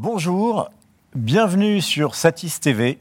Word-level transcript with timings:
Bonjour, 0.00 0.70
bienvenue 1.16 1.80
sur 1.80 2.14
Satis 2.14 2.60
TV. 2.60 3.00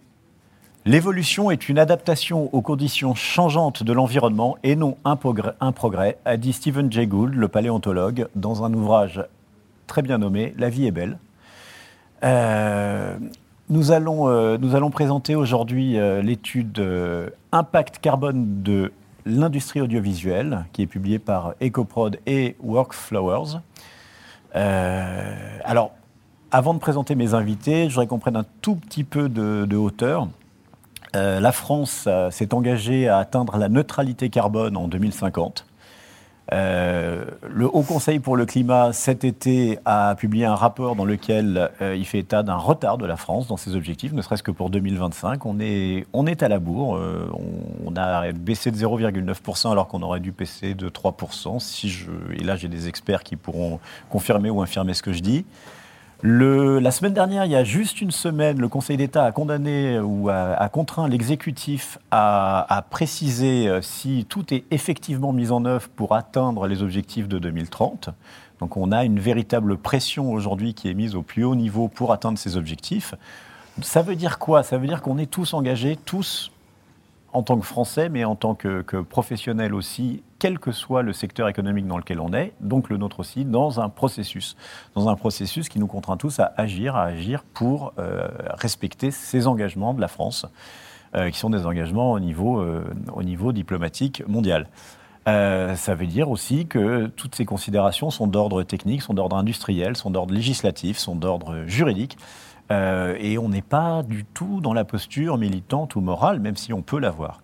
L'évolution 0.83 1.51
est 1.51 1.69
une 1.69 1.77
adaptation 1.77 2.49
aux 2.55 2.63
conditions 2.63 3.13
changeantes 3.13 3.83
de 3.83 3.93
l'environnement 3.93 4.57
et 4.63 4.75
non 4.75 4.97
un 5.05 5.15
progrès, 5.15 6.17
a 6.25 6.37
dit 6.37 6.53
Stephen 6.53 6.91
Jay 6.91 7.05
Gould, 7.05 7.35
le 7.35 7.47
paléontologue, 7.49 8.27
dans 8.33 8.63
un 8.63 8.73
ouvrage 8.73 9.23
très 9.85 10.01
bien 10.01 10.17
nommé 10.17 10.55
La 10.57 10.69
vie 10.69 10.87
est 10.87 10.91
belle. 10.91 11.19
Euh, 12.23 13.15
nous, 13.69 13.91
allons, 13.91 14.27
euh, 14.27 14.57
nous 14.57 14.73
allons 14.73 14.89
présenter 14.89 15.35
aujourd'hui 15.35 15.99
euh, 15.99 16.23
l'étude 16.23 16.83
Impact 17.51 17.99
carbone 17.99 18.63
de 18.63 18.91
l'industrie 19.27 19.81
audiovisuelle, 19.81 20.65
qui 20.73 20.81
est 20.81 20.87
publiée 20.87 21.19
par 21.19 21.53
EcoProd 21.61 22.17
et 22.25 22.55
Workflowers. 22.59 23.59
Alors, 24.55 25.91
avant 26.57 26.73
de 26.73 26.79
présenter 26.79 27.13
mes 27.13 27.35
invités, 27.35 27.83
je 27.83 27.93
voudrais 27.93 28.07
qu'on 28.07 28.17
prenne 28.17 28.35
un 28.35 28.45
tout 28.63 28.77
petit 28.77 29.03
peu 29.03 29.29
de, 29.29 29.75
hauteur. 29.75 30.27
Euh, 31.15 31.39
la 31.39 31.51
France 31.51 32.05
euh, 32.07 32.31
s'est 32.31 32.51
engagée 32.51 33.07
à 33.07 33.19
atteindre 33.19 33.57
la 33.57 33.69
neutralité 33.69 34.29
carbone 34.29 34.75
en 34.75 34.87
2050. 34.87 35.67
Euh, 36.53 37.25
le 37.47 37.67
Haut 37.67 37.83
Conseil 37.83 38.17
pour 38.17 38.35
le 38.35 38.47
climat, 38.47 38.91
cet 38.91 39.23
été, 39.23 39.77
a 39.85 40.15
publié 40.15 40.45
un 40.45 40.55
rapport 40.55 40.95
dans 40.95 41.05
lequel 41.05 41.69
il 41.79 42.05
fait 42.07 42.19
état 42.19 42.41
d'un 42.41 42.55
retard 42.55 42.97
de 42.97 43.05
la 43.05 43.17
France 43.17 43.45
dans 43.45 43.57
ses 43.57 43.75
objectifs, 43.75 44.13
ne 44.13 44.23
serait-ce 44.23 44.41
que 44.41 44.49
pour 44.49 44.71
2025. 44.71 45.45
On 45.45 45.59
est, 45.59 46.07
on 46.13 46.25
est 46.25 46.41
à 46.41 46.47
la 46.47 46.57
bourre. 46.57 46.99
On, 47.33 47.91
on 47.91 47.95
a 47.95 48.31
baissé 48.31 48.71
de 48.71 48.77
0,9% 48.77 49.71
alors 49.71 49.87
qu'on 49.87 50.01
aurait 50.01 50.21
dû 50.21 50.31
baisser 50.31 50.73
de 50.73 50.89
3%. 50.89 51.59
Si 51.59 51.89
je, 51.89 52.09
et 52.33 52.43
là, 52.43 52.55
j'ai 52.55 52.67
des 52.67 52.87
experts 52.87 53.21
qui 53.21 53.35
pourront 53.35 53.79
confirmer 54.09 54.49
ou 54.49 54.59
infirmer 54.63 54.95
ce 54.95 55.03
que 55.03 55.13
je 55.13 55.19
dis. 55.19 55.45
La 56.23 56.89
semaine 56.89 57.13
dernière, 57.13 57.45
il 57.45 57.51
y 57.51 57.55
a 57.55 57.63
juste 57.63 58.01
une 58.01 58.09
semaine, 58.09 58.59
le 58.59 58.67
Conseil 58.67 58.97
d'État 58.97 59.23
a 59.23 59.31
condamné 59.31 59.99
ou 59.99 60.29
a, 60.29 60.67
contraint 60.69 61.07
l'exécutif 61.07 61.99
à, 62.09 62.75
à 62.75 62.81
préciser 62.81 63.67
euh, 63.67 63.83
si 63.83 64.25
tout 64.27 64.51
est 64.51 64.63
effectivement 64.71 65.31
mis 65.31 65.51
en 65.51 65.63
œuvre 65.65 65.87
pour 65.95 66.15
atteindre 66.15 66.65
les 66.65 66.81
objectifs 66.81 67.27
de 67.27 67.37
2030. 67.37 68.09
Donc 68.59 68.77
on 68.77 68.91
a 68.91 69.05
une 69.05 69.19
véritable 69.19 69.77
pression 69.77 70.31
aujourd'hui 70.31 70.73
qui 70.73 70.89
est 70.89 70.95
mise 70.95 71.13
au 71.13 71.21
plus 71.21 71.43
haut 71.43 71.55
niveau 71.55 71.87
pour 71.87 72.11
atteindre 72.11 72.39
ces 72.39 72.57
objectifs. 72.57 73.13
Ça 73.83 74.01
veut 74.01 74.15
dire 74.15 74.39
quoi? 74.39 74.63
Ça 74.63 74.79
veut 74.79 74.87
dire 74.87 75.03
qu'on 75.03 75.19
est 75.19 75.29
tous 75.29 75.53
engagés, 75.53 75.99
tous 76.03 76.51
en 77.37 77.43
tant 77.43 77.59
que 77.59 77.65
Français, 77.65 78.09
mais 78.09 78.25
en 78.25 78.35
tant 78.35 78.55
que, 78.55 78.81
professionnels 79.01 79.75
aussi, 79.75 80.23
quel 80.39 80.57
que 80.57 80.71
soit 80.71 81.03
le 81.03 81.13
secteur 81.13 81.47
économique 81.47 81.85
dans 81.85 81.97
lequel 81.97 82.19
on 82.19 82.33
est, 82.33 82.51
donc 82.61 82.89
le 82.89 82.97
nôtre 82.97 83.19
aussi, 83.19 83.45
dans 83.45 83.79
un 83.79 83.89
processus. 83.89 84.57
Dans 84.95 85.07
un 85.07 85.15
processus 85.15 85.69
qui 85.69 85.77
nous 85.77 85.85
contraint 85.85 86.17
tous 86.17 86.39
à 86.39 86.51
agir, 86.57 86.95
à 86.95 87.03
agir 87.03 87.43
pour 87.53 87.93
euh, 87.99 88.27
respecter 88.55 89.11
ces 89.11 89.45
engagements 89.45 89.93
de 89.93 90.01
la 90.01 90.07
France, 90.07 90.47
euh, 91.15 91.29
qui 91.29 91.37
sont 91.37 91.51
des 91.51 91.67
engagements 91.67 92.13
au 92.13 92.19
niveau, 92.19 92.59
euh, 92.59 93.51
diplomatique 93.53 94.27
mondial. 94.27 94.67
Ça 95.25 95.93
veut 95.93 96.07
dire 96.07 96.31
aussi 96.31 96.67
que 96.67 97.07
toutes 97.07 97.35
ces 97.35 97.45
considérations 97.45 98.09
sont 98.09 98.27
d'ordre 98.27 98.63
technique, 98.63 99.01
sont 99.01 99.13
d'ordre 99.13 99.35
industriel, 99.35 99.97
sont 99.97 100.09
d'ordre 100.09 100.33
législatif, 100.33 100.97
sont 100.97 101.15
d'ordre 101.15 101.65
juridique. 101.67 102.17
Euh, 102.71 103.15
et 103.19 103.37
on 103.37 103.49
n'est 103.49 103.61
pas 103.61 104.03
du 104.03 104.25
tout 104.25 104.61
dans 104.61 104.73
la 104.73 104.85
posture 104.85 105.37
militante 105.37 105.95
ou 105.95 106.01
morale, 106.01 106.39
même 106.39 106.55
si 106.55 106.73
on 106.73 106.81
peut 106.81 106.99
l'avoir. 106.99 107.41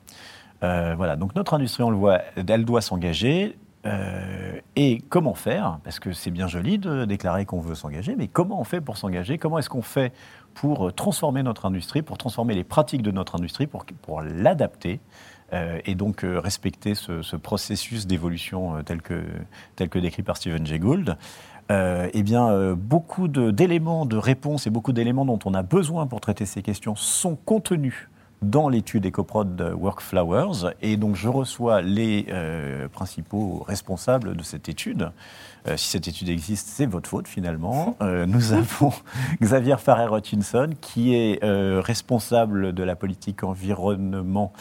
Euh, 0.63 0.93
voilà, 0.95 1.15
donc 1.15 1.35
notre 1.35 1.53
industrie, 1.53 1.83
on 1.83 1.91
le 1.91 1.97
voit, 1.97 2.19
elle 2.35 2.65
doit 2.65 2.81
s'engager. 2.81 3.57
Euh, 3.85 4.59
et 4.77 4.99
comment 5.09 5.33
faire? 5.33 5.79
Parce 5.83 5.99
que 5.99 6.13
c'est 6.13 6.31
bien 6.31 6.47
joli 6.47 6.77
de 6.77 7.03
déclarer 7.03 7.45
qu'on 7.45 7.59
veut 7.59 7.75
s'engager, 7.75 8.15
mais 8.15 8.29
comment 8.29 8.59
on 8.61 8.63
fait 8.63 8.79
pour 8.79 8.95
s'engager? 8.95 9.37
Comment 9.37 9.59
est-ce 9.59 9.69
qu'on 9.69 9.81
fait 9.81 10.13
pour 10.53 10.93
transformer 10.93 11.43
notre 11.43 11.65
industrie, 11.65 12.01
pour 12.01 12.17
transformer 12.17 12.53
les 12.53 12.63
pratiques 12.63 13.01
de 13.01 13.11
notre 13.11 13.35
industrie, 13.35 13.67
pour, 13.67 14.21
l'adapter 14.21 15.01
et 15.85 15.93
donc 15.93 16.21
respecter 16.23 16.95
ce, 16.95 17.21
ce 17.21 17.35
processus 17.35 18.07
d'évolution 18.07 18.81
tel 18.83 19.01
que 19.01 19.99
décrit 19.99 20.23
par 20.23 20.37
Stephen 20.37 20.65
Jay 20.65 20.79
Gould? 20.79 21.17
Euh, 21.71 22.09
eh 22.13 22.23
bien, 22.23 22.49
euh, 22.49 22.75
beaucoup 22.75 23.27
d'éléments 23.27 24.05
de, 24.05 24.17
réponse 24.17 24.67
et 24.67 24.69
beaucoup 24.69 24.91
d'éléments 24.93 25.25
dont 25.25 25.39
on 25.45 25.53
a 25.53 25.63
besoin 25.63 26.07
pour 26.07 26.21
traiter 26.21 26.45
ces 26.45 26.61
questions 26.61 26.95
sont 26.95 27.35
contenus 27.35 28.09
dans 28.43 28.69
l'étude 28.69 29.05
EcoProd 29.05 29.73
Workflowers. 29.79 30.73
Et 30.81 30.97
donc, 30.97 31.15
je 31.15 31.29
reçois 31.29 31.81
les 31.81 32.27
euh, 32.29 32.87
principaux 32.89 33.63
responsables 33.67 34.35
de 34.35 34.43
cette 34.43 34.69
étude. 34.69 35.11
Euh, 35.67 35.77
si 35.77 35.87
cette 35.87 36.07
étude 36.07 36.29
existe, 36.29 36.67
c'est 36.67 36.85
votre 36.85 37.09
faute 37.09 37.27
finalement. 37.27 37.95
Euh, 38.01 38.25
nous 38.25 38.53
avons 38.53 38.91
Xavier 39.41 39.77
Farrer-Hutchinson, 39.77 40.71
qui 40.81 41.15
est 41.15 41.39
responsable 41.43 42.73
de 42.73 42.83
la 42.83 42.95
politique 42.95 43.43
environnement 43.43 44.53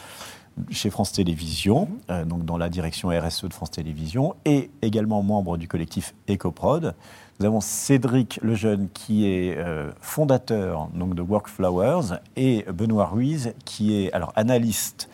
chez 0.70 0.90
France 0.90 1.12
Télévisions, 1.12 1.88
euh, 2.10 2.24
donc 2.24 2.44
dans 2.44 2.56
la 2.56 2.68
direction 2.68 3.08
RSE 3.08 3.44
de 3.44 3.54
France 3.54 3.70
Télévisions, 3.70 4.34
et 4.44 4.70
également 4.82 5.22
membre 5.22 5.56
du 5.56 5.68
collectif 5.68 6.14
EcoProd. 6.28 6.94
Nous 7.40 7.46
avons 7.46 7.60
Cédric 7.60 8.38
Lejeune, 8.42 8.88
qui 8.92 9.26
est 9.26 9.56
euh, 9.56 9.91
fondateur 10.00 10.88
donc, 10.94 11.14
de 11.14 11.22
Workflowers, 11.22 12.18
et 12.36 12.64
Benoît 12.72 13.06
Ruiz, 13.06 13.54
qui 13.64 13.94
est 13.94 14.12
alors 14.12 14.32
analyste 14.36 15.08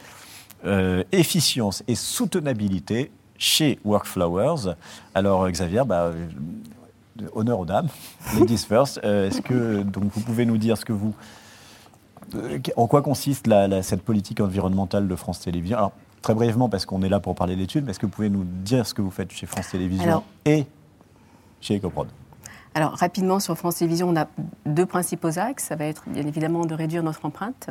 euh, 0.64 1.04
efficience 1.12 1.82
et 1.86 1.94
soutenabilité 1.94 3.10
chez 3.38 3.78
Workflowers. 3.84 4.74
Alors 5.14 5.48
Xavier, 5.48 5.82
bah, 5.86 6.12
honneur 7.32 7.60
aux 7.60 7.66
dames, 7.66 7.88
ladies 8.38 8.58
first. 8.58 8.98
Est-ce 9.04 9.40
que 9.40 9.82
donc 9.82 10.04
vous 10.12 10.20
pouvez 10.20 10.44
nous 10.44 10.58
dire 10.58 10.76
ce 10.76 10.84
que 10.84 10.92
vous 10.92 11.14
en 12.76 12.86
quoi 12.86 13.02
consiste 13.02 13.46
la- 13.46 13.68
la- 13.68 13.82
cette 13.82 14.02
politique 14.02 14.40
environnementale 14.40 15.08
de 15.08 15.16
France 15.16 15.40
Télévisions 15.40 15.76
Alors, 15.78 15.92
très 16.22 16.34
brièvement, 16.34 16.68
parce 16.68 16.84
qu'on 16.86 17.02
est 17.02 17.08
là 17.08 17.20
pour 17.20 17.34
parler 17.34 17.56
d'études, 17.56 17.84
mais 17.84 17.90
est-ce 17.90 17.98
que 17.98 18.06
vous 18.06 18.12
pouvez 18.12 18.30
nous 18.30 18.44
dire 18.44 18.86
ce 18.86 18.94
que 18.94 19.02
vous 19.02 19.10
faites 19.10 19.30
chez 19.32 19.46
France 19.46 19.68
Télévisions 19.70 20.04
Alors- 20.04 20.24
et 20.44 20.66
chez 21.60 21.76
EcoProd? 21.78 22.08
Alors 22.74 22.92
rapidement 22.92 23.40
sur 23.40 23.56
France 23.56 23.76
Télévisions, 23.76 24.08
on 24.10 24.16
a 24.16 24.28
deux 24.66 24.86
principaux 24.86 25.38
axes. 25.38 25.64
Ça 25.64 25.74
va 25.76 25.86
être 25.86 26.04
bien 26.08 26.26
évidemment 26.26 26.64
de 26.64 26.74
réduire 26.74 27.02
notre 27.02 27.24
empreinte, 27.24 27.70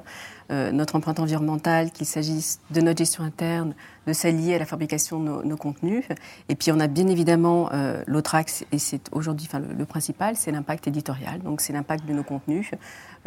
euh, 0.52 0.72
notre 0.72 0.96
empreinte 0.96 1.20
environnementale, 1.20 1.92
qu'il 1.92 2.06
s'agisse 2.06 2.60
de 2.72 2.82
notre 2.82 2.98
gestion 2.98 3.24
interne, 3.24 3.74
de 4.06 4.14
s'allier 4.14 4.56
à 4.56 4.60
la 4.60 4.66
fabrication 4.66 5.20
de 5.20 5.26
nos, 5.26 5.44
nos 5.44 5.56
contenus. 5.58 6.04
Et 6.50 6.56
puis 6.56 6.72
on 6.72 6.80
a 6.80 6.88
bien 6.88 7.08
évidemment 7.08 7.70
euh, 7.74 8.04
l'autre 8.08 8.36
axe, 8.36 8.66
et 8.72 8.80
c'est 8.80 9.08
aujourd'hui 9.14 9.48
enfin, 9.50 9.60
le, 9.60 9.86
principal, 9.86 10.36
c'est 10.36 10.52
l'impact 10.52 10.88
éditorial. 10.88 11.40
Donc 11.42 11.62
c'est 11.62 11.74
l'impact 11.74 12.06
de 12.06 12.14
nos 12.14 12.24
contenus 12.24 12.72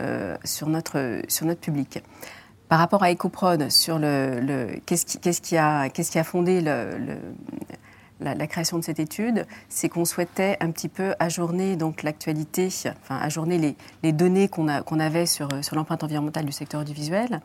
euh, 0.01 0.37
sur, 0.45 0.69
notre, 0.69 1.23
sur 1.29 1.47
notre 1.47 1.61
public. 1.61 2.03
Par 2.69 2.79
rapport 2.79 3.03
à 3.03 3.11
EcoProd, 3.13 3.71
sur 3.71 3.99
le, 3.99 4.39
le- 4.41 4.81
qu'est-ce 4.87 5.07
qui, 5.07 5.19
qu'est-ce 5.19 5.41
qui 5.41 5.57
a, 5.57 5.89
qu'est-ce 5.89 6.11
qui 6.11 6.19
a 6.19 6.25
fondé 6.25 6.61
le- 6.61 6.99
le, 6.99 7.15
la, 8.21 8.47
création 8.47 8.79
de 8.79 8.85
cette 8.85 9.01
étude, 9.01 9.47
c'est 9.69 9.89
qu'on 9.89 10.05
souhaitait 10.05 10.57
un 10.61 10.71
petit 10.71 10.89
peu 10.89 11.15
ajourner 11.19 11.77
donc 11.77 12.03
l'actualité, 12.03 12.69
enfin 13.03 13.17
ajourner 13.17 13.77
les, 14.03 14.13
données 14.13 14.49
qu'on 14.49 14.69
avait 14.69 15.27
sur, 15.27 15.49
sur 15.63 15.77
l'empreinte 15.77 16.05
environnementale 16.05 16.45
du 16.45 16.53
secteur 16.53 16.81
audiovisuel, 16.81 17.41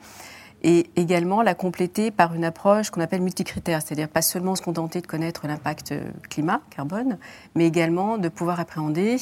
et 0.64 0.90
également 0.96 1.42
la 1.44 1.54
compléter 1.54 2.10
par 2.10 2.34
une 2.34 2.44
approche 2.44 2.90
qu'on 2.90 3.02
appelle 3.02 3.22
multicritère, 3.22 3.82
c'est-à-dire 3.82 4.10
pas 4.10 4.24
seulement 4.24 4.56
se 4.56 4.64
contenter 4.64 5.00
de 5.00 5.08
connaître 5.08 5.48
l'impact 5.48 5.92
euh, 5.92 6.10
climat, 6.30 6.62
carbone, 6.76 7.18
mais 7.54 7.68
également 7.68 8.18
de 8.18 8.30
pouvoir 8.30 8.60
appréhender 8.60 9.18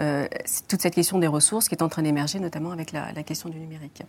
euh, 0.00 0.26
toute 0.68 0.82
cette 0.82 0.94
question 0.94 1.18
des 1.18 1.28
ressources 1.28 1.68
qui 1.68 1.74
est 1.76 1.82
en 1.82 1.88
train 1.88 2.02
d'émerger, 2.02 2.40
notamment 2.40 2.72
avec 2.72 2.92
la 2.92 3.22
question 3.22 3.48
du 3.48 3.60
numérique. 3.60 4.02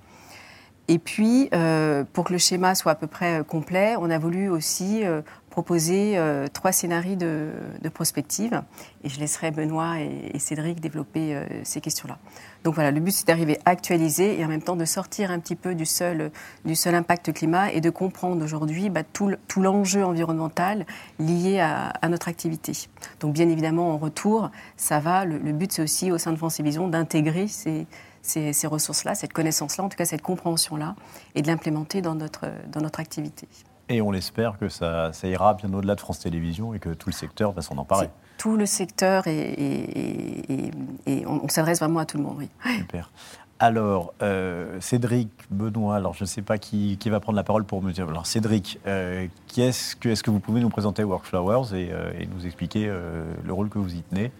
Et 0.87 0.99
puis, 0.99 1.47
euh, 1.53 2.03
pour 2.11 2.25
que 2.25 2.33
le 2.33 2.39
schéma 2.39 2.75
soit 2.75 2.91
à 2.91 2.95
peu 2.95 3.07
près 3.07 3.39
euh, 3.39 3.43
complet, 3.43 3.95
on 3.99 4.09
a 4.09 4.17
voulu 4.17 4.49
aussi 4.49 5.05
euh, 5.05 5.21
proposer 5.49 6.17
euh, 6.17 6.47
trois 6.51 6.71
scénarios 6.71 7.15
de, 7.15 7.49
de 7.81 7.89
prospective. 7.89 8.61
Et 9.03 9.09
je 9.09 9.19
laisserai 9.19 9.51
Benoît 9.51 9.99
et, 9.99 10.37
Cédric 10.39 10.81
développer 10.81 11.35
euh, 11.35 11.45
ces 11.63 11.79
questions-là. 11.81 12.17
Donc 12.63 12.75
voilà, 12.75 12.91
le 12.91 12.99
but 12.99 13.11
c'est 13.11 13.25
d'arriver 13.27 13.57
à 13.65 13.69
actualiser 13.71 14.39
et 14.39 14.43
en 14.45 14.47
même 14.47 14.61
temps 14.61 14.75
de 14.75 14.85
sortir 14.85 15.31
un 15.31 15.39
petit 15.39 15.55
peu 15.55 15.75
du 15.75 15.85
seul, 15.85 16.31
du 16.65 16.75
seul 16.75 16.93
impact 16.95 17.31
climat 17.33 17.71
et 17.71 17.79
de 17.79 17.89
comprendre 17.89 18.43
aujourd'hui 18.43 18.89
bah, 18.89 19.03
tout 19.03 19.27
le- 19.27 19.39
tout 19.47 19.61
l'enjeu 19.61 20.03
environnemental 20.03 20.85
lié 21.19 21.59
à, 21.59 21.87
à 22.01 22.09
notre 22.09 22.27
activité. 22.27 22.73
Donc 23.19 23.33
bien 23.33 23.47
évidemment, 23.49 23.91
en 23.91 23.97
retour, 23.97 24.51
ça 24.77 24.99
va. 24.99 25.25
Le, 25.25 25.37
le 25.37 25.51
but 25.53 25.71
c'est 25.71 25.81
aussi 25.81 26.11
au 26.11 26.17
sein 26.17 26.31
de 26.31 26.37
France 26.37 26.57
Télévisions 26.57 26.87
d'intégrer 26.87 27.47
ces, 27.47 27.87
ces, 28.21 28.53
ces 28.53 28.67
ressources-là, 28.67 29.15
cette 29.15 29.33
connaissance-là, 29.33 29.83
en 29.83 29.89
tout 29.89 29.97
cas 29.97 30.05
cette 30.05 30.21
compréhension-là, 30.21 30.95
et 31.35 31.41
de 31.41 31.47
l'implémenter 31.47 32.01
dans 32.01 32.15
notre, 32.15 32.45
dans 32.71 32.81
notre 32.81 32.99
activité. 32.99 33.47
Et 33.89 34.01
on 34.01 34.11
l'espère 34.11 34.57
que 34.57 34.69
ça, 34.69 35.11
ça 35.11 35.27
ira 35.27 35.53
bien 35.53 35.73
au-delà 35.73 35.95
de 35.95 35.99
France 36.01 36.19
Télévisions 36.19 36.73
et 36.73 36.79
que 36.79 36.89
tout 36.89 37.09
le 37.09 37.13
secteur 37.13 37.51
va 37.51 37.61
s'en 37.61 37.77
emparer. 37.77 38.09
Tout 38.37 38.55
le 38.55 38.65
secteur 38.65 39.27
et, 39.27 39.37
et- 39.37 40.53
et- 40.53 40.71
et 41.07 41.25
on, 41.27 41.43
on 41.43 41.47
s'adresse 41.49 41.79
vraiment 41.79 41.99
à 41.99 42.05
tout 42.05 42.17
le 42.17 42.23
monde, 42.23 42.37
oui. 42.39 42.49
Super. 42.77 43.11
Alors, 43.59 44.13
euh, 44.23 44.77
Cédric, 44.79 45.29
Benoît, 45.51 45.95
alors 45.95 46.15
je 46.15 46.23
ne 46.23 46.27
sais 46.27 46.41
pas 46.41 46.57
qui, 46.57 46.97
qui 46.99 47.09
va 47.11 47.19
prendre 47.19 47.35
la 47.35 47.43
parole 47.43 47.63
pour 47.63 47.83
me 47.83 47.91
dire. 47.91 48.07
Alors, 48.09 48.25
Cédric, 48.25 48.79
euh, 48.87 49.27
qui 49.45 49.61
est-ce 49.61 49.95
que, 49.95 50.09
est-ce 50.09 50.23
que 50.23 50.31
vous 50.31 50.39
pouvez 50.39 50.61
nous 50.61 50.69
présenter 50.69 51.03
Workflowers 51.03 51.77
et, 51.79 51.89
euh, 51.91 52.11
et 52.19 52.25
nous 52.25 52.45
expliquer 52.47 52.87
euh, 52.87 53.23
le 53.45 53.53
rôle 53.53 53.69
que 53.69 53.77
vous 53.77 53.93
y 53.93 54.01
tenez? 54.01 54.31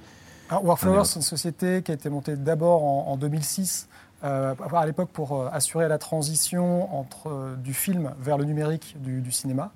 Workflowers, 0.52 1.06
c'est 1.06 1.16
une 1.16 1.22
société 1.22 1.82
qui 1.82 1.92
a 1.92 1.94
été 1.94 2.10
montée 2.10 2.36
d'abord 2.36 2.84
en, 2.84 3.16
2006 3.18 3.88
à 4.22 4.86
l'époque 4.86 5.10
pour 5.12 5.48
assurer 5.52 5.88
la 5.88 5.98
transition 5.98 6.94
entre, 6.96 7.56
du 7.58 7.74
film 7.74 8.14
vers 8.20 8.38
le 8.38 8.46
numérique 8.46 8.96
du 9.02 9.32
cinéma. 9.32 9.72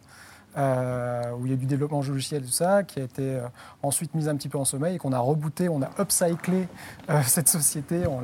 Euh, 0.58 1.32
où 1.34 1.46
il 1.46 1.52
y 1.52 1.54
a 1.54 1.58
du 1.58 1.66
développement 1.66 2.02
logiciel 2.02 2.42
et 2.42 2.46
tout 2.46 2.52
ça, 2.52 2.84
qui 2.84 3.02
a 3.02 3.04
été 3.04 3.24
euh, 3.24 3.48
ensuite 3.84 4.16
mis 4.16 4.30
un 4.30 4.38
petit 4.38 4.48
peu 4.48 4.58
en 4.58 4.64
sommeil 4.64 4.96
et 4.96 4.98
qu'on 4.98 5.12
a 5.12 5.20
rebooté, 5.20 5.68
on 5.68 5.82
a 5.82 5.90
upcyclé 6.00 6.70
euh, 7.10 7.22
cette 7.26 7.50
société, 7.50 8.04
on 8.08 8.22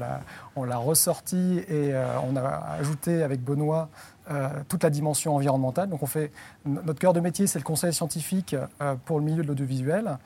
l'a 0.63 0.77
ressorti 0.77 1.61
et 1.67 1.93
on 2.25 2.37
a 2.37 2.75
ajouté 2.79 3.21
avec 3.23 3.43
Benoît 3.43 3.89
toute 4.69 4.83
la 4.83 4.89
dimension 4.89 5.35
environnementale. 5.35 5.89
Donc 5.89 6.03
on 6.03 6.05
fait, 6.05 6.31
notre 6.65 6.99
cœur 6.99 7.11
de 7.11 7.19
métier, 7.19 7.47
c'est 7.47 7.59
le 7.59 7.65
conseil 7.65 7.91
scientifique 7.91 8.55
pour 9.03 9.19
le 9.19 9.25
milieu 9.25 9.43
de 9.43 9.47
l'audiovisuel, 9.47 10.17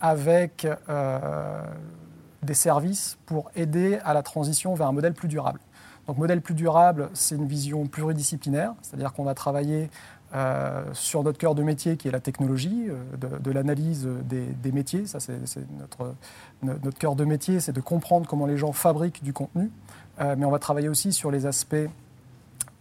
avec 0.00 0.66
des 2.42 2.54
services 2.54 3.18
pour 3.26 3.50
aider 3.54 3.98
à 4.04 4.14
la 4.14 4.22
transition 4.22 4.74
vers 4.74 4.88
un 4.88 4.92
modèle 4.92 5.14
plus 5.14 5.28
durable. 5.28 5.60
Donc 6.06 6.18
modèle 6.18 6.40
plus 6.40 6.54
durable, 6.54 7.10
c'est 7.14 7.36
une 7.36 7.46
vision 7.46 7.86
pluridisciplinaire, 7.86 8.74
c'est-à-dire 8.82 9.12
qu'on 9.12 9.24
va 9.24 9.34
travailler 9.34 9.88
euh, 10.34 10.82
sur 10.94 11.22
notre 11.22 11.38
cœur 11.38 11.54
de 11.54 11.62
métier 11.62 11.96
qui 11.98 12.08
est 12.08 12.10
la 12.10 12.20
technologie, 12.20 12.86
euh, 12.88 13.38
de, 13.38 13.50
l'analyse 13.50 14.08
des, 14.24 14.72
métiers. 14.72 15.06
Ça, 15.06 15.20
c'est 15.20 15.36
notre, 15.78 16.14
notre 16.62 16.98
cœur 16.98 17.14
de 17.14 17.24
métier, 17.24 17.60
c'est 17.60 17.72
de 17.72 17.80
comprendre 17.80 18.26
comment 18.26 18.46
les 18.46 18.56
gens 18.56 18.72
fabriquent 18.72 19.22
du 19.22 19.32
contenu. 19.32 19.70
Euh, 20.20 20.34
mais 20.36 20.46
on 20.46 20.50
va 20.50 20.58
travailler 20.58 20.88
aussi 20.88 21.12
sur 21.12 21.30
les 21.30 21.46
aspects 21.46 21.88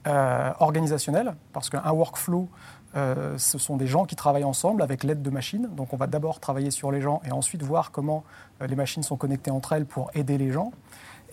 organisationnels, 0.05 1.35
parce 1.53 1.69
qu'un 1.69 1.91
workflow, 1.91 2.49
ce 2.95 3.57
sont 3.57 3.77
des 3.77 3.87
gens 3.87 4.05
qui 4.05 4.15
travaillent 4.15 4.43
ensemble 4.43 4.81
avec 4.81 5.03
l'aide 5.03 5.21
de 5.21 5.29
machines. 5.29 5.69
Donc 5.75 5.93
on 5.93 5.97
va 5.97 6.07
d'abord 6.07 6.39
travailler 6.39 6.71
sur 6.71 6.91
les 6.91 7.01
gens 7.01 7.21
et 7.25 7.31
ensuite 7.31 7.63
voir 7.63 7.91
comment 7.91 8.23
les 8.59 8.75
machines 8.75 9.03
sont 9.03 9.15
connectées 9.15 9.51
entre 9.51 9.73
elles 9.73 9.85
pour 9.85 10.09
aider 10.13 10.37
les 10.37 10.51
gens. 10.51 10.71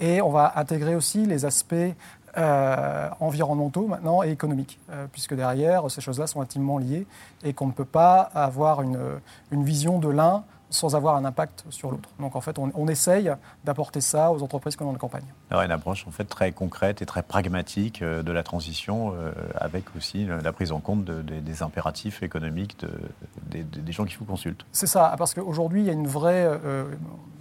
Et 0.00 0.20
on 0.20 0.30
va 0.30 0.52
intégrer 0.56 0.94
aussi 0.94 1.26
les 1.26 1.44
aspects 1.44 1.74
euh, 2.36 3.08
environnementaux 3.20 3.86
maintenant 3.86 4.22
et 4.22 4.30
économiques, 4.30 4.78
euh, 4.90 5.06
puisque 5.10 5.34
derrière, 5.34 5.90
ces 5.90 6.00
choses-là 6.00 6.26
sont 6.26 6.40
intimement 6.40 6.78
liées 6.78 7.06
et 7.42 7.52
qu'on 7.52 7.66
ne 7.66 7.72
peut 7.72 7.84
pas 7.86 8.20
avoir 8.20 8.82
une, 8.82 8.98
une 9.50 9.64
vision 9.64 9.98
de 9.98 10.08
l'un 10.08 10.44
sans 10.70 10.94
avoir 10.94 11.16
un 11.16 11.24
impact 11.24 11.64
sur 11.70 11.90
l'autre. 11.90 12.08
Donc 12.20 12.36
en 12.36 12.40
fait, 12.40 12.58
on, 12.58 12.88
essaye 12.88 13.30
d'apporter 13.64 14.00
ça 14.00 14.32
aux 14.32 14.42
entreprises 14.42 14.76
que 14.76 14.84
l'on 14.84 14.94
accompagne. 14.94 15.24
Alors 15.50 15.62
une 15.62 15.70
approche 15.70 16.06
en 16.06 16.10
fait 16.10 16.24
très 16.24 16.52
concrète 16.52 17.02
et 17.02 17.06
très 17.06 17.22
pragmatique 17.22 18.00
euh, 18.02 18.22
de 18.22 18.32
la 18.32 18.42
transition, 18.42 19.14
avec 19.54 19.84
aussi 19.96 20.26
la 20.26 20.52
prise 20.52 20.72
en 20.72 20.80
compte 20.80 21.04
des 21.04 21.62
impératifs 21.62 22.22
économiques 22.22 22.76
de, 22.80 23.62
des, 23.62 23.92
gens 23.92 24.04
qui 24.04 24.16
vous 24.16 24.24
consultent. 24.24 24.64
C'est 24.72 24.86
ça, 24.86 25.14
parce 25.18 25.34
qu'aujourd'hui, 25.34 25.82
il 25.82 25.86
y 25.86 25.90
a 25.90 25.92
une 25.92 26.06
vraie 26.06 26.48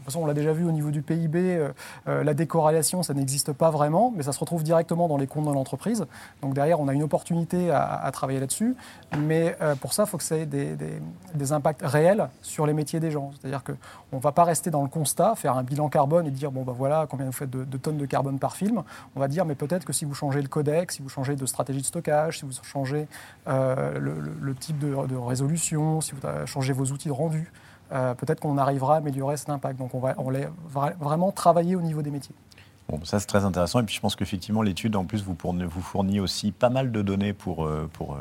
façon, 0.07 0.21
on 0.21 0.25
l'a 0.25 0.33
déjà 0.33 0.53
vu 0.53 0.65
au 0.65 0.71
niveau 0.71 0.91
du 0.91 1.01
PIB, 1.01 1.39
euh, 1.39 1.69
euh, 2.07 2.23
la 2.23 2.33
décorrélation, 2.33 3.03
ça 3.03 3.13
n'existe 3.13 3.53
pas 3.53 3.69
vraiment, 3.69 4.11
mais 4.15 4.23
ça 4.23 4.31
se 4.31 4.39
retrouve 4.39 4.63
directement 4.63 5.07
dans 5.07 5.17
les 5.17 5.27
comptes 5.27 5.45
de 5.45 5.53
l'entreprise. 5.53 6.05
Donc 6.41 6.53
derrière, 6.53 6.79
on 6.79 6.87
a 6.87 6.93
une 6.93 7.03
opportunité 7.03 7.71
à, 7.71 8.09
travailler 8.11 8.39
là-dessus. 8.39 8.75
Mais 9.17 9.55
euh, 9.61 9.75
pour 9.75 9.93
ça, 9.93 10.03
il 10.03 10.09
faut 10.09 10.17
que 10.17 10.23
ça 10.23 10.37
ait 10.37 10.45
des, 10.45 11.51
impacts 11.51 11.81
réels 11.83 12.29
sur 12.41 12.65
les 12.65 12.73
métiers 12.73 12.99
des 12.99 13.11
gens. 13.11 13.31
C'est-à-dire 13.39 13.63
qu'on 13.63 14.17
ne 14.17 14.21
va 14.21 14.31
pas 14.31 14.43
rester 14.43 14.69
dans 14.69 14.81
le 14.81 14.89
constat, 14.89 15.35
faire 15.35 15.55
un 15.55 15.63
bilan 15.63 15.87
carbone 15.87 16.25
et 16.25 16.31
dire, 16.31 16.51
bon, 16.51 16.63
ben 16.63 16.73
voilà, 16.73 17.05
combien 17.09 17.25
vous 17.25 17.31
faites 17.31 17.49
de, 17.49 17.77
tonnes 17.77 17.97
de 17.97 18.05
carbone 18.05 18.39
par 18.39 18.55
film. 18.55 18.83
On 19.15 19.19
va 19.19 19.27
dire, 19.27 19.45
mais 19.45 19.55
peut-être 19.55 19.85
que 19.85 19.93
si 19.93 20.05
vous 20.05 20.13
changez 20.13 20.41
le 20.41 20.47
codec, 20.47 20.91
si 20.91 21.01
vous 21.01 21.09
changez 21.09 21.35
de 21.35 21.45
stratégie 21.45 21.81
de 21.81 21.85
stockage, 21.85 22.39
si 22.39 22.45
vous 22.45 22.51
changez 22.63 23.07
le, 23.45 24.55
type 24.59 24.79
de, 24.79 25.07
de 25.07 25.15
résolution, 25.15 26.01
si 26.01 26.13
vous 26.13 26.27
changez 26.45 26.73
vos 26.73 26.85
outils 26.85 27.07
de 27.07 27.13
rendu, 27.13 27.51
euh, 27.91 28.13
peut-être 28.13 28.39
qu'on 28.39 28.57
arrivera 28.57 28.95
à 28.95 28.97
améliorer 28.97 29.37
cet 29.37 29.49
impact. 29.49 29.79
Donc 29.79 29.93
on 29.95 29.99
va, 29.99 30.15
on 30.17 30.31
vraiment 30.99 31.31
travailler 31.31 31.75
au 31.75 31.81
niveau 31.81 32.01
des 32.01 32.11
métiers. 32.11 32.35
Bon, 32.89 33.03
ça 33.03 33.19
c'est 33.19 33.27
très 33.27 33.43
intéressant. 33.43 33.81
Et 33.81 33.83
puis 33.83 33.95
je 33.95 33.99
pense 33.99 34.15
qu'effectivement, 34.15 34.61
l'étude, 34.61 34.95
en 34.95 35.05
plus, 35.05 35.23
vous, 35.23 35.35
vous 35.41 35.81
fournit 35.81 36.19
aussi 36.19 36.51
pas 36.51 36.69
mal 36.69 36.91
de 36.91 37.01
données 37.01 37.33
pour, 37.33 37.65
euh, 37.65 37.89
pour 37.91 38.15
euh, 38.15 38.19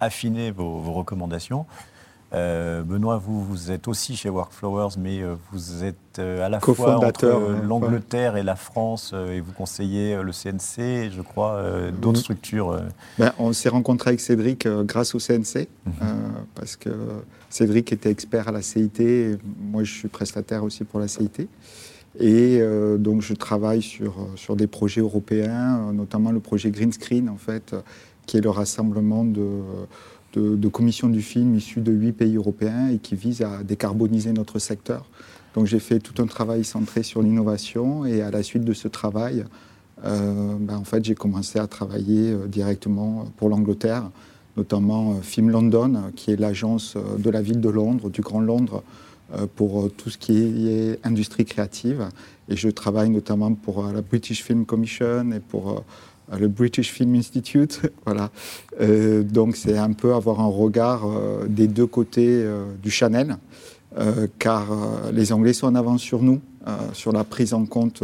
affiner 0.00 0.50
vos, 0.50 0.80
recommandations. 0.92 1.66
Benoît, 2.32 3.18
vous, 3.18 3.44
vous 3.44 3.70
êtes 3.70 3.88
aussi 3.88 4.16
chez 4.16 4.30
Workflowers, 4.30 4.96
mais 4.98 5.20
vous 5.52 5.84
êtes 5.84 6.18
à 6.18 6.48
la 6.48 6.60
fois 6.60 6.96
entre 7.04 7.26
l'Angleterre 7.62 8.36
et 8.36 8.42
la 8.42 8.56
France, 8.56 9.14
et 9.30 9.40
vous 9.40 9.52
conseillez 9.52 10.22
le 10.22 10.32
CNC, 10.32 11.10
je 11.10 11.20
crois, 11.22 11.62
d'autres 12.00 12.20
structures. 12.20 12.80
Ben, 13.18 13.32
on 13.38 13.52
s'est 13.52 13.68
rencontré 13.68 14.10
avec 14.10 14.20
Cédric 14.20 14.66
grâce 14.66 15.14
au 15.14 15.18
CNC, 15.18 15.68
mm-hmm. 15.86 16.02
parce 16.54 16.76
que 16.76 16.90
Cédric 17.50 17.92
était 17.92 18.10
expert 18.10 18.48
à 18.48 18.52
la 18.52 18.62
CIT, 18.62 19.38
moi 19.60 19.84
je 19.84 19.92
suis 19.92 20.08
prestataire 20.08 20.64
aussi 20.64 20.84
pour 20.84 21.00
la 21.00 21.08
CIT. 21.08 21.48
Et 22.18 22.58
euh, 22.60 22.98
donc 22.98 23.22
je 23.22 23.34
travaille 23.34 23.82
sur, 23.82 24.14
sur 24.36 24.56
des 24.56 24.66
projets 24.66 25.00
européens, 25.00 25.92
notamment 25.92 26.30
le 26.30 26.40
projet 26.40 26.70
Green 26.70 26.92
Screen, 26.92 27.28
en 27.28 27.36
fait, 27.36 27.74
qui 28.26 28.36
est 28.36 28.40
le 28.40 28.50
rassemblement 28.50 29.24
de, 29.24 29.60
de, 30.34 30.68
commissions 30.68 31.08
du 31.08 31.22
film 31.22 31.54
issues 31.54 31.80
de 31.80 31.92
huit 31.92 32.12
pays 32.12 32.36
européens 32.36 32.88
et 32.88 32.98
qui 32.98 33.14
vise 33.14 33.42
à 33.42 33.62
décarboniser 33.62 34.32
notre 34.32 34.58
secteur. 34.58 35.08
Donc 35.54 35.66
j'ai 35.66 35.80
fait 35.80 35.98
tout 35.98 36.20
un 36.22 36.26
travail 36.26 36.64
centré 36.64 37.02
sur 37.02 37.22
l'innovation 37.22 38.06
et 38.06 38.22
à 38.22 38.30
la 38.30 38.42
suite 38.42 38.64
de 38.64 38.72
ce 38.72 38.88
travail, 38.88 39.44
euh, 40.04 40.56
ben, 40.58 40.76
en 40.76 40.84
fait, 40.84 41.04
j'ai 41.04 41.14
commencé 41.14 41.58
à 41.58 41.66
travailler 41.66 42.32
euh, 42.32 42.46
directement 42.46 43.26
pour 43.36 43.48
l'Angleterre 43.48 44.10
notamment 44.56 45.12
euh, 45.12 45.22
Film 45.22 45.50
London, 45.50 46.12
qui 46.14 46.30
est 46.30 46.36
l'agence 46.36 46.96
de 47.18 47.30
la 47.30 47.40
ville 47.40 47.60
de 47.60 47.70
Londres, 47.70 48.10
du 48.10 48.20
Grand 48.20 48.40
Londres, 48.40 48.82
pour 49.56 49.90
tout 49.96 50.10
ce 50.10 50.18
qui 50.18 50.68
est 50.68 50.98
industrie 51.06 51.46
créative. 51.46 52.06
Et 52.50 52.56
je 52.56 52.68
travaille 52.68 53.08
notamment 53.08 53.54
pour 53.54 53.82
la 53.90 54.02
British 54.02 54.44
Film 54.44 54.66
Commission 54.66 55.32
et 55.32 55.40
pour 55.40 55.84
le 56.38 56.48
British 56.48 56.92
Film 56.92 57.14
Institute. 57.14 57.80
voilà. 58.06 58.30
donc 59.22 59.56
c'est 59.56 59.78
un 59.78 59.92
peu 59.92 60.14
avoir 60.14 60.40
un 60.40 60.46
regard 60.46 61.06
des 61.48 61.68
deux 61.68 61.86
côtés 61.86 62.44
du 62.82 62.90
Chanel, 62.90 63.36
car 64.38 64.66
les 65.12 65.32
Anglais 65.32 65.52
sont 65.52 65.66
en 65.66 65.74
avance 65.74 66.00
sur 66.00 66.22
nous, 66.22 66.40
sur 66.92 67.12
la 67.12 67.24
prise 67.24 67.54
en 67.54 67.66
compte 67.66 68.02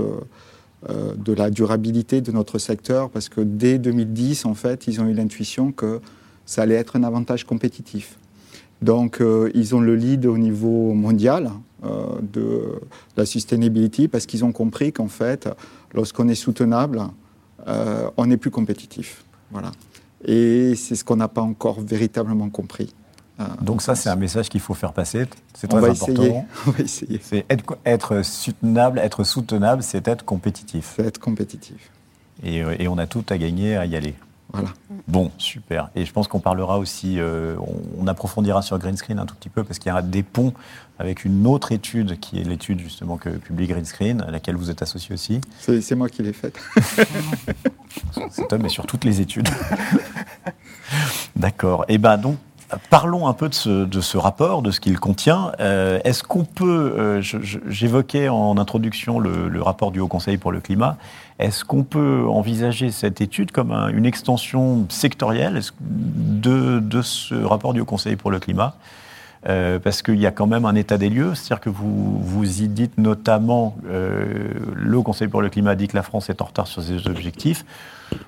de 0.88 1.32
la 1.32 1.50
durabilité 1.50 2.20
de 2.20 2.32
notre 2.32 2.58
secteur, 2.58 3.10
parce 3.10 3.28
que 3.28 3.40
dès 3.40 3.78
2010, 3.78 4.44
en 4.44 4.54
fait, 4.54 4.86
ils 4.86 5.00
ont 5.00 5.06
eu 5.06 5.14
l'intuition 5.14 5.72
que 5.72 6.00
ça 6.48 6.62
allait 6.62 6.74
être 6.74 6.96
un 6.96 7.02
avantage 7.04 7.44
compétitif. 7.44 8.18
Donc, 8.80 9.20
euh, 9.20 9.50
ils 9.54 9.74
ont 9.74 9.80
le 9.80 9.96
lead 9.96 10.26
au 10.26 10.38
niveau 10.38 10.94
mondial 10.94 11.50
euh, 11.84 12.06
de 12.32 12.80
la 13.16 13.26
sustainability 13.26 14.08
parce 14.08 14.26
qu'ils 14.26 14.44
ont 14.44 14.52
compris 14.52 14.92
qu'en 14.92 15.08
fait, 15.08 15.48
lorsqu'on 15.92 16.28
est 16.28 16.34
soutenable, 16.34 17.02
euh, 17.66 18.10
on 18.16 18.30
est 18.30 18.36
plus 18.36 18.50
compétitif. 18.50 19.24
Voilà. 19.50 19.72
Et 20.24 20.74
c'est 20.74 20.94
ce 20.94 21.04
qu'on 21.04 21.16
n'a 21.16 21.28
pas 21.28 21.42
encore 21.42 21.80
véritablement 21.80 22.48
compris. 22.50 22.94
Donc 23.60 23.82
ça, 23.82 23.94
c'est 23.94 24.08
un 24.08 24.16
message 24.16 24.48
qu'il 24.48 24.60
faut 24.60 24.74
faire 24.74 24.92
passer. 24.92 25.26
C'est 25.54 25.68
très 25.68 25.88
important. 25.88 26.44
On 26.66 26.70
va 26.72 26.80
essayer. 26.80 27.20
C'est 27.22 27.46
être, 27.48 27.78
être, 27.86 28.22
soutenable, 28.24 28.98
être 28.98 29.22
soutenable, 29.22 29.84
c'est 29.84 30.08
être 30.08 30.24
compétitif. 30.24 30.94
C'est 30.96 31.06
être 31.06 31.20
compétitif. 31.20 31.90
Et, 32.42 32.58
et, 32.58 32.88
on 32.88 32.98
a 32.98 33.06
tout 33.06 33.24
à 33.28 33.38
gagner 33.38 33.76
à 33.76 33.86
y 33.86 33.94
aller. 33.94 34.14
Voilà. 34.52 34.70
Bon, 35.06 35.30
super. 35.36 35.90
Et 35.94 36.06
je 36.06 36.12
pense 36.12 36.26
qu'on 36.26 36.40
parlera 36.40 36.78
aussi, 36.78 37.18
euh, 37.18 37.56
on, 37.98 38.06
approfondira 38.06 38.62
sur 38.62 38.78
Green 38.78 38.96
Screen 38.96 39.18
un 39.18 39.26
tout 39.26 39.34
petit 39.34 39.50
peu, 39.50 39.62
parce 39.62 39.78
qu'il 39.78 39.90
y 39.90 39.92
aura 39.92 40.02
des 40.02 40.22
ponts 40.22 40.54
avec 40.98 41.24
une 41.24 41.46
autre 41.46 41.70
étude, 41.72 42.18
qui 42.18 42.40
est 42.40 42.44
l'étude 42.44 42.80
justement 42.80 43.18
que 43.18 43.28
publie 43.28 43.66
Green 43.66 43.84
Screen, 43.84 44.22
à 44.22 44.30
laquelle 44.30 44.56
vous 44.56 44.70
êtes 44.70 44.80
associé 44.80 45.14
aussi. 45.14 45.40
C'est 45.58 45.94
moi 45.94 46.08
qui 46.08 46.22
l'ai 46.22 46.32
faite. 46.32 46.58
Cet 48.30 48.52
homme 48.52 48.64
est 48.64 48.70
sur 48.70 48.86
toutes 48.86 49.04
les 49.04 49.20
études. 49.20 49.48
D'accord. 51.36 51.84
Et 51.88 51.94
eh 51.94 51.98
ben 51.98 52.16
donc, 52.16 52.38
Parlons 52.90 53.26
un 53.26 53.32
peu 53.32 53.48
de 53.48 53.54
ce, 53.54 54.16
rapport, 54.18 54.60
de 54.60 54.70
ce 54.70 54.80
qu'il 54.80 55.00
contient. 55.00 55.52
Euh, 55.58 56.00
est-ce 56.04 56.22
qu'on 56.22 56.44
peut, 56.44 56.92
euh, 56.98 57.22
j'évoquais 57.22 58.28
en 58.28 58.58
introduction 58.58 59.18
le, 59.18 59.62
rapport 59.62 59.90
du 59.90 60.00
Haut 60.00 60.08
Conseil 60.08 60.36
pour 60.36 60.52
le 60.52 60.60
climat, 60.60 60.98
est-ce 61.38 61.64
qu'on 61.64 61.82
peut 61.82 62.26
envisager 62.28 62.90
cette 62.90 63.22
étude 63.22 63.52
comme 63.52 63.72
une 63.72 64.04
extension 64.04 64.86
sectorielle 64.90 65.60
de, 65.80 67.02
ce 67.02 67.34
rapport 67.34 67.72
du 67.72 67.80
Haut 67.80 67.86
Conseil 67.86 68.16
pour 68.16 68.30
le 68.30 68.38
climat? 68.38 68.74
Euh, 69.48 69.78
parce 69.78 70.02
qu'il 70.02 70.18
y 70.18 70.26
a 70.26 70.32
quand 70.32 70.48
même 70.48 70.64
un 70.64 70.74
état 70.74 70.98
des 70.98 71.08
lieux, 71.08 71.34
c'est-à-dire 71.34 71.60
que 71.60 71.70
vous, 71.70 72.18
vous 72.18 72.62
y 72.62 72.68
dites 72.68 72.98
notamment, 72.98 73.76
le 73.88 74.96
Haut 74.96 75.02
Conseil 75.02 75.28
pour 75.28 75.40
le 75.40 75.48
climat 75.48 75.74
dit 75.74 75.88
que 75.88 75.96
la 75.96 76.02
France 76.02 76.28
est 76.28 76.42
en 76.42 76.46
retard 76.46 76.66
sur 76.66 76.82
ses 76.82 77.06
objectifs. 77.06 77.64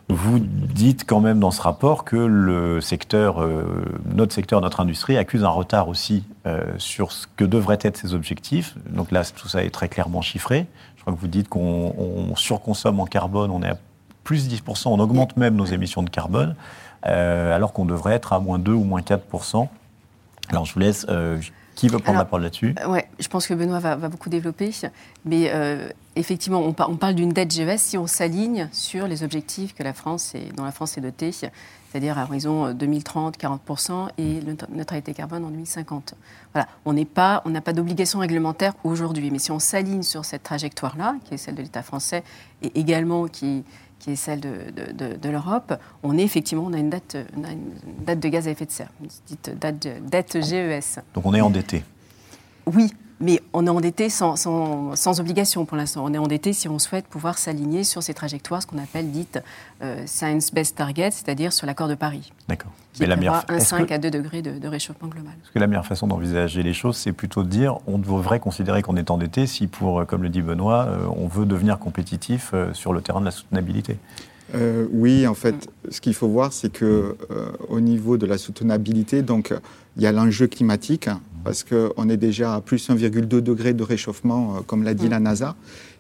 Vous 0.09 0.41
dites 0.41 1.05
quand 1.07 1.21
même 1.21 1.41
dans 1.41 1.51
ce 1.51 1.63
rapport 1.63 2.05
que 2.05 2.17
le 2.17 2.81
secteur, 2.81 3.43
euh, 3.43 3.85
notre 4.15 4.35
secteur, 4.35 4.61
notre 4.61 4.81
industrie 4.81 5.17
accuse 5.17 5.45
un 5.45 5.49
retard 5.51 5.89
aussi 5.89 6.25
euh, 6.47 6.65
sur 6.79 7.13
ce 7.13 7.27
que 7.37 7.45
devraient 7.45 7.79
être 7.83 7.97
ses 7.97 8.13
objectifs. 8.13 8.75
Donc 8.91 9.13
là, 9.13 9.23
tout 9.25 9.49
ça 9.49 9.65
est 9.65 9.71
très 9.71 9.89
clairement 9.89 10.23
chiffré. 10.23 10.67
Je 10.97 11.03
crois 11.03 11.15
que 11.15 11.19
vous 11.19 11.29
dites 11.29 11.49
qu'on 11.49 12.35
surconsomme 12.37 13.01
en 13.01 13.07
carbone, 13.07 13.51
on 13.51 13.63
est 13.63 13.69
à 13.69 13.79
plus 14.25 14.49
de 14.49 14.55
10%, 14.57 14.89
on 14.89 14.99
augmente 14.99 15.37
même 15.37 15.55
nos 15.55 15.65
émissions 15.65 16.03
de 16.03 16.11
carbone, 16.11 16.55
euh, 17.07 17.55
alors 17.55 17.73
qu'on 17.73 17.87
devrait 17.87 18.15
être 18.15 18.33
à 18.33 18.41
moins 18.41 18.59
2 18.59 18.73
ou 18.73 18.85
moins 18.85 19.01
4%. 19.01 19.69
Alors 20.51 20.65
je 20.65 20.75
vous 20.75 20.81
laisse 20.81 21.07
Qui 21.77 21.89
veut 21.89 22.01
prendre 22.01 22.19
la 22.19 22.25
parole 22.25 22.43
là-dessus? 22.43 22.75
Oui, 22.89 22.99
je 23.19 23.29
pense 23.29 23.47
que 23.47 23.55
Benoît 23.55 23.79
va, 23.79 23.97
beaucoup 23.97 24.29
développer. 24.29 24.73
Mais 25.25 25.51
effectivement, 26.17 26.61
on, 26.61 26.75
on 26.79 26.97
parle 26.97 27.15
d'une 27.15 27.33
dette 27.33 27.53
GES 27.53 27.79
si 27.79 27.99
on 27.99 28.07
s'aligne 28.07 28.69
sur 28.73 29.07
les 29.07 29.23
objectifs 29.23 29.75
que 29.75 29.83
la 29.83 29.93
France 29.93 30.35
est, 30.35 30.55
dont 30.57 30.65
la 30.65 30.73
France 30.73 30.99
est 30.99 31.01
dotée 31.01 31.33
c'est-à-dire 31.91 32.19
à 32.19 32.23
horizon 32.23 32.73
2030, 32.73 33.37
euh, 33.43 33.49
40% 33.69 34.09
et 34.19 34.41
neutralité 34.71 35.13
carbone 35.13 35.45
en 35.45 35.51
2050. 35.51 36.15
Voilà, 36.53 36.69
on 36.85 36.93
n'est 36.93 37.05
pas, 37.05 37.43
on 37.45 37.51
n'a 37.51 37.61
pas 37.61 37.73
d'obligation 37.73 38.21
réglementaire 38.21 38.75
aujourd'hui, 38.85 39.31
mais 39.31 39.39
si 39.39 39.51
on 39.51 39.59
s'aligne 39.59 40.03
sur 40.03 40.25
cette 40.25 40.45
trajectoire-là, 40.45 41.17
qui 41.25 41.35
est 41.35 41.37
celle 41.37 41.57
de 41.57 41.63
l'État 41.63 41.83
français 41.83 42.23
et 42.63 42.79
également 42.79 43.27
qui, 43.27 43.65
qui 43.99 44.13
est 44.13 44.17
celle 44.17 44.41
de, 44.41 45.17
de, 45.17 45.29
l'Europe, 45.29 45.75
on 46.05 46.17
est 46.17 46.23
effectivement, 46.23 46.65
on 46.67 46.73
a 46.73 46.79
une 46.79 46.91
date, 46.91 47.17
une 47.37 48.05
date 48.05 48.21
de 48.21 48.29
gaz 48.29 48.47
à 48.47 48.53
effet 48.53 48.67
de 48.67 48.71
serre, 48.71 48.91
une 49.01 49.09
dite 49.27 49.59
date, 49.59 49.89
dette 50.09 50.41
GES. 50.41 51.01
Donc 51.15 51.27
on 51.27 51.35
est 51.35 51.41
endetté. 51.41 51.83
Oui, 52.67 52.93
mais 53.21 53.41
on 53.53 53.67
est 53.67 53.71
endetté 53.71 54.09
sans, 54.09 54.37
sans, 54.37 55.21
obligation 55.21 55.67
pour 55.67 55.77
l'instant. 55.77 56.05
On 56.05 56.15
est 56.15 56.19
endetté 56.19 56.53
si 56.53 56.69
on 56.69 56.79
souhaite 56.79 57.07
pouvoir 57.07 57.37
s'aligner 57.37 57.85
sur 57.85 58.03
ces 58.03 58.15
trajectoires, 58.15 58.63
ce 58.63 58.67
qu'on 58.67 58.79
appelle 58.79 59.11
dites 59.11 59.41
euh, 59.83 60.03
Science-Based 60.07 60.75
Target, 60.75 61.11
c'est-à-dire 61.11 61.53
sur 61.53 61.67
l'accord 61.67 61.89
de 61.89 61.95
Paris. 61.95 62.33
D'accord. 62.49 62.73
Qui 62.95 63.03
mais 63.03 63.09
prévoit 63.15 63.45
1,5 63.49 63.93
à 63.93 63.99
2 63.99 64.11
degrés 64.11 64.43
de, 64.43 64.67
réchauffement 64.67 65.09
global. 65.09 65.33
Parce 65.39 65.53
que 65.53 65.59
la 65.59 65.67
meilleure 65.67 65.87
façon 65.87 66.07
d'envisager 66.07 66.63
les 66.63 66.73
choses, 66.73 66.97
c'est 66.97 67.13
plutôt 67.13 67.43
de 67.43 67.49
dire 67.49 67.79
on 67.87 67.99
devrait 67.99 68.41
considérer 68.41 68.83
qu'on 68.83 68.97
est 68.97 69.11
endetté 69.11 69.47
si, 69.47 69.67
pour, 69.67 70.07
comme 70.07 70.23
le 70.23 70.31
dit 70.31 70.43
Benoît, 70.43 70.87
euh, 70.87 71.07
on 71.17 71.29
veut 71.29 71.45
devenir 71.45 71.79
compétitif 71.79 72.51
euh, 72.55 72.73
sur 72.73 72.93
le 72.93 73.03
terrain 73.03 73.21
de 73.21 73.27
la 73.27 73.31
soutenabilité. 73.31 73.99
oui, 74.93 75.27
en 75.27 75.35
fait, 75.35 75.69
ce 75.91 76.01
qu'il 76.01 76.15
faut 76.15 76.29
voir, 76.29 76.53
c'est 76.53 76.73
que 76.73 77.17
au 77.69 77.81
niveau 77.81 78.17
de 78.17 78.27
la 78.27 78.37
soutenabilité, 78.39 79.23
donc 79.23 79.55
il 79.97 80.03
y 80.03 80.07
a 80.07 80.13
l'enjeu 80.13 80.49
climatique, 80.49 81.09
parce 81.45 81.65
qu'on 81.65 82.09
est 82.09 82.17
déjà 82.17 82.55
à 82.55 82.61
plus 82.61 82.89
1,2 82.89 83.41
degré 83.41 83.73
de 83.73 83.83
réchauffement, 83.83 84.57
euh, 84.57 84.61
comme 84.67 84.83
l'a 84.83 84.95
dit 84.95 85.09
la 85.09 85.21
NASA. 85.21 85.57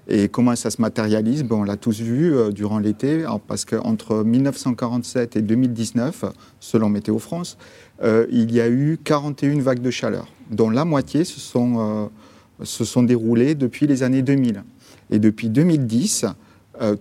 Et 0.09 0.29
comment 0.29 0.57
ça 0.57 0.71
se 0.71 0.81
matérialise? 0.81 1.45
Bon, 1.45 1.61
On 1.61 1.65
l'a 1.65 1.77
tous 1.77 2.01
vu 2.01 2.35
euh, 2.35 2.51
durant 2.51 2.79
l'été, 2.79 3.25
parce 3.47 3.65
qu'entre 3.65 4.25
1947 4.25 5.37
et 5.37 5.43
2019, 5.43 6.25
selon 6.59 6.89
Météo 6.89 7.19
France, 7.19 7.59
euh, 8.03 8.27
il 8.31 8.53
y 8.53 8.61
a 8.61 8.69
eu 8.69 8.99
41 9.03 9.61
vagues 9.61 9.83
de 9.83 9.91
chaleur, 9.91 10.27
dont 10.51 10.71
la 10.71 10.85
moitié 10.85 11.25
se 11.25 11.39
sont, 11.39 12.11
se 12.63 12.85
sont 12.85 13.03
déroulées 13.03 13.55
depuis 13.55 13.87
les 13.87 14.03
années 14.03 14.23
2000. 14.23 14.65
Et 15.11 15.19
depuis 15.19 15.49
2010, 15.49 16.27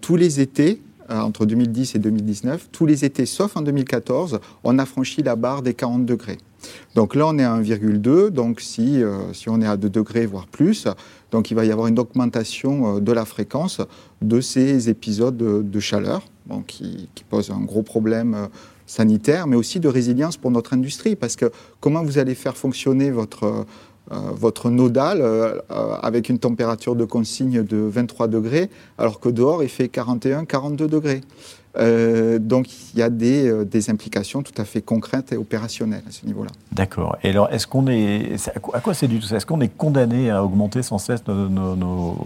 tous 0.01 0.15
les 0.15 0.39
étés, 0.39 0.81
entre 1.09 1.45
2010 1.45 1.95
et 1.95 1.99
2019, 1.99 2.69
tous 2.71 2.85
les 2.85 3.05
étés, 3.05 3.25
sauf 3.25 3.57
en 3.57 3.61
2014, 3.61 4.39
on 4.63 4.77
a 4.79 4.85
franchi 4.85 5.23
la 5.23 5.35
barre 5.35 5.61
des 5.61 5.73
40 5.73 6.05
degrés. 6.05 6.37
Donc 6.95 7.15
là, 7.15 7.27
on 7.27 7.37
est 7.37 7.43
à 7.43 7.57
1,2. 7.57 8.29
Donc 8.29 8.61
si, 8.61 9.01
euh, 9.01 9.33
si 9.33 9.49
on 9.49 9.61
est 9.61 9.67
à 9.67 9.77
2 9.77 9.89
degrés, 9.89 10.25
voire 10.25 10.47
plus, 10.47 10.87
donc 11.31 11.51
il 11.51 11.55
va 11.55 11.65
y 11.65 11.71
avoir 11.71 11.87
une 11.87 11.99
augmentation 11.99 12.97
euh, 12.97 12.99
de 12.99 13.11
la 13.11 13.25
fréquence 13.25 13.81
de 14.21 14.41
ces 14.41 14.89
épisodes 14.89 15.37
de, 15.37 15.79
chaleur, 15.79 16.23
qui, 16.67 17.09
qui, 17.15 17.23
posent 17.23 17.51
un 17.51 17.61
gros 17.61 17.83
problème 17.83 18.33
euh, 18.33 18.47
sanitaire, 18.85 19.47
mais 19.47 19.55
aussi 19.55 19.79
de 19.79 19.87
résilience 19.87 20.37
pour 20.37 20.51
notre 20.51 20.73
industrie. 20.73 21.15
Parce 21.15 21.35
que 21.35 21.51
comment 21.79 22.03
vous 22.03 22.17
allez 22.17 22.35
faire 22.35 22.57
fonctionner 22.57 23.11
votre, 23.11 23.65
votre 24.09 24.69
nodal 24.69 25.23
avec 26.01 26.29
une 26.29 26.39
température 26.39 26.95
de 26.95 27.05
consigne 27.05 27.63
de 27.63 27.77
23 27.77 28.27
degrés, 28.27 28.69
alors 28.97 29.19
que 29.19 29.29
dehors, 29.29 29.63
il 29.63 29.69
fait 29.69 29.87
41, 29.87 30.45
42 30.45 30.87
degrés 30.87 31.21
euh, 31.77 32.39
donc 32.39 32.67
il 32.93 32.99
y 32.99 33.03
a 33.03 33.09
des, 33.09 33.47
euh, 33.47 33.63
des, 33.63 33.91
implications 33.91 34.41
tout 34.41 34.59
à 34.59 34.65
fait 34.65 34.81
concrètes 34.81 35.31
et 35.31 35.37
opérationnelles 35.37 36.01
à 36.07 36.11
ce 36.11 36.25
niveau-là. 36.25 36.49
D'accord. 36.71 37.15
Et 37.23 37.29
alors, 37.29 37.47
est-ce 37.51 37.67
qu'on 37.67 37.85
est, 37.87 38.49
à 38.73 38.79
quoi 38.79 38.95
c'est 38.95 39.07
dû 39.07 39.19
tout 39.19 39.27
ça? 39.27 39.37
Est-ce 39.37 39.45
qu'on 39.45 39.61
est 39.61 39.69
condamné 39.69 40.31
à 40.31 40.43
augmenter 40.43 40.81
sans 40.81 40.97
cesse 40.97 41.21
notre 41.27 42.17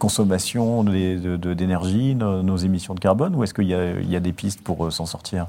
consommation 0.00 0.82
d'énergie, 0.82 2.14
nos, 2.14 2.56
émissions 2.56 2.94
de 2.94 3.00
carbone, 3.00 3.34
ou 3.34 3.44
est-ce 3.44 3.52
qu'il 3.52 3.66
y, 3.66 4.10
y, 4.10 4.16
a 4.16 4.20
des 4.20 4.32
pistes 4.32 4.62
pour 4.62 4.86
euh, 4.86 4.90
s'en 4.90 5.04
sortir? 5.04 5.48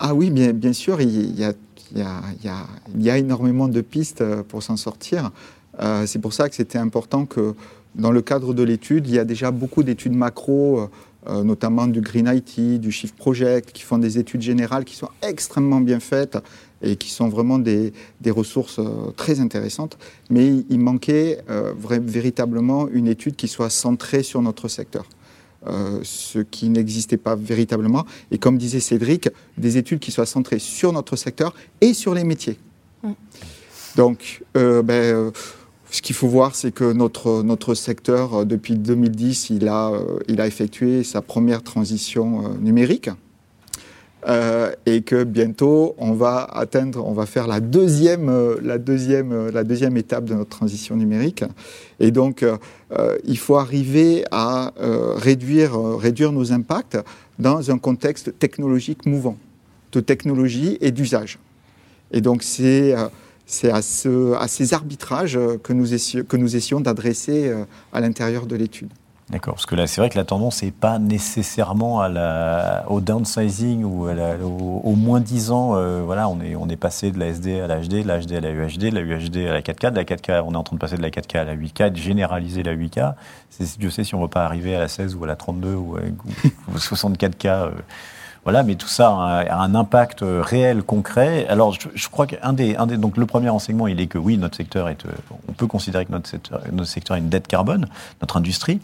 Ah 0.00 0.14
oui, 0.14 0.30
bien, 0.30 0.52
bien 0.52 0.72
sûr, 0.72 1.00
il 1.00 1.38
y, 1.38 1.44
a, 1.44 1.52
il, 1.94 2.04
y 3.02 3.10
a, 3.10 3.18
énormément 3.18 3.68
de 3.68 3.80
pistes 3.80 4.24
pour 4.48 4.62
s'en 4.62 4.76
sortir. 4.76 5.30
c'est 6.06 6.20
pour 6.20 6.32
ça 6.32 6.48
que 6.48 6.54
c'était 6.54 6.78
important 6.78 7.24
que 7.24 7.54
dans 7.94 8.10
le 8.10 8.22
cadre 8.22 8.54
de 8.54 8.62
l'étude, 8.62 9.06
il 9.06 9.14
y 9.14 9.18
a 9.18 9.24
déjà 9.24 9.50
beaucoup 9.50 9.82
d'études 9.82 10.14
macro 10.14 10.88
euh, 11.26 11.42
notamment 11.42 11.86
du 11.86 12.02
Green 12.02 12.26
IT, 12.26 12.78
du 12.78 12.92
Shift 12.92 13.16
Project, 13.16 13.72
qui 13.72 13.82
font 13.82 13.96
des 13.96 14.18
études 14.18 14.42
générales 14.42 14.84
qui 14.84 14.94
sont 14.94 15.08
extrêmement 15.22 15.80
bien 15.80 15.98
faites 15.98 16.36
et 16.82 16.96
qui 16.96 17.08
sont 17.08 17.30
vraiment 17.30 17.58
des, 17.58 17.94
ressources 18.28 18.78
euh, 18.78 19.10
très 19.16 19.40
intéressantes. 19.40 19.96
Mais 20.28 20.52
il 20.68 20.80
manquait 20.80 21.38
euh, 21.48 21.72
véritablement 21.78 22.88
une 22.88 23.08
étude 23.08 23.36
qui 23.36 23.48
soit 23.48 23.70
centrée 23.70 24.22
sur 24.22 24.42
notre 24.42 24.68
secteur. 24.68 25.06
Ce 26.02 26.38
qui 26.40 26.68
n'existait 26.68 27.16
pas 27.16 27.36
véritablement. 27.36 28.04
Et 28.30 28.38
comme 28.38 28.58
disait 28.58 28.80
Cédric, 28.80 29.28
des 29.58 29.76
études 29.76 29.98
qui 29.98 30.10
soient 30.10 30.26
centrées 30.26 30.58
sur 30.58 30.92
notre 30.92 31.16
secteur 31.16 31.54
et 31.80 31.94
sur 31.94 32.14
les 32.14 32.24
métiers. 32.24 32.58
Mm. 33.02 33.12
Donc, 33.96 34.42
ben, 34.54 35.32
ce 35.94 36.02
qu'il 36.02 36.16
faut 36.16 36.26
voir, 36.26 36.56
c'est 36.56 36.72
que 36.72 36.92
notre, 36.92 37.44
notre 37.44 37.74
secteur, 37.74 38.34
euh, 38.34 38.44
depuis 38.44 38.74
2010, 38.74 39.50
il 39.50 39.68
a, 39.68 39.90
euh, 39.90 40.18
il 40.26 40.40
a 40.40 40.46
effectué 40.48 41.04
sa 41.04 41.22
première 41.22 41.62
transition 41.62 42.56
euh, 44.26 44.72
et 44.86 45.02
que 45.02 45.24
bientôt, 45.24 45.94
on 45.98 46.12
va 46.12 46.44
atteindre, 46.44 47.06
on 47.06 47.12
va 47.12 47.26
faire 47.26 47.46
la 47.46 47.60
deuxième, 47.60 48.30
la 48.62 48.78
deuxième, 48.78 49.50
la 49.50 49.64
deuxième 49.64 49.96
étape 49.96 50.24
de 50.24 50.34
notre 50.34 50.50
transition 50.50 50.96
numérique. 50.96 51.44
Et 52.00 52.10
donc, 52.10 52.44
il 53.24 53.38
faut 53.38 53.56
arriver 53.56 54.24
à 54.30 54.72
réduire, 55.16 56.32
nos 56.32 56.52
impacts 56.52 56.98
dans 57.38 57.70
un 57.70 57.78
contexte 57.78 58.38
technologique 58.38 59.06
mouvant, 59.06 59.36
de 59.92 60.00
technologie 60.00 60.78
et 60.80 60.90
d'usage. 60.90 61.38
Et 62.12 62.20
donc, 62.20 62.42
c'est 62.42 62.94
à, 62.94 63.10
ces 63.82 64.74
arbitrages 64.74 65.38
que 65.62 65.72
nous, 65.72 65.94
essayons 66.56 66.80
d'adresser 66.80 67.48
euh, 67.48 67.64
à 67.92 68.00
l'intérieur 68.00 68.46
de 68.46 68.56
l'étude. 68.56 68.90
D'accord, 69.34 69.54
parce 69.54 69.66
que 69.66 69.74
là, 69.74 69.88
c'est 69.88 70.00
vrai 70.00 70.10
que 70.10 70.16
la 70.16 70.24
tendance 70.24 70.62
n'est 70.62 70.70
pas 70.70 71.00
nécessairement 71.00 72.06
au 72.86 73.00
downsizing 73.00 73.82
ou 73.82 74.06
au, 74.08 74.94
moins 74.94 75.18
10 75.18 75.50
ans. 75.50 75.74
Euh, 75.74 76.02
voilà, 76.04 76.28
on 76.28 76.40
est, 76.40 76.54
on 76.54 76.68
est 76.68 76.76
passé 76.76 77.10
de 77.10 77.18
la 77.18 77.26
SD 77.26 77.58
à 77.58 77.66
la 77.66 77.80
HD, 77.80 78.04
de 78.04 78.06
la 78.06 78.20
HD 78.20 78.34
à 78.34 78.40
la 78.40 78.52
UHD, 78.52 78.90
de 78.90 78.94
la 78.94 79.00
UHD 79.00 79.38
à 79.48 79.52
la 79.52 79.60
4K, 79.60 79.90
de 79.90 79.96
la 79.96 80.04
4K, 80.04 80.40
on 80.46 80.52
est 80.52 80.56
en 80.56 80.62
train 80.62 80.76
de 80.76 80.80
passer 80.80 80.96
de 80.96 81.02
la 81.02 81.10
4K 81.10 81.38
à 81.38 81.44
la 81.46 81.56
8K, 81.56 81.90
de 81.90 81.96
généraliser 81.96 82.62
la 82.62 82.76
8K. 82.76 83.14
Je 83.80 83.88
sais 83.88 84.04
si 84.04 84.14
on 84.14 84.18
ne 84.18 84.22
veut 84.22 84.30
pas 84.30 84.44
arriver 84.44 84.76
à 84.76 84.78
la 84.78 84.86
16 84.86 85.16
ou 85.16 85.24
à 85.24 85.26
la 85.26 85.34
32 85.34 85.74
ou, 85.74 85.96
à 85.96 86.78
64K. 86.78 87.72
Voilà, 88.44 88.62
mais 88.62 88.74
tout 88.74 88.88
ça 88.88 89.08
a 89.08 89.56
un 89.62 89.74
impact 89.74 90.22
euh, 90.22 90.42
réel, 90.42 90.82
concret. 90.82 91.46
Alors, 91.48 91.72
je, 91.72 92.08
crois 92.08 92.26
qu'un 92.26 92.52
des, 92.52 92.76
un 92.76 92.86
des, 92.86 92.98
donc 92.98 93.16
le 93.16 93.24
premier 93.24 93.48
enseignement, 93.48 93.86
il 93.86 94.02
est 94.02 94.06
que 94.06 94.18
oui, 94.18 94.36
notre 94.36 94.56
secteur 94.56 94.90
est, 94.90 95.06
euh, 95.06 95.12
on 95.48 95.52
peut 95.52 95.66
considérer 95.66 96.04
que 96.04 96.12
notre 96.12 96.28
secteur, 96.28 96.60
notre 96.70 96.88
secteur 96.88 97.16
a 97.16 97.18
une 97.18 97.30
dette 97.30 97.48
carbone, 97.48 97.86
notre 98.20 98.36
industrie. 98.36 98.80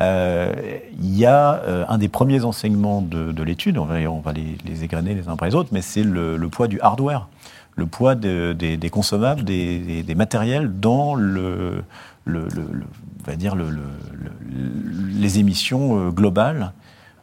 Euh, 0.00 0.52
il 1.00 1.16
y 1.16 1.26
a 1.26 1.62
un 1.88 1.98
des 1.98 2.08
premiers 2.08 2.44
enseignements 2.44 3.00
de, 3.00 3.42
l'étude, 3.44 3.78
on 3.78 3.84
va, 3.84 3.98
on 4.10 4.18
va 4.18 4.32
les, 4.32 4.58
les, 4.64 4.82
égrener 4.82 5.14
les 5.14 5.28
uns 5.28 5.34
après 5.34 5.48
les 5.48 5.54
autres, 5.54 5.68
mais 5.70 5.82
c'est 5.82 6.02
le, 6.02 6.36
poids 6.48 6.66
du 6.66 6.80
hardware, 6.80 7.28
le 7.76 7.86
poids 7.86 8.16
des, 8.16 8.90
consommables, 8.90 9.44
des, 9.44 10.02
des, 10.02 10.14
matériels 10.16 10.80
dans 10.80 11.14
le, 11.14 11.84
le, 12.24 12.48
va 13.24 13.36
dire 13.36 13.54
le, 13.54 13.68
les 15.12 15.38
émissions 15.38 16.08
globales 16.08 16.72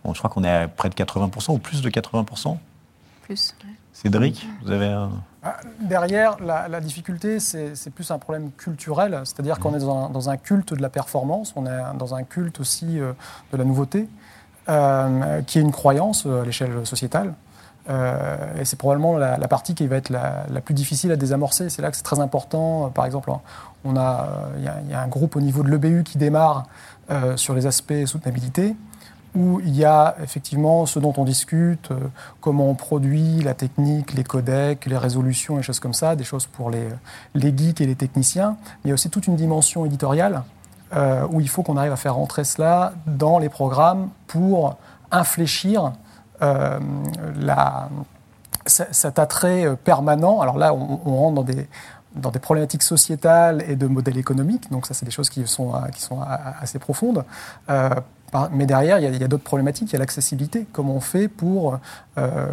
je 0.06 0.18
crois 0.18 0.30
qu'on 0.30 0.44
est 0.44 0.50
à 0.50 0.68
près 0.68 0.90
de 0.90 0.96
80% 0.96 1.54
ou 1.54 1.58
plus 1.58 1.82
de 1.82 1.90
80%. 1.90 2.58
Plus. 3.24 3.56
Cédric, 3.94 4.48
vous 4.64 4.72
avez 4.72 4.88
un... 4.88 5.12
Ah, 5.44 5.58
derrière, 5.80 6.38
la, 6.40 6.82
difficulté, 6.82 7.40
c'est 7.40 7.90
plus 7.94 8.10
un 8.12 8.20
problème 8.20 8.52
culturel, 8.52 9.22
c'est-à-dire 9.26 9.60
qu'on 9.60 9.76
est 9.76 9.80
dans 9.80 10.30
un, 10.30 10.38
culte 10.38 10.74
de 10.74 10.82
la 10.82 10.90
performance, 10.90 11.54
on 11.56 11.66
est 11.66 11.98
dans 11.98 12.16
un 12.16 12.24
culte 12.24 12.60
aussi 12.60 13.00
euh, 13.00 13.14
de 13.52 13.58
la 13.58 13.64
nouveauté, 13.64 14.08
euh, 14.70 15.42
qui 15.42 15.58
est 15.58 15.62
une 15.62 15.72
croyance 15.72 16.26
euh, 16.26 16.44
à 16.44 16.46
l'échelle 16.46 16.86
sociétale. 16.86 17.34
et 17.90 18.64
c'est 18.66 18.78
probablement 18.78 19.18
la, 19.18 19.48
partie 19.48 19.74
qui 19.74 19.88
va 19.88 19.98
être 19.98 20.10
la, 20.10 20.62
plus 20.64 20.76
difficile 20.76 21.12
à 21.12 21.16
désamorcer. 21.16 21.70
C'est 21.70 21.82
là 21.82 21.90
que 21.90 21.98
c'est 21.98 22.04
très 22.04 22.20
important. 22.20 22.90
Par 22.94 23.06
exemple, 23.06 23.32
il 23.86 23.94
y, 23.94 24.94
a 24.94 25.02
un 25.02 25.08
groupe 25.08 25.36
au 25.36 25.42
niveau 25.42 25.64
de 25.64 25.70
l'EBU 25.70 26.04
qui 26.04 26.18
démarre 26.18 26.68
sur 27.36 27.54
les 27.56 27.66
aspects 27.66 28.06
soutenabilité 28.06 28.76
où 29.36 29.62
il 29.62 29.76
y 29.76 29.86
a 29.86 30.16
effectivement 30.22 30.86
ce 30.86 31.00
dont 31.00 31.14
on 31.18 31.24
discute, 31.24 31.92
euh, 31.92 32.00
comment 32.42 32.70
on 32.70 32.76
produit, 32.76 33.42
la 33.42 33.54
technique, 33.54 34.14
les 34.14 34.24
codecs, 34.24 34.86
les 34.86 34.98
résolutions 34.98 35.58
et 35.60 35.64
choses 35.64 35.80
comme 35.80 35.94
ça, 35.94 36.16
des 36.16 36.24
choses 36.24 36.46
pour 36.48 36.70
les, 36.70 36.88
les 37.34 37.56
geeks 37.56 37.80
et 37.82 37.86
les 37.86 37.96
techniciens. 37.96 38.58
Mais 38.62 38.86
il 38.86 38.88
y 38.90 38.92
a 38.92 38.94
aussi 38.94 39.10
toute 39.10 39.28
une 39.28 39.38
dimension 39.38 39.86
éditoriale 39.86 40.44
euh, 40.94 41.26
où 41.32 41.40
il 41.40 41.48
faut 41.48 41.64
qu'on 41.64 41.78
arrive 41.78 41.94
à 41.94 41.98
faire 41.98 42.16
rentrer 42.16 42.44
cela 42.44 42.94
dans 43.06 43.40
les 43.40 43.48
programmes 43.48 44.10
pour 44.28 44.76
infléchir 45.12 45.94
euh, 46.42 46.80
cet 48.66 49.18
attrait 49.18 49.76
permanent. 49.78 50.42
Alors 50.42 50.58
là, 50.58 50.74
on, 50.74 51.16
rentre 51.16 51.36
dans 51.36 51.44
des, 51.44 51.68
dans 52.16 52.32
des 52.32 52.40
problématiques 52.40 52.84
sociétales 52.84 53.64
et 53.68 53.76
de 53.76 53.88
modèles 53.88 54.18
économiques. 54.18 54.70
Donc 54.72 54.86
ça, 54.86 54.94
c'est 54.94 55.06
des 55.06 55.12
choses 55.12 55.30
qui 55.30 55.48
sont, 55.48 55.74
qui 55.94 56.02
sont 56.02 56.20
assez 56.22 56.80
profondes. 56.80 57.24
Mais 58.54 58.66
derrière, 58.66 59.00
il 59.00 59.18
y 59.18 59.24
a, 59.24 59.28
d'autres 59.28 59.44
problématiques. 59.44 59.90
Il 59.90 59.94
y 59.94 59.96
a 59.98 60.00
l'accessibilité. 60.00 60.66
Comment 60.72 60.96
on 60.96 61.02
fait 61.02 61.28
pour 61.28 61.80
euh, 62.18 62.48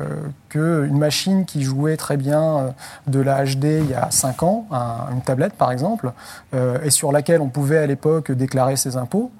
qu'une 0.48 0.98
machine 0.98 1.44
qui 1.44 1.62
jouait 1.62 1.96
très 1.96 2.16
bien 2.16 2.42
euh, 2.42 2.70
de 3.06 3.20
la 3.20 3.44
HD 3.44 3.64
il 3.64 3.90
y 3.90 3.94
a 3.94 4.10
5 4.10 4.42
ans, 4.42 4.66
une 5.12 5.22
tablette 5.22 5.54
par 5.54 5.70
exemple, 5.70 6.12
euh, 6.54 6.78
et 6.82 6.90
sur 6.90 7.12
laquelle 7.12 7.40
on 7.40 7.48
pouvait 7.48 7.78
à 7.78 7.86
l'époque 7.86 8.32
déclarer 8.32 8.76
ses 8.76 8.96
impôts, 8.96 9.30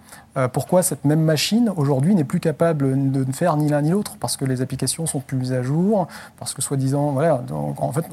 pourquoi 0.52 0.82
cette 0.82 1.04
même 1.04 1.23
machine 1.23 1.73
aujourd'hui 1.76 2.14
n'est 2.14 2.23
plus 2.23 2.38
capable 2.38 3.11
de 3.11 3.25
faire 3.32 3.56
ni 3.56 3.68
l'un 3.68 3.82
ni 3.82 3.90
l'autre? 3.90 4.16
Parce 4.20 4.37
que 4.37 4.44
les 4.44 4.62
applications 4.62 5.06
sont 5.06 5.18
plus 5.20 5.37
mises 5.37 5.52
à 5.52 5.62
jour, 5.62 6.06
parce 6.38 6.54
que 6.54 6.62
soi-disant, 6.62 7.11
voilà, 7.11 7.42
en 7.50 7.92
fait, 7.92 8.04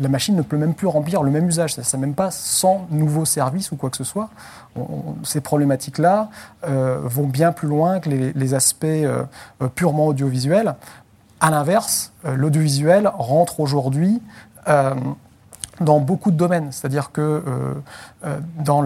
la 0.00 0.08
machine 0.08 0.34
ne 0.34 0.42
peut 0.42 0.56
même 0.56 0.74
plus 0.74 0.88
remplir 0.88 1.22
le 1.22 1.30
même 1.30 1.48
usage. 1.48 1.74
Ça 1.74 1.98
même 1.98 2.14
pas 2.14 2.30
100 2.30 2.88
nouveaux 2.90 3.24
services 3.24 3.70
ou 3.72 3.76
quoi 3.76 3.90
que 3.90 3.96
ce 3.96 4.04
soit. 4.04 4.30
ces 5.22 5.40
problématiques-là 5.40 6.30
euh, 6.66 7.00
vont 7.04 7.26
bien 7.26 7.52
plus 7.52 7.68
loin 7.68 8.00
que 8.00 8.08
les, 8.08 8.54
aspects 8.54 8.84
euh, 8.84 9.24
purement 9.74 10.06
audiovisuels. 10.06 10.74
À 11.40 11.50
l'inverse, 11.50 12.12
l'audiovisuel 12.24 13.10
rentre 13.14 13.60
aujourd'hui 13.60 14.20
dans 15.80 16.00
beaucoup 16.00 16.30
de 16.30 16.36
domaines. 16.36 16.68
C'est-à-dire 16.70 17.12
que 17.12 17.20
euh, 17.20 17.74
euh, 18.24 18.38
dans 18.62 18.82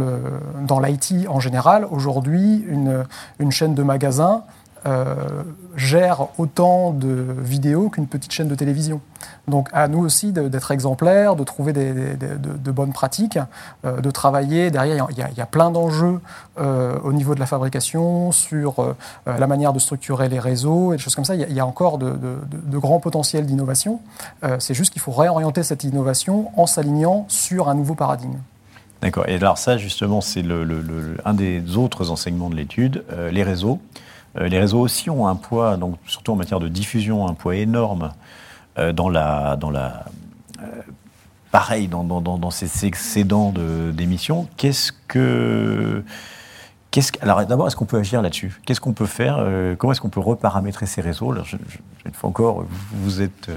l'IT 0.81 1.15
dans 1.15 1.29
en 1.29 1.41
général, 1.41 1.87
aujourd'hui, 1.91 2.65
une, 2.67 3.05
une, 3.39 3.53
chaîne 3.53 3.75
de 3.75 3.83
magasins 3.83 4.45
euh, 4.87 5.15
gère 5.77 6.29
autant 6.39 6.93
de 6.93 7.25
vidéos 7.39 7.89
qu'une 7.89 8.07
petite 8.07 8.33
chaîne 8.33 8.49
de 8.49 8.55
télévision. 8.55 9.01
Donc 9.47 9.69
à 9.73 9.89
nous 9.89 10.01
aussi 10.01 10.33
d'être 10.33 10.71
exemplaires, 10.71 11.37
de 11.37 11.45
trouver 11.45 11.73
de, 11.73 12.71
bonnes 12.71 12.93
pratiques, 12.93 13.39
euh, 13.85 14.01
de 14.01 14.11
travailler. 14.11 14.71
Derrière, 14.71 15.09
il 15.11 15.17
y 15.37 15.41
a, 15.41 15.47
plein 15.47 15.71
d'enjeux 15.71 16.21
euh, 16.59 16.99
au 17.03 17.13
niveau 17.13 17.35
de 17.35 17.41
la 17.41 17.47
fabrication, 17.47 18.33
sur 18.33 18.95
la 19.27 19.47
manière 19.47 19.73
de 19.73 19.79
structurer 19.79 20.29
les 20.29 20.39
réseaux 20.39 20.93
et 20.93 20.97
des 20.97 21.03
choses 21.03 21.15
comme 21.15 21.25
ça. 21.25 21.35
Il 21.35 21.53
y 21.53 21.61
a, 21.61 21.67
encore 21.67 21.99
de, 21.99 22.39
grands 22.73 23.01
potentiels 23.01 23.47
d'innovation. 23.47 24.01
C'est 24.59 24.75
juste 24.75 24.93
qu'il 24.93 25.03
faut 25.03 25.13
réorienter 25.13 25.63
cette 25.63 25.85
innovation 25.85 26.51
en 26.57 26.67
s'alignant 26.67 27.25
sur 27.29 27.69
un 27.69 27.75
nouveau 27.75 27.95
paradigme. 27.95 28.39
D'accord. 29.01 29.29
Et 29.29 29.37
alors 29.37 29.59
ça, 29.59 29.77
justement, 29.77 30.21
c'est 30.21 30.45
un 31.25 31.35
des 31.35 31.77
autres 31.77 32.11
enseignements 32.11 32.51
de 32.51 32.57
l'étude, 32.57 33.05
les 33.31 33.43
réseaux. 33.43 33.81
Euh, 34.39 34.49
les 34.49 34.59
réseaux 34.59 34.81
aussi 34.81 35.11
ont 35.11 35.27
un 35.27 35.37
poids, 35.37 35.77
donc 35.77 35.97
surtout 36.07 36.33
en 36.33 36.37
matière 36.37 36.61
de 36.61 36.69
diffusion, 36.69 37.27
un 37.27 37.35
poids 37.35 37.57
énorme 37.57 38.13
euh, 38.79 38.93
dans 38.93 39.09
la, 39.09 39.57
dans 39.57 39.71
la 39.71 40.05
euh, 40.63 40.67
pareil 41.51 41.89
dans, 41.89 42.51
ces 42.51 42.87
excédents 42.87 43.53
d'émissions. 43.93 44.49
Qu'est-ce 44.57 44.93
que 45.09 46.05
Qu'est-ce 46.91 47.13
alors 47.21 47.45
d'abord, 47.45 47.67
est-ce 47.67 47.77
qu'on 47.77 47.85
peut 47.85 47.99
agir 47.99 48.23
là-dessus? 48.23 48.61
Qu'est-ce 48.65 48.81
qu'on 48.81 48.95
peut 48.95 49.07
faire? 49.07 49.45
Comment 49.77 49.93
est-ce 49.93 50.01
qu'on 50.01 50.09
peut 50.09 50.21
reparamétrer 50.21 50.87
ces 50.87 51.03
réseaux? 51.03 51.33
Alors, 51.33 51.47
Une 52.07 52.15
fois 52.15 52.31
encore, 52.31 52.65
vous, 52.93 53.21
êtes 53.21 53.51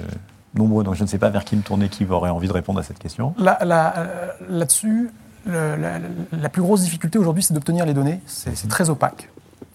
nombreux, 0.53 0.83
donc 0.83 0.95
je 0.95 1.03
ne 1.03 1.07
sais 1.07 1.17
pas 1.17 1.29
vers 1.29 1.45
qui 1.45 1.55
me 1.55 1.61
tourner, 1.61 1.87
qui 1.87 2.05
aurait 2.05 2.29
envie 2.29 2.49
de 2.49 2.53
répondre 2.53 2.79
à 2.79 2.83
cette 2.83 2.99
question. 2.99 3.33
Là-dessus, 3.39 5.11
la, 5.45 6.49
plus 6.49 6.61
grosse 6.61 6.81
difficulté 6.81 7.17
aujourd'hui, 7.19 7.41
c'est 7.43 7.53
d'obtenir 7.53 7.85
les 7.85 7.93
données. 7.93 8.19
C'est 8.25 8.67
très 8.67 8.89
opaque. 8.89 9.29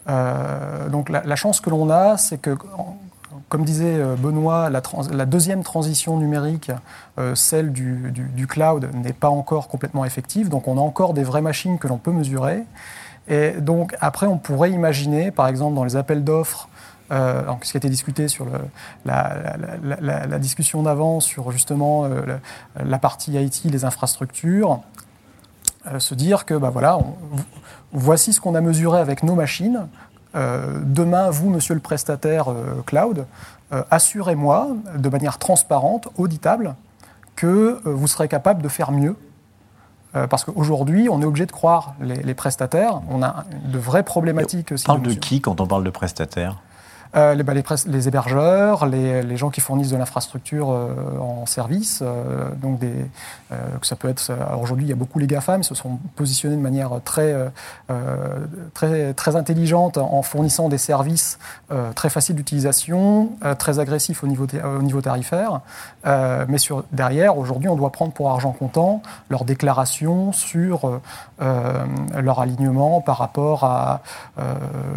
Euh, 0.09 0.89
donc 0.89 1.09
la, 1.09 1.37
chance 1.37 1.61
que 1.61 1.71
l'on 1.71 1.91
a, 1.91 2.17
c'est 2.17 2.39
que, 2.39 2.57
comme 3.49 3.65
disait 3.65 3.97
euh, 3.97 4.15
Benoît, 4.17 4.71
la, 4.71 5.27
deuxième 5.27 5.63
transition 5.63 6.17
numérique, 6.19 6.71
euh, 7.19 7.35
celle 7.35 7.73
du, 7.73 8.47
cloud, 8.49 8.89
n'est 8.95 9.13
pas 9.13 9.31
encore 9.31 9.69
complètement 9.69 10.05
effective. 10.05 10.49
Donc 10.49 10.69
on 10.69 10.79
a 10.79 10.81
encore 10.81 11.15
des 11.15 11.25
vraies 11.25 11.43
machines 11.43 11.79
que 11.79 11.89
l'on 11.89 11.99
peut 11.99 12.13
mesurer. 12.13 12.63
Et 13.29 13.53
donc 13.53 13.97
après, 14.01 14.27
on 14.27 14.39
pourrait 14.39 14.71
imaginer, 14.71 15.31
par 15.33 15.49
exemple, 15.49 15.75
dans 15.75 15.85
les 15.85 15.97
appels 15.97 16.23
d'offres, 16.23 16.69
ce 17.11 17.71
qui 17.71 17.77
a 17.77 17.79
été 17.79 17.89
discuté 17.89 18.29
sur 18.29 18.47
la, 19.05 20.39
discussion 20.39 20.83
d'avant 20.85 21.19
sur 21.19 21.51
justement 21.51 22.09
la, 22.77 22.99
partie 22.99 23.33
IT, 23.33 23.65
les 23.65 23.85
infrastructures, 23.85 24.81
se 25.99 26.15
dire 26.15 26.45
que 26.47 26.55
bah, 26.55 26.71
voilà, 26.71 26.99
voici 27.93 28.33
ce 28.33 28.41
qu'on 28.41 28.55
a 28.55 28.61
mesuré 28.61 28.99
avec 28.99 29.23
nos 29.23 29.35
machines. 29.35 29.87
Euh, 30.35 30.81
demain, 30.85 31.31
vous, 31.31 31.49
monsieur 31.49 31.75
le 31.75 31.81
prestataire 31.81 32.49
euh, 32.49 32.83
cloud, 32.85 33.27
euh, 33.73 33.83
assurez-moi 33.91 34.69
de 34.97 35.09
manière 35.09 35.39
transparente, 35.39 36.09
auditable, 36.19 36.75
que 37.37 37.81
vous 37.85 38.07
serez 38.07 38.29
capable 38.29 38.63
de 38.63 38.69
faire 38.69 38.93
mieux. 38.93 39.15
parce 40.31 40.45
qu'aujourd'hui, 40.45 41.11
on 41.11 41.21
est 41.21 41.27
obligé 41.27 41.45
de 41.45 41.53
croire 41.53 41.95
les, 42.01 42.33
prestataires. 42.33 43.03
On 43.11 43.23
a 43.23 43.45
de 43.67 43.79
vraies 43.79 44.03
problématiques. 44.03 44.73
On 44.73 44.87
parle 44.87 45.03
de 45.03 45.13
qui 45.13 45.43
quand 45.43 45.61
on 45.61 45.67
parle 45.67 45.85
de 45.85 45.91
prestataires 45.91 46.57
euh, 47.15 47.35
les, 47.35 47.43
bah, 47.43 47.53
les, 47.55 48.09
hébergeurs, 48.09 48.87
les, 48.87 49.37
gens 49.37 49.51
qui 49.51 49.61
fournissent 49.61 49.91
de 49.91 49.97
l'infrastructure 49.97 50.71
euh, 50.71 51.19
en 51.19 51.47
service. 51.47 52.01
Euh, 52.03 52.51
donc 52.57 52.79
des, 52.79 52.93
que 53.81 53.87
ça 53.87 53.97
peut 53.97 54.09
être. 54.09 54.33
aujourd'hui, 54.61 54.87
il 54.87 54.89
y 54.89 54.93
a 54.93 54.97
beaucoup 54.97 55.19
les 55.19 55.27
GAFAM, 55.27 55.61
ils 55.61 55.65
se 55.65 55.75
sont 55.75 55.99
positionnés 56.17 56.57
de 56.57 56.61
manière 56.61 56.91
très, 57.05 57.33
très, 58.75 59.15
très 59.15 59.37
intelligente 59.37 59.99
en 59.99 60.21
fournissant 60.23 60.69
des 60.69 60.79
services 60.79 61.39
très 61.95 62.11
faciles 62.11 62.35
d'utilisation, 62.35 63.31
très 63.59 63.79
agressifs 63.79 64.25
au 64.25 64.27
niveau, 64.27 64.47
au 64.65 64.83
niveau 64.83 65.01
tarifaire. 65.01 65.61
mais 66.05 66.59
sur, 66.59 66.85
derrière, 66.91 67.39
aujourd'hui, 67.39 67.69
on 67.69 67.77
doit 67.77 67.93
prendre 67.93 68.13
pour 68.13 68.31
argent 68.31 68.51
comptant 68.51 69.01
leurs 69.31 69.45
déclarations 69.45 70.33
sur 70.33 71.01
leur 71.39 72.41
alignement 72.41 73.01
par 73.01 73.19
rapport 73.19 73.63
à 73.63 74.01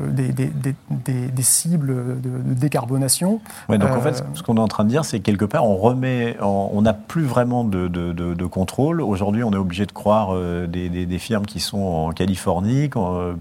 des, 0.08 0.32
des, 0.32 0.50
des 0.90 1.44
cibles 1.44 2.09
de, 2.16 2.54
décarbonation. 2.54 3.42
donc 3.70 3.84
en 3.84 4.02
fait, 4.02 4.22
euh, 4.22 4.26
ce 4.34 4.44
qu'on 4.44 4.58
est 4.58 4.62
en 4.62 4.68
train 4.68 4.84
de 4.84 4.90
dire, 4.90 5.06
c'est 5.06 5.20
que 5.20 5.26
quelque 5.26 5.46
part, 5.46 5.66
on 5.66 5.78
remet, 5.78 6.38
on 6.42 6.82
n'a 6.82 6.94
plus 6.94 7.24
vraiment 7.24 7.64
de, 7.64 8.46
contrôle. 8.46 9.02
Aujourd'hui, 9.02 9.44
on 9.44 9.52
est 9.54 9.58
obligé 9.58 9.86
de 9.86 9.92
croire 9.92 10.30
euh, 10.34 10.68
des, 10.68 11.20
firmes 11.20 11.46
qui 11.46 11.60
sont 11.60 11.82
en 11.82 12.12
Californie. 12.12 12.90
Euh, 12.96 13.34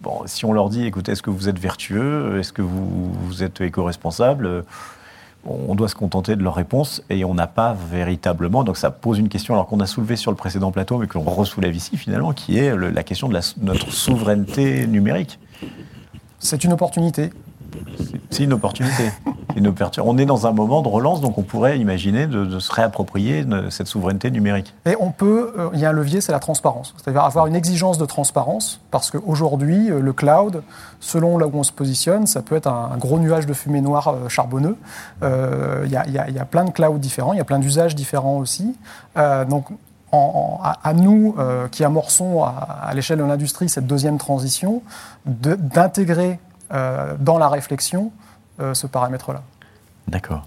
bon, 0.00 0.22
si 0.26 0.44
on 0.44 0.52
leur 0.52 0.68
dit, 0.68 0.86
écoutez, 0.86 1.12
est-ce 1.12 1.22
que 1.22 1.30
vous 1.30 1.48
êtes 1.48 1.58
vertueux? 1.58 2.38
Est-ce 2.38 2.52
que 2.52 2.62
vous, 2.62 3.12
vous 3.12 3.42
êtes 3.42 3.60
éco-responsable? 3.60 4.64
On 5.46 5.74
doit 5.74 5.88
se 5.88 5.94
contenter 5.94 6.36
de 6.36 6.42
leur 6.42 6.54
réponse 6.54 7.02
et 7.10 7.22
on 7.26 7.34
n'a 7.34 7.46
pas 7.46 7.74
véritablement. 7.74 8.64
Donc 8.64 8.78
ça 8.78 8.90
pose 8.90 9.18
une 9.18 9.28
question, 9.28 9.52
alors 9.52 9.66
qu'on 9.66 9.80
a 9.80 9.86
soulevé 9.86 10.16
sur 10.16 10.30
le 10.30 10.38
précédent 10.38 10.72
plateau, 10.72 10.96
mais 10.96 11.06
que 11.06 11.18
l'on 11.18 11.24
ressoulève 11.24 11.76
ici 11.76 11.98
finalement, 11.98 12.32
qui 12.32 12.58
est 12.58 12.74
la 12.74 13.02
question 13.02 13.28
de 13.28 13.38
notre 13.60 13.92
souveraineté 13.92 14.86
numérique. 14.86 15.38
C'est 16.38 16.62
une 16.64 16.72
opportunité. 16.72 17.30
C'est 18.30 18.44
une 18.44 18.52
opportunité. 18.52 19.10
On 20.02 20.18
est 20.18 20.26
dans 20.26 20.46
un 20.46 20.52
moment 20.52 20.82
de 20.82 20.88
relance, 20.88 21.20
donc 21.20 21.38
on 21.38 21.42
pourrait 21.42 21.78
imaginer 21.78 22.26
de, 22.26 22.58
se 22.58 22.72
réapproprier 22.72 23.44
cette 23.70 23.86
souveraineté 23.86 24.30
numérique. 24.30 24.74
Et 24.86 24.96
on 24.98 25.10
peut, 25.10 25.52
euh, 25.58 25.68
il 25.74 25.80
y 25.80 25.84
a 25.84 25.90
un 25.90 25.92
levier, 25.92 26.20
c'est 26.20 26.32
la 26.32 26.40
transparence. 26.40 26.94
C'est-à-dire 26.96 27.22
avoir 27.22 27.46
une 27.46 27.54
exigence 27.54 27.98
de 27.98 28.04
transparence, 28.04 28.80
parce 28.90 29.10
qu'aujourd'hui, 29.10 29.90
euh, 29.90 30.00
le 30.00 30.12
cloud, 30.12 30.62
selon 31.00 31.38
là 31.38 31.46
où 31.46 31.52
on 31.54 31.62
se 31.62 31.72
positionne, 31.72 32.26
ça 32.26 32.42
peut 32.42 32.56
être 32.56 32.66
un, 32.66 32.96
gros 32.96 33.18
nuage 33.18 33.46
de 33.46 33.52
fumée 33.52 33.80
noire 33.80 34.08
euh, 34.08 34.28
charbonneux. 34.28 34.76
Il 35.22 35.90
y, 35.90 35.96
a 35.96 36.44
plein 36.44 36.64
de 36.64 36.70
clouds 36.70 36.98
différents, 36.98 37.32
il 37.32 37.38
y 37.38 37.40
a 37.40 37.44
plein 37.44 37.58
d'usages 37.58 37.94
différents 37.94 38.38
aussi. 38.38 38.76
donc, 39.48 39.66
à, 40.12 40.92
nous 40.94 41.34
qui 41.72 41.82
amorçons 41.82 42.42
à, 42.44 42.90
l'échelle 42.94 43.18
de 43.18 43.24
l'industrie 43.24 43.68
cette 43.68 43.86
deuxième 43.86 44.18
transition, 44.18 44.82
d'intégrer 45.26 46.38
dans 46.70 47.38
la 47.38 47.48
réflexion 47.48 48.12
euh, 48.60 48.72
ce 48.72 48.86
paramètre-là. 48.86 49.42
D'accord. 50.06 50.46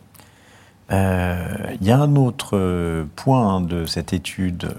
Euh, 0.94 1.76
il 1.82 1.86
y 1.86 1.92
a 1.92 1.98
un 2.00 2.16
autre 2.16 3.06
point 3.18 3.60
de 3.60 3.86
cette 3.86 4.14
étude, 4.14 4.70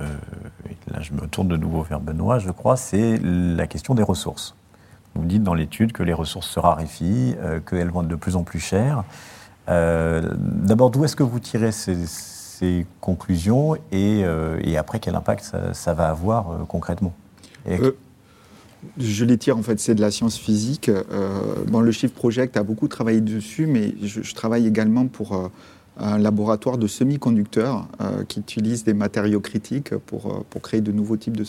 là 0.90 1.02
je 1.02 1.12
me 1.12 1.26
tourne 1.26 1.48
de 1.48 1.56
nouveau 1.58 1.82
vers 1.82 2.00
Benoît, 2.00 2.38
je 2.38 2.50
crois, 2.50 2.78
c'est 2.78 3.18
la 3.22 3.66
question 3.66 3.94
des 3.94 4.02
ressources. 4.02 4.54
Vous 5.14 5.26
dites 5.26 5.42
dans 5.42 5.52
l'étude 5.52 5.92
que 5.92 6.02
les 6.02 6.14
ressources 6.14 6.48
se 6.48 6.58
raréfient, 6.58 7.36
qu'elles 7.68 7.90
vont 7.90 8.00
être 8.00 8.08
de 8.08 8.14
plus 8.14 8.36
en 8.36 8.44
plus 8.44 8.60
chères. 8.60 9.04
D'abord, 9.66 10.90
d'où 10.90 11.04
est-ce 11.04 11.16
que 11.16 11.22
vous 11.22 11.40
tirez 11.40 11.72
ces, 11.72 12.86
conclusions 13.00 13.76
et, 13.92 14.24
après, 14.78 15.00
quel 15.00 15.14
impact 15.14 15.54
ça, 15.72 15.92
va 15.92 16.08
avoir 16.08 16.66
concrètement? 16.68 17.12
Je 18.98 19.24
les 19.24 19.38
tire 19.38 19.56
en 19.56 19.62
fait, 19.62 19.80
c'est 19.80 19.94
de 19.94 20.00
la 20.00 20.10
science 20.10 20.36
physique. 20.36 20.88
Euh, 20.88 21.04
bon, 21.66 21.80
le 21.80 21.90
Shift 21.92 22.14
Project 22.14 22.56
a 22.56 22.62
beaucoup 22.62 22.88
travaillé 22.88 23.20
dessus, 23.20 23.66
mais 23.66 23.94
je, 24.02 24.34
travaille 24.34 24.66
également 24.66 25.06
pour 25.06 25.34
euh, 25.34 25.48
un 25.98 26.18
laboratoire 26.18 26.78
de 26.78 26.86
semi-conducteurs 26.86 27.88
euh, 28.00 28.24
qui 28.24 28.40
utilise 28.40 28.84
des 28.84 28.94
matériaux 28.94 29.40
critiques 29.40 29.96
pour, 29.96 30.44
pour 30.44 30.62
créer 30.62 30.80
de 30.80 30.92
nouveaux 30.92 31.16
types 31.16 31.36
de, 31.36 31.44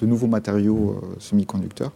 de 0.00 0.06
nouveaux 0.06 0.26
matériaux 0.26 1.00
semi-conducteurs. 1.18 1.92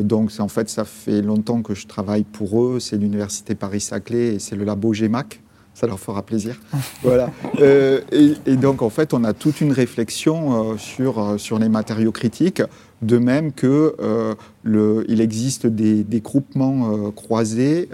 donc 0.00 0.32
en 0.38 0.48
fait, 0.48 0.68
ça 0.68 0.84
fait 0.84 1.22
longtemps 1.22 1.62
que 1.62 1.74
je 1.74 1.86
travaille 1.86 2.24
pour 2.24 2.62
eux. 2.62 2.80
C'est 2.80 2.96
l'université 2.96 3.54
Paris-Saclay 3.54 4.34
et 4.34 4.38
c'est 4.38 4.56
le 4.56 4.64
labo 4.64 4.92
GEMAC 4.92 5.40
ça 5.74 5.88
leur 5.88 5.98
fera 5.98 6.22
plaisir. 6.22 6.58
voilà. 7.02 7.30
Euh, 7.60 8.00
et, 8.46 8.56
donc, 8.56 8.80
en 8.80 8.90
fait, 8.90 9.12
on 9.12 9.24
a 9.24 9.32
toute 9.32 9.60
une 9.60 9.72
réflexion 9.72 10.72
euh, 10.72 10.78
sur, 10.78 11.18
euh, 11.18 11.38
sur 11.38 11.58
les 11.58 11.68
matériaux 11.68 12.12
critiques, 12.12 12.62
de 13.02 13.18
même 13.18 13.52
que 13.52 13.94
le, 14.62 15.04
il 15.08 15.20
existe 15.20 15.66
des, 15.66 16.04
des 16.04 16.20
groupements 16.20 17.10
croisés 17.12 17.88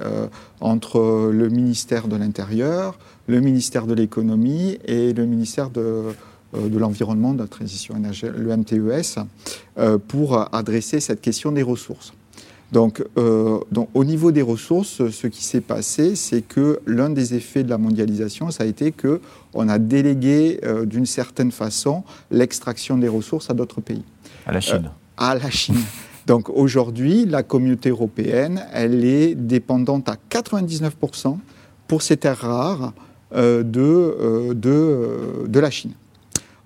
entre 0.60 1.30
le 1.32 1.48
ministère 1.48 2.06
de 2.06 2.16
l'Intérieur, 2.16 2.98
le 3.26 3.40
ministère 3.40 3.86
de 3.86 3.94
l'Économie 3.94 4.78
et 4.84 5.12
le 5.12 5.26
ministère 5.26 5.70
de, 5.70 6.04
de 6.54 6.78
l'Environnement, 6.78 7.34
de 7.34 7.40
la 7.40 7.48
Transition 7.48 7.96
énergétique, 7.96 8.36
le 8.38 8.56
MTES, 8.56 9.20
pour 10.06 10.54
adresser 10.54 11.00
cette 11.00 11.20
question 11.20 11.50
des 11.52 11.62
ressources. 11.62 12.12
Donc, 12.72 13.02
euh, 13.18 13.58
donc, 13.72 13.88
au 13.94 14.04
niveau 14.04 14.30
des 14.30 14.42
ressources, 14.42 15.08
ce 15.10 15.26
qui 15.26 15.42
s'est 15.42 15.60
passé, 15.60 16.14
c'est 16.14 16.42
que 16.42 16.80
l'un 16.86 17.10
des 17.10 17.34
effets 17.34 17.64
de 17.64 17.70
la 17.70 17.78
mondialisation, 17.78 18.50
ça 18.50 18.62
a 18.64 18.66
été 18.66 18.92
que 18.92 19.20
on 19.54 19.68
a 19.68 19.78
délégué 19.78 20.60
euh, 20.64 20.86
d'une 20.86 21.06
certaine 21.06 21.50
façon 21.50 22.04
l'extraction 22.30 22.96
des 22.96 23.08
ressources 23.08 23.50
à 23.50 23.54
d'autres 23.54 23.80
pays. 23.80 24.04
À 24.46 24.52
la 24.52 24.60
Chine. 24.60 24.84
Euh, 24.86 24.90
à 25.16 25.34
la 25.34 25.50
Chine. 25.50 25.80
Donc 26.26 26.48
aujourd'hui, 26.48 27.26
la 27.26 27.42
communauté 27.42 27.88
européenne, 27.88 28.64
elle 28.72 29.04
est 29.04 29.34
dépendante 29.34 30.08
à 30.08 30.16
99% 30.30 31.38
pour 31.88 32.02
ces 32.02 32.16
terres 32.16 32.38
rares 32.38 32.92
de, 33.34 33.62
de, 34.54 34.54
de, 35.46 35.60
la 35.60 35.70
Chine. 35.70 35.92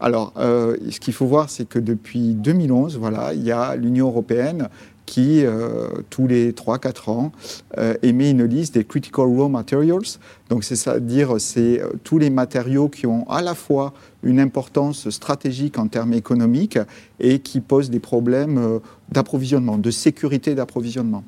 Alors, 0.01 0.33
ce 0.37 0.99
qu'il 0.99 1.15
faut 1.15 1.27
voir, 1.27 1.49
c'est 1.51 1.69
que 1.69 1.79
depuis 1.79 2.35
2011, 2.35 2.99
voilà, 2.99 3.33
il 3.33 3.43
y 3.43 3.53
a 3.53 3.77
l'Union 3.77 4.09
européenne 4.09 4.69
qui, 5.07 5.45
euh, 5.45 5.89
tous 6.11 6.27
les 6.27 6.53
3-4 6.53 7.11
ans, 7.11 7.33
euh, 7.79 7.95
émet 8.03 8.31
une 8.31 8.45
liste 8.45 8.75
des 8.75 8.85
Critical 8.85 9.27
Raw 9.27 9.49
Materials. 9.49 10.19
Donc, 10.49 10.65
c'est-à-dire 10.65 11.35
c'est 11.39 11.81
euh, 11.81 11.91
tous 12.05 12.19
les 12.19 12.31
matériaux 12.31 12.89
qui 12.89 13.07
ont 13.07 13.29
à 13.29 13.43
la 13.43 13.55
fois 13.55 13.93
une 14.23 14.41
importance 14.41 15.11
stratégique 15.11 15.79
en 15.79 15.89
termes 15.89 16.15
économiques 16.15 16.79
et 17.21 17.41
qui 17.41 17.61
posent 17.61 17.91
des 17.91 18.01
problèmes 18.01 18.81
d'approvisionnement, 19.13 19.77
de 19.77 19.91
sécurité 19.91 20.55
d'approvisionnement. 20.55 21.25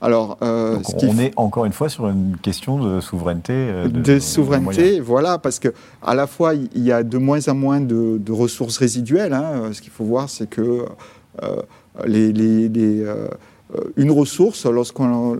Alors, 0.00 0.38
on 0.40 1.18
est 1.18 1.32
encore 1.36 1.64
une 1.64 1.72
fois 1.72 1.88
sur 1.88 2.06
une 2.06 2.36
question 2.40 2.78
de 2.78 3.00
souveraineté. 3.00 3.88
De, 3.88 4.20
souveraineté, 4.20 5.00
voilà, 5.00 5.38
parce 5.38 5.58
que 5.58 5.74
à 6.02 6.14
la 6.14 6.28
fois 6.28 6.54
il 6.54 6.82
y 6.82 6.92
a 6.92 7.02
de 7.02 7.18
moins 7.18 7.48
en 7.48 7.54
moins 7.54 7.80
de, 7.80 8.30
ressources 8.30 8.78
résiduelles. 8.78 9.32
Hein. 9.32 9.72
Ce 9.72 9.82
qu'il 9.82 9.90
faut 9.90 10.04
voir, 10.04 10.30
c'est 10.30 10.48
que 10.48 10.84
les, 12.04 12.32
euh, 13.74 13.80
une 13.96 14.12
ressource, 14.12 14.64
lorsqu'on, 14.66 15.38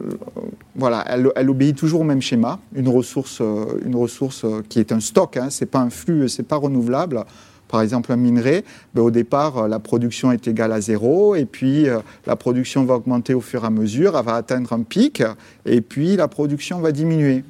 voilà, 0.74 1.04
elle, 1.08 1.50
obéit 1.50 1.76
toujours 1.76 2.00
au 2.00 2.04
même 2.04 2.20
schéma. 2.22 2.58
Une 2.74 2.88
ressource, 2.88 3.38
euh, 3.40 3.66
une 3.84 3.94
ressource 3.94 4.44
qui 4.68 4.80
est 4.80 4.90
un 4.90 5.00
stock, 5.00 5.36
hein, 5.36 5.48
c'est 5.50 5.66
pas 5.66 5.78
un 5.78 5.90
flux, 5.90 6.28
c'est 6.28 6.42
pas 6.42 6.56
renouvelable. 6.56 7.24
Par 7.68 7.82
exemple, 7.82 8.12
un 8.12 8.16
minerai, 8.16 8.64
ben, 8.94 9.02
au 9.02 9.10
départ, 9.10 9.68
la 9.68 9.78
production 9.78 10.32
est 10.32 10.46
égale 10.48 10.72
à 10.72 10.80
zéro, 10.80 11.36
et 11.36 11.44
puis 11.44 11.88
euh, 11.88 11.98
la 12.26 12.36
production 12.36 12.84
va 12.84 12.94
augmenter 12.94 13.34
au 13.34 13.40
fur 13.40 13.62
et 13.62 13.66
à 13.66 13.70
mesure, 13.70 14.16
elle 14.18 14.24
va 14.24 14.34
atteindre 14.34 14.72
un 14.72 14.82
pic, 14.82 15.22
et 15.64 15.80
puis 15.80 16.16
la 16.16 16.26
production 16.26 16.80
va 16.80 16.90
diminuer. 16.90 17.44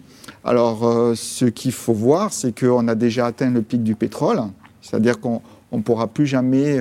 Alors, 0.45 1.13
ce 1.15 1.45
qu'il 1.45 1.73
faut 1.73 1.93
voir, 1.93 2.33
c'est 2.33 2.59
qu'on 2.59 2.87
a 2.89 2.95
déjà 2.95 3.27
atteint 3.27 3.51
le 3.51 3.63
pic 3.63 3.83
du 3.83 3.95
pétrole, 3.95 4.41
c'est-à-dire 4.81 5.21
qu'on 5.21 5.41
ne 5.73 5.83
pourra 5.83 6.07
plus 6.07 6.27
jamais 6.27 6.79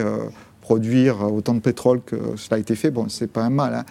produire 0.65 1.31
autant 1.31 1.53
de 1.53 1.59
pétrole 1.59 2.01
que 2.03 2.15
cela 2.37 2.57
a 2.57 2.59
été 2.59 2.73
fait, 2.73 2.89
bon, 2.89 3.05
c'est 3.07 3.31
pas 3.31 3.43
un 3.43 3.51
mal. 3.51 3.75
Hein. 3.75 3.85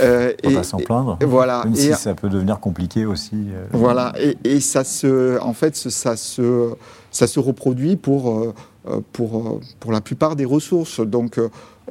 Euh, 0.00 0.32
et, 0.44 0.54
pas 0.54 0.62
s'en 0.62 0.78
plaindre. 0.78 1.18
Et, 1.20 1.24
voilà. 1.24 1.64
Même 1.64 1.74
si 1.74 1.92
ça 1.92 2.14
peut 2.14 2.28
devenir 2.28 2.60
compliqué 2.60 3.04
aussi. 3.04 3.34
Euh. 3.34 3.66
Voilà. 3.72 4.12
Et, 4.16 4.36
et, 4.44 4.60
ça 4.60 4.84
se, 4.84 5.40
en 5.40 5.52
fait, 5.54 5.74
ça 5.74 6.16
se, 6.16 6.70
ça 7.10 7.26
se 7.26 7.40
reproduit 7.40 7.96
pour, 7.96 8.30
euh, 8.30 9.00
pour, 9.12 9.60
pour 9.80 9.90
la 9.90 10.00
plupart 10.00 10.36
des 10.36 10.44
ressources. 10.44 11.00
Donc, 11.00 11.40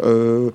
le, 0.01 0.53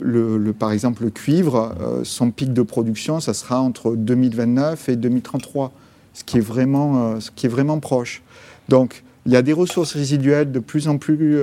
le, 0.00 0.52
par 0.52 0.72
exemple, 0.72 1.04
le 1.04 1.10
cuivre, 1.10 1.72
son 2.02 2.32
pic 2.32 2.52
de 2.52 2.62
production, 2.62 3.20
ça 3.20 3.34
sera 3.34 3.60
entre 3.60 3.94
2029 3.94 4.88
et 4.88 4.96
2033, 4.96 5.70
ce 6.12 6.24
qui 6.24 6.38
est 6.38 6.40
vraiment, 6.40 7.20
ce 7.20 7.30
qui 7.30 7.46
est 7.46 7.48
vraiment 7.48 7.78
proche. 7.78 8.20
Donc, 8.68 9.04
il 9.26 9.32
y 9.32 9.36
a 9.36 9.42
des 9.42 9.52
ressources 9.52 9.94
résiduelles 9.94 10.50
de 10.50 10.58
plus 10.58 10.88
en 10.88 10.98
plus, 10.98 11.42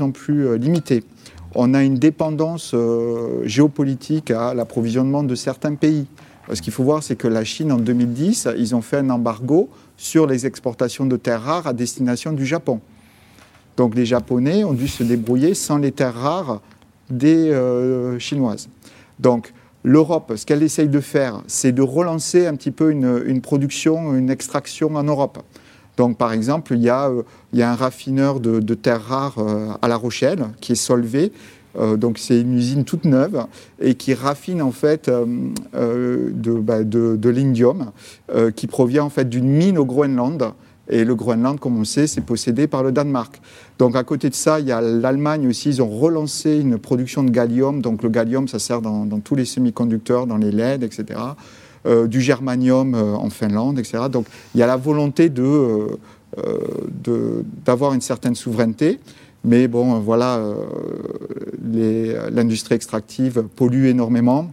en 0.00 0.10
plus 0.10 0.58
limitées 0.58 1.04
on 1.54 1.74
a 1.74 1.82
une 1.82 1.96
dépendance 1.96 2.72
euh, 2.74 3.42
géopolitique 3.44 4.30
à 4.30 4.54
l'approvisionnement 4.54 5.22
de 5.22 5.34
certains 5.34 5.74
pays. 5.74 6.06
Ce 6.52 6.60
qu'il 6.60 6.72
faut 6.72 6.82
voir, 6.82 7.02
c'est 7.02 7.16
que 7.16 7.28
la 7.28 7.44
Chine, 7.44 7.72
en 7.72 7.78
2010, 7.78 8.48
ils 8.58 8.74
ont 8.74 8.82
fait 8.82 8.98
un 8.98 9.10
embargo 9.10 9.68
sur 9.96 10.26
les 10.26 10.46
exportations 10.46 11.06
de 11.06 11.16
terres 11.16 11.42
rares 11.42 11.66
à 11.66 11.72
destination 11.72 12.32
du 12.32 12.44
Japon. 12.44 12.80
Donc 13.76 13.94
les 13.94 14.04
Japonais 14.04 14.64
ont 14.64 14.72
dû 14.72 14.88
se 14.88 15.02
débrouiller 15.02 15.54
sans 15.54 15.78
les 15.78 15.92
terres 15.92 16.14
rares 16.14 16.60
des 17.08 17.50
euh, 17.50 18.18
Chinoises. 18.18 18.68
Donc 19.18 19.52
l'Europe, 19.84 20.32
ce 20.36 20.44
qu'elle 20.44 20.62
essaye 20.62 20.88
de 20.88 21.00
faire, 21.00 21.42
c'est 21.46 21.72
de 21.72 21.82
relancer 21.82 22.46
un 22.46 22.56
petit 22.56 22.70
peu 22.70 22.90
une 22.90 23.40
production, 23.40 24.14
une 24.14 24.30
extraction 24.30 24.94
en 24.94 25.04
Europe. 25.04 25.42
Donc, 25.96 26.16
par 26.16 26.32
exemple, 26.32 26.74
il 26.74 26.82
y 26.82 26.88
a, 26.88 27.08
euh, 27.08 27.22
un 27.54 27.74
raffineur 27.74 28.40
de, 28.40 28.74
terres 28.74 29.02
rares 29.02 29.38
euh, 29.38 29.68
à 29.82 29.88
La 29.88 29.96
Rochelle 29.96 30.46
qui 30.60 30.72
est 30.72 30.76
Solvay. 30.76 31.32
Euh, 31.78 31.96
donc, 31.96 32.18
c'est 32.18 32.40
une 32.40 32.54
usine 32.54 32.84
toute 32.84 33.04
neuve 33.04 33.46
et 33.80 33.94
qui 33.94 34.14
raffine 34.14 34.62
en 34.62 34.72
fait 34.72 35.10
bah, 35.10 36.84
de, 36.84 37.28
l'indium 37.28 37.92
qui 38.56 38.66
provient 38.66 39.04
en 39.04 39.10
fait 39.10 39.28
d'une 39.28 39.48
mine 39.48 39.78
au 39.78 39.84
Groenland. 39.84 40.52
Et 40.88 41.04
le 41.04 41.14
Groenland, 41.14 41.60
comme 41.60 41.78
on 41.78 41.84
sait, 41.84 42.06
c'est 42.06 42.20
possédé 42.20 42.66
par 42.66 42.82
le 42.82 42.90
Danemark. 42.90 43.40
Donc 43.78 43.94
à 43.96 44.02
côté 44.02 44.28
de 44.28 44.34
ça, 44.34 44.60
il 44.60 44.66
y 44.66 44.72
a 44.72 44.80
l'Allemagne 44.80 45.46
aussi, 45.46 45.68
ils 45.68 45.80
ont 45.80 45.88
relancé 45.88 46.58
une 46.58 46.76
production 46.76 47.22
de 47.22 47.30
gallium. 47.30 47.80
Donc 47.80 48.02
le 48.02 48.08
gallium, 48.08 48.48
ça 48.48 48.58
sert 48.58 48.82
dans, 48.82 49.06
dans 49.06 49.20
tous 49.20 49.36
les 49.36 49.44
semi-conducteurs, 49.44 50.26
dans 50.26 50.36
les 50.36 50.50
LED, 50.50 50.82
etc. 50.82 51.18
Euh, 51.84 52.06
du 52.06 52.20
germanium 52.20 52.94
euh, 52.94 53.16
en 53.16 53.28
Finlande, 53.28 53.76
etc. 53.76 54.04
Donc 54.08 54.26
il 54.54 54.60
y 54.60 54.62
a 54.62 54.68
la 54.68 54.76
volonté 54.76 55.28
de, 55.30 55.98
euh, 56.38 57.42
d'avoir 57.66 57.92
une 57.92 58.00
certaine 58.00 58.36
souveraineté. 58.36 59.00
Mais 59.44 59.66
bon, 59.66 59.98
voilà, 59.98 60.40
l'industrie 62.30 62.76
extractive 62.76 63.42
pollue 63.56 63.86
énormément. 63.86 64.52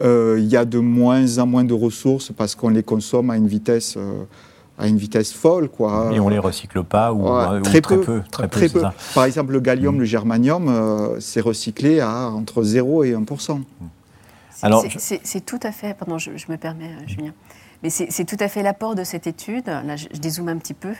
Il 0.00 0.44
y 0.44 0.56
a 0.56 0.64
de 0.64 0.78
moins 0.78 1.38
en 1.38 1.46
moins 1.46 1.64
de 1.64 1.74
ressources 1.74 2.30
parce 2.30 2.54
qu'on 2.54 2.68
les 2.68 2.84
consomme 2.84 3.30
à 3.30 3.36
une 3.36 3.48
vitesse 3.48 3.98
à 4.78 4.86
une 4.86 4.96
vitesse 4.96 5.32
folle. 5.32 5.68
Quoi. 5.68 6.10
Et 6.12 6.20
on 6.20 6.26
ne 6.26 6.34
les 6.34 6.38
recycle 6.38 6.84
pas 6.84 7.12
ou, 7.12 7.24
très, 7.64 7.80
peu, 7.80 8.22
Très, 8.30 8.46
peu. 8.46 8.82
Par 9.12 9.24
exemple, 9.24 9.52
le 9.52 9.58
gallium, 9.58 9.96
mm. 9.96 9.98
le 9.98 10.04
germanium, 10.04 11.16
c'est 11.18 11.40
recyclé 11.40 11.98
à 11.98 12.28
entre 12.28 12.62
0 12.62 13.02
et 13.02 13.14
1 13.14 13.24
c'est 14.54 15.44
tout 15.44 15.60
à 15.62 15.72
fait, 15.72 15.94
pardon, 15.94 16.18
je, 16.18 16.30
me 16.30 16.56
permets, 16.56 16.90
euh, 16.90 17.06
Julien, 17.06 17.32
mais 17.82 17.90
c'est 17.90 18.24
tout 18.24 18.38
à 18.40 18.48
fait 18.48 18.62
l'apport 18.62 18.94
de 18.94 19.04
cette 19.04 19.26
étude. 19.26 19.66
Là, 19.66 19.96
je, 19.96 20.08
dézoome 20.08 20.48
un 20.48 20.56
petit 20.56 20.72
peu, 20.72 20.94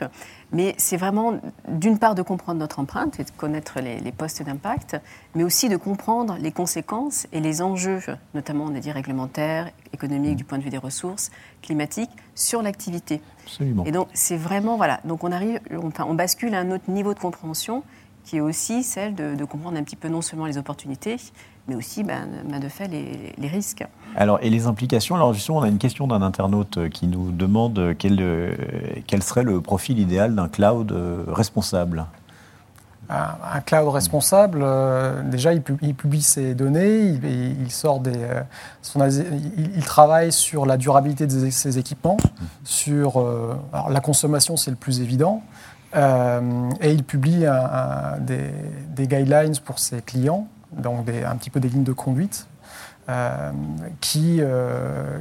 mais 0.52 0.74
c'est 0.76 0.98
vraiment, 0.98 1.40
d'une 1.66 1.98
part, 1.98 2.14
de 2.14 2.20
comprendre 2.20 2.60
notre 2.60 2.78
empreinte 2.78 3.18
et 3.18 3.24
de 3.24 3.30
connaître 3.30 3.80
les, 3.80 4.12
postes 4.12 4.42
d'impact, 4.42 5.00
mais 5.34 5.44
aussi 5.44 5.70
de 5.70 5.78
comprendre 5.78 6.36
les 6.38 6.52
conséquences 6.52 7.26
et 7.32 7.40
les 7.40 7.62
enjeux, 7.62 8.02
notamment, 8.34 8.64
on 8.64 8.74
a 8.74 8.80
dit 8.80 8.92
réglementaires, 8.92 9.70
économiques, 9.94 10.36
du 10.36 10.44
point 10.44 10.58
de 10.58 10.62
vue 10.62 10.68
des 10.68 10.76
ressources, 10.76 11.30
climatiques, 11.62 12.10
sur 12.34 12.60
l'activité. 12.60 13.22
Absolument. 13.44 13.86
Et 13.86 13.92
donc, 13.92 14.08
c'est 14.12 14.36
vraiment, 14.36 14.76
voilà, 14.76 15.00
donc 15.04 15.24
on 15.24 15.32
arrive, 15.32 15.60
enfin, 15.82 16.04
on 16.06 16.14
bascule 16.14 16.54
à 16.54 16.58
un 16.58 16.70
autre 16.70 16.90
niveau 16.90 17.14
de 17.14 17.18
compréhension 17.18 17.82
qui 18.24 18.38
est 18.38 18.40
aussi 18.40 18.82
celle 18.82 19.14
de, 19.14 19.34
de 19.34 19.44
comprendre 19.44 19.78
un 19.78 19.82
petit 19.82 19.96
peu 19.96 20.08
non 20.08 20.22
seulement 20.22 20.46
les 20.46 20.58
opportunités, 20.58 21.16
mais 21.68 21.74
aussi 21.74 22.02
ben, 22.04 22.28
ben, 22.48 22.60
de 22.60 22.68
fait 22.68 22.88
les, 22.88 23.48
risques. 23.48 23.84
Alors, 24.16 24.38
et 24.42 24.50
les 24.50 24.66
implications? 24.66 25.14
Alors 25.14 25.32
justement, 25.32 25.58
on 25.58 25.62
a 25.62 25.68
une 25.68 25.78
question 25.78 26.06
d'un 26.06 26.22
internaute 26.22 26.78
euh, 26.78 26.88
qui 26.88 27.06
nous 27.06 27.30
demande 27.30 27.78
euh, 27.78 27.94
quel, 27.98 28.18
euh, 28.20 28.54
quel 29.06 29.22
serait 29.22 29.44
le 29.44 29.60
profil 29.60 29.98
idéal 29.98 30.34
d'un 30.34 30.48
cloud 30.48 30.94
responsable? 31.28 32.06
Un, 33.10 33.60
cloud 33.60 33.88
responsable, 33.88 34.64
déjà, 35.26 35.52
il, 35.52 35.60
publie 35.62 36.22
ses 36.22 36.54
données, 36.54 37.00
il, 37.02 37.70
sort 37.70 38.00
des, 38.00 38.16
il, 39.58 39.84
travaille 39.84 40.32
sur 40.32 40.64
la 40.64 40.78
durabilité 40.78 41.26
de 41.26 41.50
ses 41.50 41.78
équipements, 41.78 42.16
sur 42.64 43.22
la 43.90 44.00
consommation, 44.00 44.56
c'est 44.56 44.70
le 44.70 44.78
plus 44.78 45.02
évident, 45.02 45.42
et 45.94 46.92
il 46.92 47.04
publie 47.04 47.44
des, 48.20 48.50
des, 48.96 49.06
guidelines 49.06 49.58
pour 49.62 49.78
ses 49.78 50.00
clients 50.00 50.48
donc 50.76 51.08
un 51.08 51.36
petit 51.36 51.50
peu 51.50 51.60
des 51.60 51.68
lignes 51.68 51.84
de 51.84 51.92
conduite, 51.92 52.46
euh, 53.08 53.52
qui, 54.00 54.38
euh, 54.40 55.18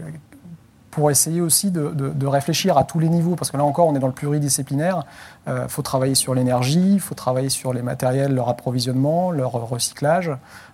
pour 0.89 1.12
essayer 1.12 1.42
aussi 1.42 1.70
de, 1.70 2.26
réfléchir 2.26 2.78
à 2.78 2.86
tous 2.86 3.00
les 3.00 3.10
niveaux, 3.10 3.36
parce 3.36 3.52
que 3.52 3.58
là 3.58 3.66
encore, 3.66 3.88
on 3.88 3.96
est 3.96 4.00
dans 4.00 4.08
le 4.08 4.13
pluridisciplinaire. 4.13 5.04
Il 5.48 5.52
euh, 5.52 5.68
faut 5.68 5.82
travailler 5.82 6.16
sur 6.16 6.34
l'énergie, 6.34 6.94
il 6.94 7.00
faut 7.02 7.16
travailler 7.16 7.50
sur 7.50 7.74
les 7.74 7.82
matériels, 7.82 8.34
leur 8.34 8.48
approvisionnement, 8.48 9.32
leur 9.32 9.52
recyclage, 9.52 10.32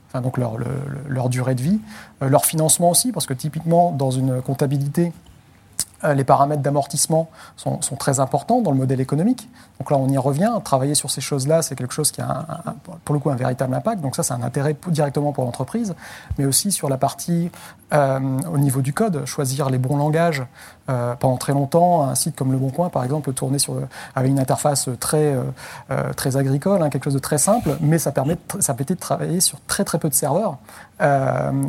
enfin, 0.07 0.21
donc 0.21 0.37
leur, 0.37 0.57
leur 1.07 1.29
durée 1.29 1.55
de 1.55 1.61
vie, 1.61 1.79
leur 2.21 2.45
financement 2.45 2.91
aussi, 2.91 3.11
parce 3.11 3.25
que 3.25 3.33
typiquement, 3.33 3.91
dans 3.91 4.11
une 4.11 4.41
comptabilité, 4.41 5.13
les 6.03 6.23
paramètres 6.23 6.61
d'amortissement 6.61 7.29
sont, 7.57 7.79
très 7.97 8.19
importants 8.19 8.61
dans 8.61 8.71
le 8.71 8.77
modèle 8.77 9.01
économique. 9.01 9.49
Donc 9.79 9.91
là, 9.91 9.97
on 9.97 10.07
y 10.07 10.17
revient. 10.17 10.51
Travailler 10.63 10.95
sur 10.95 11.11
ces 11.11 11.21
choses-là, 11.21 11.61
c'est 11.61 11.75
quelque 11.75 11.93
chose 11.93 12.11
qui 12.11 12.21
a, 12.21 12.45
pour 13.03 13.13
le 13.13 13.19
coup, 13.19 13.29
un 13.29 13.35
véritable 13.35 13.73
impact. 13.73 14.01
Donc 14.01 14.15
ça, 14.15 14.23
c'est 14.23 14.33
un 14.33 14.41
intérêt 14.41 14.75
directement 14.87 15.31
pour 15.31 15.45
l'entreprise, 15.45 15.95
mais 16.37 16.45
aussi 16.45 16.71
sur 16.71 16.89
la 16.89 16.97
partie 16.97 17.51
euh, 17.93 18.19
au 18.51 18.57
niveau 18.57 18.81
du 18.81 18.93
code, 18.93 19.25
choisir 19.25 19.69
les 19.69 19.77
bons 19.77 19.97
langages. 19.97 20.43
Euh, 20.89 21.13
pendant 21.15 21.37
très 21.37 21.53
longtemps, 21.53 22.01
un 22.03 22.15
site 22.15 22.35
comme 22.35 22.51
Le 22.51 22.57
Bon 22.57 22.71
par 22.89 23.03
exemple, 23.03 23.31
tournait 23.33 23.59
sur, 23.59 23.75
avec 24.15 24.31
une 24.31 24.39
interface 24.39 24.89
très, 24.99 25.35
très 26.15 26.35
agricole, 26.35 26.81
hein, 26.81 26.89
quelque 26.89 27.03
chose 27.03 27.13
de 27.13 27.19
très 27.19 27.37
simple, 27.37 27.77
mais 27.79 27.99
ça, 27.99 28.11
permet 28.11 28.37
ça 28.59 28.73
permettait 28.73 28.95
de 28.95 28.99
travailler 28.99 29.39
sur 29.39 29.59
très 29.67 29.83
très 29.83 29.99
peu 29.99 30.09
de 30.09 30.15
serveurs. 30.15 30.57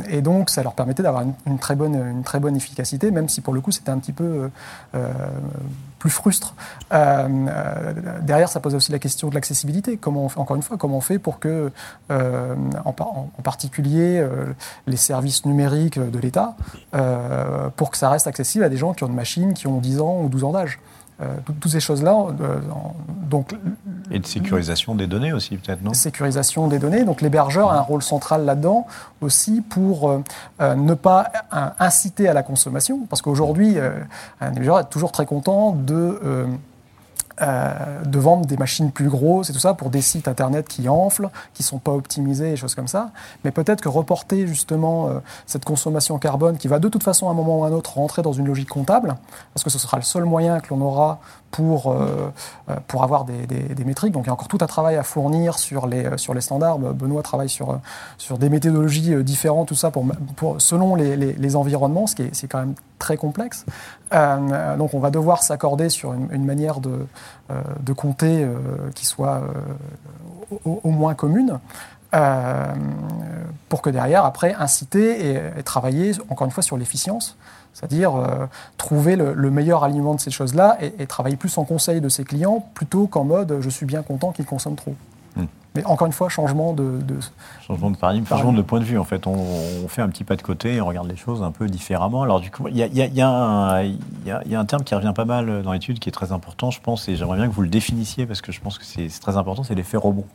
et 0.09 0.21
donc, 0.21 0.49
ça 0.49 0.63
leur 0.63 0.73
permettait 0.73 1.03
d'avoir 1.03 1.23
une, 1.45 1.59
très 1.59 1.75
bonne, 1.75 1.95
une 1.95 2.23
très 2.23 2.39
bonne 2.39 2.55
efficacité, 2.55 3.11
même 3.11 3.29
si 3.29 3.41
pour 3.41 3.53
le 3.53 3.61
coup, 3.61 3.71
c'était 3.71 3.91
un 3.91 3.99
petit 3.99 4.11
peu 4.11 4.20
euh, 4.23 4.49
euh, 4.95 5.11
plus 5.99 6.09
frustre. 6.09 6.55
Euh, 6.91 7.27
derrière, 8.21 8.49
ça 8.49 8.59
pose 8.59 8.73
aussi 8.73 8.91
la 8.91 8.97
question 8.97 9.29
de 9.29 9.35
l'accessibilité. 9.35 9.97
Comment, 9.97 10.31
encore 10.35 10.55
une 10.55 10.63
fois, 10.63 10.77
comment 10.77 10.97
on 10.97 11.01
fait 11.01 11.19
pour 11.19 11.39
que, 11.39 11.71
en, 12.09 12.93
particulier, 13.43 14.27
les 14.87 14.97
services 14.97 15.45
numériques 15.45 15.99
de 15.99 16.17
l'État, 16.17 16.55
pour 17.75 17.91
que 17.91 17.97
ça 17.97 18.09
reste 18.09 18.25
accessible 18.25 18.63
à 18.63 18.69
des 18.69 18.77
gens 18.77 18.93
qui 18.93 19.03
ont 19.03 19.07
une 19.07 19.13
machine, 19.13 19.53
qui 19.53 19.67
ont 19.67 19.77
10 19.77 20.01
ans 20.01 20.21
ou 20.23 20.29
12 20.29 20.43
ans 20.43 20.51
d'âge 20.53 20.79
euh, 21.21 21.35
toutes 21.45 21.71
ces 21.71 21.79
choses-là. 21.79 22.15
Euh, 22.41 22.59
donc, 23.29 23.53
et 24.09 24.19
de 24.19 24.25
sécurisation 24.25 24.95
des 24.95 25.07
données 25.07 25.33
aussi, 25.33 25.57
peut-être, 25.57 25.83
non? 25.83 25.93
Sécurisation 25.93 26.67
des 26.67 26.79
données. 26.79 27.03
Donc 27.03 27.21
l'hébergeur 27.21 27.71
a 27.71 27.77
un 27.77 27.81
rôle 27.81 28.01
central 28.01 28.43
là-dedans 28.45 28.87
aussi 29.21 29.61
pour 29.61 30.09
euh, 30.09 30.75
ne 30.75 30.93
pas 30.93 31.31
inciter 31.79 32.27
à 32.27 32.33
la 32.33 32.43
consommation. 32.43 33.05
Parce 33.09 33.21
qu'aujourd'hui, 33.21 33.77
un 34.41 34.51
hébergeur 34.51 34.79
est 34.79 34.89
toujours 34.89 35.11
très 35.11 35.25
content 35.25 35.71
de 35.71 36.19
euh, 36.23 36.45
de 37.41 38.19
vendre 38.19 38.45
des 38.45 38.57
machines 38.57 38.91
plus 38.91 39.09
grosses 39.09 39.49
et 39.49 39.53
tout 39.53 39.59
ça 39.59 39.73
pour 39.73 39.89
des 39.89 40.01
sites 40.01 40.27
internet 40.27 40.67
qui 40.67 40.87
enflent, 40.87 41.29
qui 41.53 41.63
sont 41.63 41.79
pas 41.79 41.91
optimisés 41.91 42.51
et 42.51 42.55
choses 42.55 42.75
comme 42.75 42.87
ça. 42.87 43.11
Mais 43.43 43.51
peut-être 43.51 43.81
que 43.81 43.89
reporter 43.89 44.47
justement 44.47 45.09
euh, 45.09 45.19
cette 45.45 45.65
consommation 45.65 46.17
carbone 46.19 46.57
qui 46.57 46.67
va 46.67 46.79
de 46.79 46.87
toute 46.87 47.03
façon 47.03 47.27
à 47.27 47.31
un 47.31 47.33
moment 47.33 47.59
ou 47.59 47.63
à 47.63 47.67
un 47.67 47.71
autre 47.71 47.95
rentrer 47.95 48.21
dans 48.21 48.33
une 48.33 48.45
logique 48.45 48.69
comptable, 48.69 49.15
parce 49.53 49.63
que 49.63 49.69
ce 49.69 49.79
sera 49.79 49.97
le 49.97 50.03
seul 50.03 50.25
moyen 50.25 50.59
que 50.59 50.73
l'on 50.73 50.81
aura 50.81 51.19
pour, 51.51 51.91
euh, 51.91 52.31
euh, 52.69 52.75
pour 52.87 53.03
avoir 53.03 53.25
des, 53.25 53.45
des, 53.45 53.83
métriques. 53.83 54.13
Donc 54.13 54.23
il 54.23 54.27
y 54.27 54.29
a 54.29 54.33
encore 54.33 54.47
tout 54.47 54.57
un 54.61 54.67
travail 54.67 54.95
à 54.95 55.03
fournir 55.03 55.59
sur 55.59 55.85
les, 55.85 56.05
euh, 56.05 56.17
sur 56.17 56.33
les 56.33 56.41
standards. 56.41 56.79
Benoît 56.79 57.21
travaille 57.21 57.49
sur, 57.49 57.79
sur 58.17 58.37
des 58.37 58.49
méthodologies 58.49 59.23
différentes, 59.23 59.67
tout 59.67 59.75
ça, 59.75 59.91
pour, 59.91 60.05
pour, 60.35 60.61
selon 60.61 60.95
les, 60.95 61.15
les, 61.15 61.55
environnements, 61.55 62.07
ce 62.07 62.15
qui 62.15 62.23
est, 62.23 62.33
c'est 62.33 62.47
quand 62.47 62.59
même 62.59 62.73
très 62.97 63.17
complexe. 63.17 63.65
donc 64.11 64.93
on 64.93 64.99
va 64.99 65.11
devoir 65.11 65.43
s'accorder 65.43 65.89
sur 65.89 66.13
une, 66.13 66.45
manière 66.45 66.79
de, 66.79 67.05
de 67.79 67.93
compter 67.93 68.47
qui 68.95 69.05
soit 69.05 69.41
au, 70.65 70.89
moins 70.89 71.13
commune. 71.13 71.59
pour 73.69 73.81
que 73.81 73.89
derrière, 73.89 74.23
après, 74.23 74.53
inciter 74.53 75.35
et, 75.57 75.63
travailler, 75.63 76.13
encore 76.29 76.45
une 76.45 76.51
fois, 76.51 76.63
sur 76.63 76.77
l'efficience. 76.77 77.37
C'est-à-dire 77.73 78.15
euh, 78.15 78.45
trouver 78.77 79.15
le, 79.15 79.51
meilleur 79.51 79.83
aliment 79.83 80.13
de 80.15 80.19
ces 80.19 80.31
choses-là 80.31 80.77
et, 80.81 81.05
travailler 81.07 81.35
plus 81.35 81.57
en 81.57 81.63
conseil 81.63 82.01
de 82.01 82.09
ses 82.09 82.23
clients 82.23 82.65
plutôt 82.73 83.07
qu'en 83.07 83.23
mode 83.23 83.57
je 83.61 83.69
suis 83.69 83.85
bien 83.85 84.01
content 84.01 84.31
qu'ils 84.31 84.45
consomment 84.45 84.75
trop. 84.75 84.95
Hmm. 85.35 85.45
Mais 85.75 85.85
encore 85.85 86.05
une 86.05 86.13
fois, 86.13 86.27
changement 86.27 86.73
de, 86.73 86.99
changement 87.65 87.91
de 87.91 87.95
paradigme, 87.95 88.25
changement 88.25 88.51
de 88.51 88.61
point 88.61 88.79
de 88.79 88.85
vue. 88.85 88.97
En 88.97 89.05
fait, 89.05 89.25
on, 89.25 89.87
fait 89.87 90.01
un 90.01 90.09
petit 90.09 90.25
pas 90.25 90.35
de 90.35 90.41
côté 90.41 90.75
et 90.75 90.81
on 90.81 90.87
regarde 90.87 91.09
les 91.09 91.15
choses 91.15 91.43
un 91.43 91.51
peu 91.51 91.67
différemment. 91.67 92.23
Alors 92.23 92.41
du 92.41 92.51
coup, 92.51 92.67
il 92.67 92.75
y, 92.75 92.81
y, 92.81 93.21
a, 93.21 93.79
un 94.59 94.65
terme 94.65 94.83
qui 94.83 94.93
revient 94.95 95.13
pas 95.15 95.25
mal 95.25 95.63
dans 95.63 95.71
l'étude 95.71 95.99
qui 95.99 96.09
est 96.09 96.13
très 96.13 96.33
important, 96.33 96.71
je 96.71 96.81
pense, 96.81 97.07
et 97.07 97.15
j'aimerais 97.15 97.37
bien 97.37 97.47
que 97.47 97.53
vous 97.53 97.61
le 97.61 97.69
définissiez 97.69 98.25
parce 98.25 98.41
que 98.41 98.51
je 98.51 98.59
pense 98.59 98.77
que 98.77 98.85
c'est 98.85 99.07
très 99.21 99.37
important, 99.37 99.63
c'est 99.63 99.75
l'effet 99.75 99.97
rebond. 99.97 100.25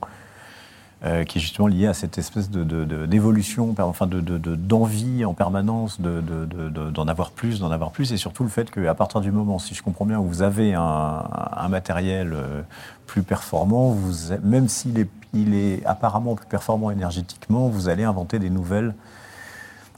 Euh, 1.06 1.22
qui 1.22 1.38
est 1.38 1.40
justement 1.40 1.68
lié 1.68 1.86
à 1.86 1.94
cette 1.94 2.18
espèce 2.18 2.50
d'évolution, 2.50 3.72
de, 3.72 3.80
enfin 3.80 4.08
d'envie 4.08 5.24
en 5.24 5.34
permanence 5.34 6.00
d'en 6.00 7.06
avoir 7.06 7.30
plus, 7.30 7.60
d'en 7.60 7.70
avoir 7.70 7.92
plus, 7.92 8.12
et 8.12 8.16
surtout 8.16 8.42
le 8.42 8.48
fait 8.48 8.70
qu'à 8.72 8.94
partir 8.94 9.20
du 9.20 9.30
moment, 9.30 9.60
si 9.60 9.74
je 9.74 9.84
comprends 9.84 10.04
bien, 10.04 10.18
où 10.18 10.24
vous 10.24 10.42
avez 10.42 10.74
un, 10.74 11.68
matériel 11.68 12.32
euh, 12.32 12.62
plus 13.06 13.22
performant, 13.22 13.90
vous, 13.90 14.34
même 14.42 14.68
s'il 14.68 14.98
est, 14.98 15.08
il 15.32 15.54
est 15.54 15.84
apparemment 15.84 16.34
plus 16.34 16.46
performant 16.46 16.90
énergétiquement, 16.90 17.68
vous 17.68 17.88
allez 17.88 18.04
inventer 18.04 18.40
des 18.40 18.50
nouvelles 18.50 18.92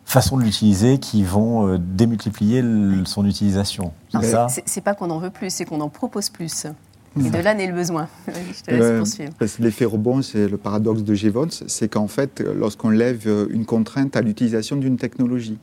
façons 0.04 0.36
de 0.36 0.42
l'utiliser 0.42 0.98
qui 0.98 1.22
vont 1.22 1.68
euh, 1.68 1.78
démultiplier 1.78 2.62
son 3.06 3.24
utilisation. 3.24 3.92
C'est 4.66 4.80
pas 4.82 4.94
qu'on 4.94 5.10
en 5.10 5.20
veut 5.20 5.30
plus, 5.30 5.50
c'est 5.50 5.64
qu'on 5.64 5.80
en 5.80 5.88
propose 5.88 6.28
plus. 6.28 6.66
Et 7.16 7.30
de 7.30 7.38
là 7.38 7.54
naît 7.54 7.66
le 7.66 7.74
besoin. 7.74 8.08
Je 8.26 8.62
te 8.62 8.70
laisse 8.70 8.98
poursuivre. 8.98 9.32
L'effet 9.60 9.84
rebond, 9.84 10.22
c'est 10.22 10.48
le 10.48 10.56
paradoxe 10.56 11.02
de 11.02 11.14
Gevons, 11.14 11.48
c'est 11.66 11.88
qu'en 11.88 12.08
fait, 12.08 12.40
lorsqu'on 12.40 12.90
lève 12.90 13.28
une 13.50 13.64
contrainte 13.64 14.16
à 14.16 14.20
l'utilisation 14.20 14.76
d'une 14.76 14.96
technologie, 14.96 15.58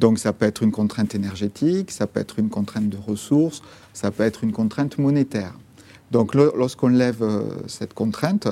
donc 0.00 0.18
ça 0.18 0.32
peut 0.32 0.46
être 0.46 0.62
une 0.62 0.72
contrainte 0.72 1.14
énergétique, 1.14 1.90
ça 1.90 2.06
peut 2.06 2.20
être 2.20 2.38
une 2.38 2.48
contrainte 2.48 2.88
de 2.88 2.98
ressources, 2.98 3.62
ça 3.92 4.10
peut 4.10 4.24
être 4.24 4.44
une 4.44 4.52
contrainte 4.52 4.98
monétaire. 4.98 5.54
Donc 6.10 6.34
lorsqu'on 6.34 6.88
lève 6.88 7.22
euh, 7.22 7.42
cette 7.66 7.94
contrainte, 7.94 8.48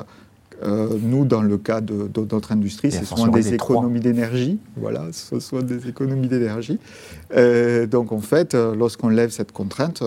euh, 0.63 0.89
nous, 1.01 1.25
dans 1.25 1.43
le 1.43 1.59
cas 1.59 1.81
de, 1.81 2.09
notre 2.31 2.53
industrie, 2.53 2.91
ce 2.91 3.05
sont 3.05 3.27
des 3.27 3.55
économies 3.55 4.01
d'énergie. 4.01 4.59
Voilà, 4.77 5.07
ce 5.13 5.39
sont 5.41 5.61
des 5.61 5.89
économies 5.89 6.29
d'énergie. 6.29 6.79
Euh, 7.37 7.87
donc, 7.87 8.13
en 8.13 8.21
fait, 8.21 8.55
lorsqu'on 8.55 9.09
lève 9.09 9.31
cette 9.31 9.53
contrainte, 9.53 10.03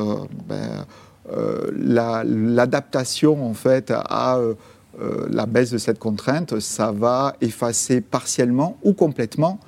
ben, 0.47 0.85
euh, 1.31 1.71
l'adaptation 1.75 3.45
en 3.45 3.53
fait 3.53 3.91
à 3.91 4.37
euh, 4.37 4.53
euh, 5.01 5.27
la 5.29 5.45
baisse 5.45 5.71
de 5.71 5.77
cette 5.77 5.99
contrainte, 5.99 6.59
ça 6.59 6.91
va 6.93 7.35
effacer 7.41 7.99
partiellement 7.99 8.77
ou 8.83 8.93
complètement 8.93 9.59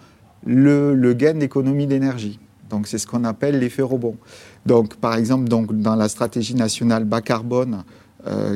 le, 0.46 1.14
gain 1.14 1.34
d'économie 1.34 1.86
d'énergie. 1.86 2.40
Donc 2.70 2.88
c'est 2.88 2.98
ce 2.98 3.08
qu'on 3.08 3.26
appelle 3.26 3.60
l'effet 3.60 3.82
rebond. 3.82 4.16
Donc 4.66 4.96
par 4.96 5.16
exemple 5.16 5.50
donc, 5.50 5.78
dans 5.82 5.96
la 5.96 6.08
stratégie 6.08 6.56
nationale 6.56 7.04
bas 7.04 7.22
carbone 7.22 7.84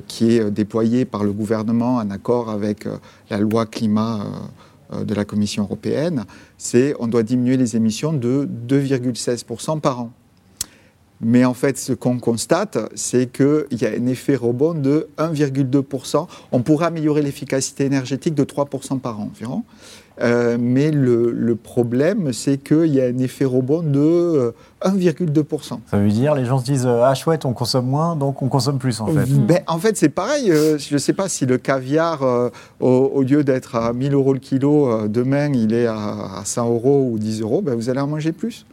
qui 0.07 0.35
est 0.35 0.51
déployée 0.51 1.05
par 1.05 1.23
le 1.23 1.31
gouvernement 1.31 1.95
en 1.95 2.09
accord 2.11 2.49
avec 2.49 2.85
la 3.29 3.37
loi 3.37 3.65
climat 3.65 4.25
de 4.91 5.15
la 5.15 5.23
Commission 5.23 5.63
européenne, 5.63 6.25
c'est 6.57 6.93
on 6.99 7.07
doit 7.07 7.23
diminuer 7.23 7.55
les 7.55 7.77
émissions 7.77 8.11
de 8.11 8.47
2,16% 8.67 9.79
par 9.79 10.01
an. 10.01 10.11
Mais 11.23 11.45
en 11.45 11.53
fait, 11.53 11.77
ce 11.77 11.93
qu'on 11.93 12.19
constate, 12.19 12.77
c'est 12.95 13.31
qu'il 13.31 13.79
y 13.79 13.85
a 13.85 13.89
un 13.89 14.07
effet 14.07 14.35
rebond 14.35 14.73
de 14.73 15.07
1,2%. 15.17 16.27
On 16.51 16.61
pourrait 16.61 16.87
améliorer 16.87 17.21
l'efficacité 17.21 17.85
énergétique 17.85 18.35
de 18.35 18.43
3% 18.43 18.99
par 18.99 19.19
an 19.19 19.29
environ. 19.31 19.63
Euh, 20.21 20.57
mais 20.59 20.91
le, 20.91 21.55
problème, 21.55 22.33
c'est 22.33 22.57
qu'il 22.57 22.93
y 22.93 23.01
a 23.01 23.05
un 23.05 23.17
effet 23.17 23.45
rebond 23.45 23.81
de 23.81 24.53
1,2%. 24.83 25.73
Euh, 25.73 25.77
Ça 25.89 25.97
veut 25.97 26.09
dire, 26.09 26.35
les 26.35 26.45
gens 26.45 26.59
se 26.59 26.65
disent 26.65 26.87
Ah 26.87 27.13
chouette, 27.15 27.45
on 27.45 27.53
consomme 27.53 27.87
moins, 27.87 28.15
donc 28.15 28.41
on 28.41 28.47
consomme 28.47 28.77
plus 28.77 29.01
en 29.01 29.07
fait. 29.07 29.25
Ben, 29.25 29.61
en 29.67 29.79
fait, 29.79 29.97
c'est 29.97 30.09
pareil. 30.09 30.51
Euh, 30.51 30.77
je 30.77 30.93
ne 30.93 30.99
sais 30.99 31.13
pas 31.13 31.29
si 31.29 31.45
le 31.45 31.57
caviar, 31.57 32.21
au, 32.79 33.23
lieu 33.23 33.43
d'être 33.43 33.75
à 33.75 33.93
1000 33.93 34.13
euros 34.13 34.33
le 34.33 34.39
kilo, 34.39 35.07
demain 35.07 35.51
il 35.53 35.73
est 35.73 35.87
à, 35.87 36.41
100 36.43 36.69
euros 36.69 37.09
ou 37.11 37.17
10 37.17 37.41
euros, 37.41 37.61
ben, 37.61 37.75
vous 37.75 37.89
allez 37.89 38.01
en 38.01 38.07
manger 38.07 38.33
plus. 38.33 38.65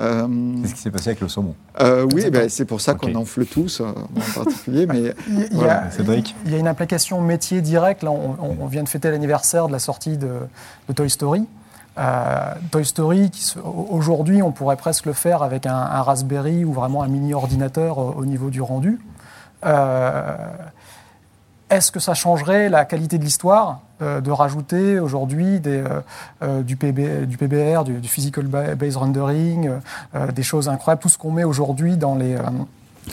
Euh, 0.00 0.26
c'est 0.62 0.68
ce 0.68 0.74
qui 0.74 0.80
s'est 0.80 0.90
passé 0.90 1.10
avec 1.10 1.20
le 1.20 1.28
saumon. 1.28 1.54
Euh, 1.80 2.06
oui, 2.14 2.30
ben, 2.30 2.48
c'est 2.48 2.64
pour 2.64 2.80
ça 2.80 2.94
qu'on 2.94 3.14
enfle 3.14 3.44
tous, 3.44 3.80
euh, 3.80 3.84
en 3.84 4.42
particulier. 4.44 4.86
Mais 4.86 5.14
il, 5.28 5.58
y 5.58 5.64
a, 5.64 5.84
il 6.46 6.52
y 6.52 6.54
a 6.54 6.58
une 6.58 6.68
implication 6.68 7.20
métier 7.20 7.60
directe. 7.60 8.02
Là, 8.02 8.10
on, 8.10 8.66
vient 8.66 8.82
de 8.82 8.88
fêter 8.88 9.10
l'anniversaire 9.10 9.66
de 9.66 9.72
la 9.72 9.78
sortie 9.78 10.16
de, 10.16 10.30
Toy 10.94 11.10
Story. 11.10 11.46
Toy 12.70 12.84
Story, 12.84 13.30
aujourd'hui, 13.90 14.42
on 14.42 14.52
pourrait 14.52 14.76
presque 14.76 15.04
le 15.06 15.12
faire 15.12 15.42
avec 15.42 15.66
un, 15.66 15.74
un, 15.74 16.02
Raspberry 16.02 16.64
ou 16.64 16.72
vraiment 16.72 17.02
un 17.02 17.08
mini 17.08 17.34
ordinateur 17.34 17.98
au 17.98 18.24
niveau 18.24 18.48
du 18.48 18.62
rendu. 18.62 18.98
Est-ce 21.70 21.92
que 21.92 22.00
ça 22.00 22.14
changerait 22.14 22.68
la 22.68 22.84
qualité 22.84 23.16
de 23.16 23.22
l'histoire 23.22 23.80
euh, 24.02 24.20
de 24.20 24.30
rajouter 24.30 24.98
aujourd'hui 24.98 25.60
euh, 25.66 26.00
euh, 26.42 26.62
du, 26.62 26.76
PB, 26.76 27.26
du, 27.26 27.36
PBR, 27.36 27.84
du, 27.84 28.08
Physical 28.08 28.46
Base 28.46 28.96
Rendering, 28.96 29.70
des 30.34 30.42
choses 30.42 30.68
incroyables, 30.68 31.00
tout 31.00 31.08
ce 31.08 31.16
qu'on 31.16 31.30
met 31.30 31.44
aujourd'hui 31.44 31.96
dans 31.96 32.16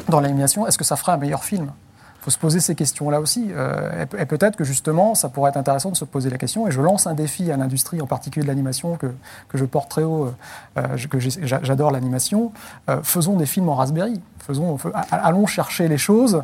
l'animation 0.10 0.66
Est-ce 0.66 0.78
que 0.78 0.84
ça 0.84 0.96
ferait 0.96 1.12
un 1.12 1.18
meilleur 1.18 1.44
film? 1.44 1.72
Faut 2.22 2.32
se 2.32 2.38
poser 2.38 2.60
ces 2.60 2.76
questions-là 2.76 3.20
aussi. 3.20 3.48
Euh, 3.52 4.06
et, 4.18 4.26
peut-être 4.26 4.56
que 4.56 4.64
justement, 4.64 5.16
ça 5.16 5.30
pourrait 5.30 5.50
être 5.50 5.58
intéressant 5.58 5.92
de 5.92 5.96
se 5.96 6.06
poser 6.06 6.30
la 6.30 6.38
question. 6.38 6.68
Et 6.68 6.72
je 6.72 6.82
lance 6.82 7.08
un 7.08 7.14
défi 7.14 7.52
à 7.52 7.58
l'industrie, 7.58 8.02
en 8.02 8.08
particulier 8.08 8.44
de 8.44 8.48
l'animation, 8.48 8.98
que, 8.98 9.08
que, 9.50 9.58
je 9.58 9.66
porte 9.66 9.90
très 9.90 10.04
haut, 10.04 10.34
euh, 10.78 10.98
que 11.10 11.20
j'adore 11.20 11.92
l'animation. 11.92 12.52
Euh, 12.90 13.00
faisons 13.04 13.38
des 13.38 13.46
films 13.46 13.70
en 13.70 13.76
Raspberry. 13.76 14.22
Faisons, 14.40 14.78
allons 15.12 15.46
chercher 15.46 15.90
les 15.90 15.98
choses 15.98 16.42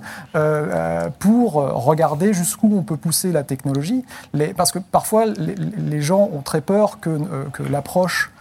pour 1.20 1.54
regarder 1.54 2.34
jusqu'où 2.34 2.70
on 2.76 2.82
peut 2.82 2.98
pousser 2.98 3.32
la 3.32 3.44
technologie. 3.44 4.04
Parce 4.58 4.74
que 4.74 4.80
parfois, 4.80 5.26
les, 5.26 6.02
gens 6.02 6.30
ont 6.34 6.42
très 6.42 6.60
peur 6.60 7.00
que, 7.00 7.18
que 7.54 7.64
l'approche 7.64 8.34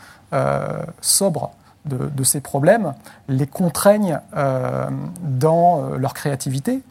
sobre 1.00 1.52
de, 1.84 2.24
ces 2.24 2.40
problèmes 2.40 2.94
les 3.28 3.46
contraignent 3.46 4.20
euh, 4.36 4.88
dans 5.22 5.82
euh, 5.82 5.96
leur 5.96 6.14
créativité. 6.14 6.82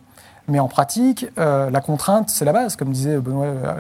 Mais 0.52 0.60
en 0.60 0.68
pratique, 0.68 1.26
euh, 1.38 1.70
la 1.70 1.80
contrainte, 1.80 2.30
c'est 2.30 2.44
la 2.44 2.52
base, 2.52 2.76
comme 2.76 2.92
disait 2.92 3.18
Benoît. 3.18 3.46
euh, 3.46 3.74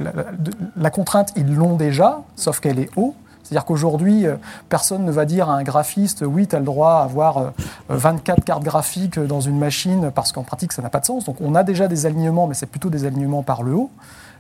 La, 0.78 0.90
contrainte, 0.90 1.34
ils 1.36 1.54
l'ont 1.54 1.76
déjà, 1.76 2.22
sauf 2.38 2.62
qu'elle 2.62 2.80
est 2.80 2.90
haut. 2.96 3.14
C'est-à-dire 3.44 3.66
qu'aujourd'hui, 3.66 4.26
euh, 4.26 4.38
personne 4.70 5.04
ne 5.04 5.12
va 5.12 5.26
dire 5.26 5.50
à 5.50 5.56
un 5.56 5.64
graphiste, 5.64 6.24
oui, 6.26 6.48
tu 6.48 6.56
as 6.56 6.60
le 6.60 6.66
droit 6.66 6.94
à 6.94 7.04
avoir 7.04 7.38
euh, 7.40 7.50
24 7.90 8.46
cartes 8.46 8.64
graphiques 8.64 9.20
dans 9.20 9.42
une 9.42 9.60
machine, 9.60 10.12
parce 10.16 10.32
qu'en 10.32 10.44
pratique, 10.44 10.72
ça 10.72 10.82
n'a 10.82 10.90
pas 10.90 11.02
de 11.02 11.06
sens. 11.06 11.26
Donc 11.26 11.36
on 11.42 11.56
a 11.56 11.64
déjà 11.64 11.90
des 11.90 12.06
alignements, 12.06 12.48
mais 12.48 12.54
c'est 12.54 12.68
plutôt 12.68 12.90
des 12.90 13.04
alignements 13.04 13.44
par 13.44 13.64
le 13.64 13.74
haut. 13.74 13.92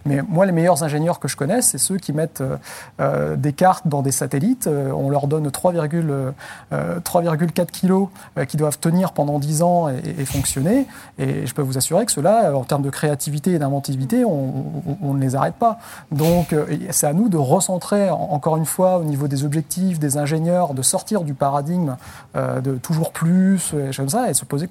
Mais 0.05 0.21
moi, 0.27 0.45
les 0.45 0.51
meilleurs 0.51 0.83
ingénieurs 0.83 1.19
que 1.19 1.27
je 1.27 1.35
connaisse, 1.37 1.67
c'est 1.67 1.77
ceux 1.77 1.97
qui 1.97 2.13
mettent 2.13 2.41
euh, 2.41 2.57
euh, 2.99 3.35
des 3.35 3.53
cartes 3.53 3.87
dans 3.87 4.01
des 4.01 4.11
satellites. 4.11 4.67
Euh, 4.67 4.91
on 4.91 5.09
leur 5.09 5.27
donne 5.27 5.47
3,4 5.47 6.31
euh, 6.73 6.99
3,4 6.99 7.65
kilos 7.67 8.07
qui 8.47 8.57
doivent 8.57 8.79
tenir 8.79 9.11
pendant 9.13 9.39
10 9.39 9.61
ans 9.63 9.89
et, 9.89 10.21
et 10.21 10.25
fonctionner. 10.25 10.87
Et 11.19 11.45
je 11.45 11.53
peux 11.53 11.61
vous 11.61 11.77
assurer 11.77 12.05
que 12.05 12.11
ceux-là, 12.11 12.55
en 12.55 12.63
termes 12.63 12.81
de 12.81 12.89
créativité 12.89 13.51
et 13.53 13.59
d'inventivité, 13.59 14.25
on, 14.25 14.31
on- 14.87 14.97
on 15.03 15.13
ne 15.13 15.21
les 15.21 15.35
arrête 15.35 15.55
pas. 15.55 15.79
Donc, 16.11 16.55
c'est 16.89 17.07
à 17.07 17.13
nous 17.13 17.29
de 17.29 17.37
recentrer, 17.37 18.09
en- 18.09 18.17
encore 18.31 18.57
une 18.57 18.65
fois, 18.65 18.97
au 18.97 19.03
niveau 19.03 19.27
des 19.27 19.43
objectifs, 19.43 19.99
des 19.99 20.17
ingénieurs, 20.17 20.73
de 20.73 20.81
sortir 20.81 21.21
du 21.21 21.33
paradigme 21.33 21.95
euh, 22.35 22.61
de 22.61 22.75
toujours 22.75 23.11
plus, 23.11 23.73
et 23.73 23.95
comme 23.95 24.09
ça, 24.09 24.29
et 24.29 24.33
se 24.33 24.45
poser 24.45 24.69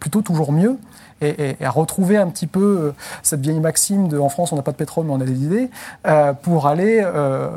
plutôt 0.00 0.22
toujours 0.22 0.52
mieux. 0.52 0.78
Et, 1.20 1.28
et- 1.28 1.56
et 1.60 1.64
à 1.64 1.70
retrouver 1.70 2.16
un 2.16 2.28
petit 2.28 2.48
peu 2.48 2.92
cette 3.22 3.40
vieille 3.40 3.60
maxime 3.60 4.08
de 4.08 4.18
en 4.18 4.28
France 4.28 4.52
pas 4.62 4.72
de 4.72 4.76
pétrole 4.76 5.06
mais 5.06 5.12
on 5.12 5.20
a 5.20 5.24
des 5.24 5.44
idées 5.44 5.70
euh, 6.06 6.32
pour 6.32 6.66
aller 6.66 7.00
euh, 7.02 7.48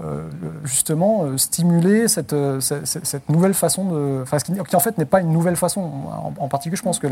justement 0.64 1.24
euh, 1.24 1.38
stimuler 1.38 2.08
cette, 2.08 2.36
nouvelle 3.30 3.54
façon 3.54 3.86
de 3.86 4.20
enfin, 4.24 4.38
qui, 4.38 4.54
qui 4.54 4.76
en 4.76 4.80
fait 4.80 4.98
n'est 4.98 5.06
pas 5.06 5.22
une 5.22 5.32
nouvelle 5.32 5.56
façon. 5.56 5.92
En, 6.40 6.48
particulier 6.48 6.78
je 6.78 6.84
pense 6.84 7.00
que 7.00 7.08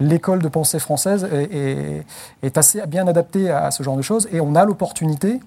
l'école 0.00 0.40
de 0.40 0.48
pensée 0.48 0.78
française 0.78 1.28
est 2.42 2.58
assez 2.58 2.84
bien 2.86 3.06
adaptée 3.06 3.50
à 3.50 3.70
ce 3.70 3.82
genre 3.82 3.96
de 3.96 4.02
choses 4.02 4.28
et 4.32 4.40
on 4.40 4.54
a 4.54 4.64
l'opportunité 4.64 5.40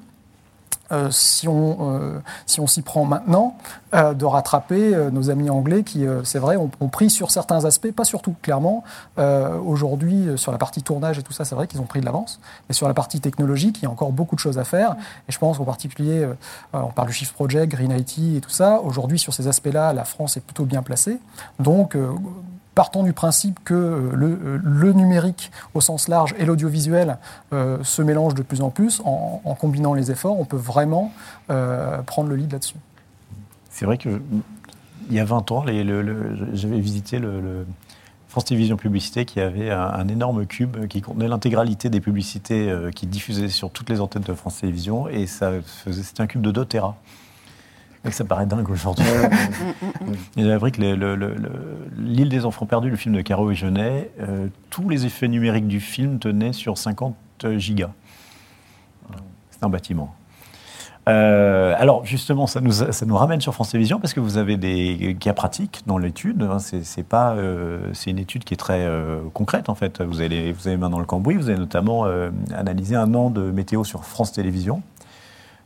euh, 0.91 1.09
si 1.11 1.47
on 1.47 1.77
euh, 1.91 2.19
si 2.45 2.59
on 2.59 2.67
s'y 2.67 2.81
prend 2.81 3.05
maintenant, 3.05 3.57
euh, 3.93 4.13
de 4.13 4.25
rattraper 4.25 4.93
euh, 4.93 5.11
nos 5.11 5.29
amis 5.29 5.49
anglais 5.49 5.83
qui, 5.83 6.05
euh, 6.05 6.23
c'est 6.23 6.39
vrai, 6.39 6.57
ont, 6.57 6.69
ont 6.79 6.87
pris 6.87 7.09
sur 7.09 7.31
certains 7.31 7.65
aspects, 7.65 7.91
pas 7.91 8.03
sur 8.03 8.21
tout, 8.21 8.35
clairement. 8.41 8.83
Euh, 9.17 9.57
Aujourd'hui, 9.57 10.27
sur 10.35 10.51
la 10.51 10.57
partie 10.57 10.83
tournage 10.83 11.19
et 11.19 11.23
tout 11.23 11.33
ça, 11.33 11.45
c'est 11.45 11.55
vrai 11.55 11.67
qu'ils 11.67 11.81
ont 11.81 11.85
pris 11.85 11.99
de 11.99 12.05
l'avance. 12.05 12.39
Mais 12.69 12.73
sur 12.73 12.87
la 12.87 12.93
partie 12.93 13.19
technologique, 13.19 13.79
il 13.79 13.83
y 13.83 13.85
a 13.85 13.89
encore 13.89 14.11
beaucoup 14.11 14.35
de 14.35 14.39
choses 14.39 14.57
à 14.57 14.63
faire. 14.63 14.95
Et 15.27 15.31
je 15.31 15.37
pense 15.39 15.59
en 15.59 15.65
particulier, 15.65 16.27
on 16.73 16.91
parle 16.91 17.07
du 17.07 17.13
Shift 17.13 17.33
Project, 17.33 17.71
Green 17.71 17.91
IT 17.91 18.37
et 18.37 18.41
tout 18.41 18.49
ça. 18.49 18.81
Aujourd'hui, 18.81 19.19
sur 19.19 19.33
ces 19.33 19.47
aspects-là, 19.47 19.93
la 19.93 20.05
France 20.05 20.37
est 20.37 20.41
plutôt 20.41 20.65
bien 20.65 20.81
placée. 20.81 21.19
Donc, 21.59 21.95
partons 22.77 23.01
du 23.01 23.11
principe 23.11 23.59
que 23.63 23.73
euh, 23.73 24.11
le, 24.13 24.27
euh, 24.27 24.59
le 24.63 24.93
numérique 24.93 25.51
au 25.73 25.81
sens 25.81 26.07
large 26.07 26.35
et 26.37 26.45
l'audiovisuel 26.45 27.17
euh, 27.51 27.83
se 27.83 28.03
mélangent 28.03 28.35
de 28.35 28.43
plus 28.43 28.61
en 28.61 28.69
plus. 28.69 29.01
En, 29.03 29.55
combinant 29.59 29.95
les 29.95 30.11
efforts, 30.11 30.39
on 30.39 30.45
peut 30.45 30.57
vraiment 30.57 31.11
prendre 31.47 32.29
le 32.29 32.35
lead 32.35 32.51
là-dessus. 32.51 32.75
C'est 33.71 33.85
vrai 33.85 33.97
que 33.97 34.21
il 35.09 35.15
y 35.15 35.19
a 35.19 35.25
20 35.25 35.51
ans, 35.51 35.65
j'avais 35.65 36.79
visité 36.79 37.17
le, 37.17 37.65
France 38.27 38.45
Télévisions 38.45 38.77
Publicité 38.77 39.25
qui 39.25 39.39
avait 39.39 39.71
un, 39.71 40.07
énorme 40.09 40.45
cube 40.45 40.85
qui 40.87 41.01
contenait 41.01 41.27
l'intégralité 41.27 41.89
des 41.89 42.01
publicités 42.01 42.71
qui 42.93 43.07
diffusaient 43.07 43.49
sur 43.49 43.71
toutes 43.71 43.89
les 43.89 43.99
antennes 43.99 44.23
de 44.23 44.33
France 44.33 44.59
Télévisions 44.59 45.07
et 45.07 45.25
c'était 45.25 46.21
un 46.21 46.27
cube 46.27 46.41
de 46.41 46.51
2 46.51 46.65
Tera. 46.65 46.95
Et 48.05 48.11
ça 48.11 48.23
paraît 48.25 48.45
dingue 48.45 48.69
aujourd'hui. 48.69 49.05
Il 50.37 50.43
j'avais 50.43 50.53
appris 50.53 50.71
que 50.71 50.81
le- 50.81 50.95
le- 50.95 51.15
le- 51.15 51.33
le- 51.35 51.51
L'île 51.97 52.29
des 52.29 52.45
enfants 52.45 52.65
perdus, 52.65 52.89
le 52.89 52.95
film 52.95 53.15
de 53.15 53.21
Caro 53.21 53.51
et 53.51 53.55
Genet, 53.55 54.11
euh, 54.21 54.47
tous 54.69 54.87
les 54.87 55.05
effets 55.05 55.27
numériques 55.27 55.67
du 55.67 55.79
film 55.79 56.19
tenaient 56.19 56.53
sur 56.53 56.77
50 56.77 57.15
gigas. 57.57 57.89
C'est 59.51 59.63
un 59.63 59.69
bâtiment. 59.69 60.13
Euh, 61.09 61.73
alors 61.77 62.05
justement, 62.05 62.47
ça 62.47 62.59
nous, 62.61 62.71
ça 62.71 63.05
nous 63.05 63.15
ramène 63.15 63.39
sur 63.41 63.53
France 63.53 63.69
Télévisions 63.71 63.99
parce 63.99 64.13
que 64.13 64.19
vous 64.19 64.37
avez 64.37 64.57
des 64.57 65.15
cas 65.19 65.33
pratiques 65.33 65.83
dans 65.87 65.97
l'étude. 65.97 66.43
hein. 66.43 66.59
C'est 66.59 67.03
pas, 67.07 67.31
euh, 67.33 67.79
c'est 67.93 68.11
une 68.11 68.19
étude 68.19 68.43
qui 68.43 68.53
est 68.53 68.57
très 68.57 68.81
euh, 68.85 69.19
concrète 69.33 69.69
en 69.69 69.75
fait. 69.75 70.01
Vous 70.01 70.19
avez, 70.21 70.51
vous 70.51 70.67
avez 70.67 70.75
main 70.77 70.89
dans 70.89 70.99
le 70.99 71.05
cambouis. 71.05 71.35
Vous 71.35 71.49
avez 71.49 71.57
notamment 71.59 72.05
analysé 72.53 72.95
un 72.95 73.13
an 73.15 73.29
de 73.29 73.41
météo 73.51 73.83
sur 73.83 74.03
France 74.05 74.31
Télévisions. 74.33 74.81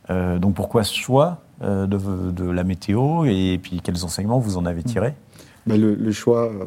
Donc 0.10 0.54
pourquoi 0.56 0.84
ce 0.84 0.94
choix 0.94 1.40
de, 1.62 2.32
de 2.32 2.50
la 2.50 2.64
météo 2.64 3.26
et 3.26 3.60
puis 3.62 3.82
quels 3.82 4.04
enseignements 4.04 4.40
vous 4.40 4.58
en 4.58 4.66
avez 4.66 4.84
tirés? 4.84 5.16
Mais 5.66 5.78
le, 5.78 5.94
le 5.96 6.12
choix, 6.12 6.46
euh, 6.46 6.66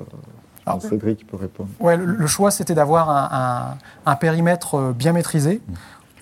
Alors, 0.66 0.80
Cédric 0.80 1.26
peut 1.26 1.37
répondre. 1.37 1.68
Ouais, 1.80 1.96
le, 1.96 2.04
le 2.04 2.26
choix, 2.26 2.50
c'était 2.50 2.74
d'avoir 2.74 3.11
un, 3.11 3.28
un- 3.33 4.11
un 4.12 4.16
périmètre 4.16 4.76
euh, 4.76 4.92
bien 4.92 5.12
maîtrisé, 5.12 5.61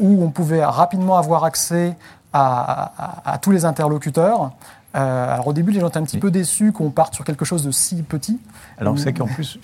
où 0.00 0.24
on 0.24 0.30
pouvait 0.30 0.64
rapidement 0.64 1.16
avoir 1.18 1.44
accès 1.44 1.96
à, 2.32 2.92
à- 2.96 3.32
à 3.34 3.38
tous 3.38 3.50
les 3.50 3.64
interlocuteurs. 3.66 4.52
Euh, 4.94 5.32
alors 5.34 5.46
au 5.48 5.52
début, 5.52 5.72
les 5.72 5.80
gens 5.80 5.88
étaient 5.88 5.98
un 5.98 6.02
petit 6.04 6.16
Oui. 6.16 6.20
peu 6.20 6.30
déçus 6.30 6.72
qu'on 6.72 6.90
parte 6.90 7.14
sur 7.14 7.24
quelque 7.24 7.44
chose 7.44 7.64
de 7.64 7.70
si 7.70 8.02
petit. 8.02 8.38
Alors, 8.78 8.98
c'est 8.98 9.12
qu'en 9.12 9.26
plus, 9.26 9.58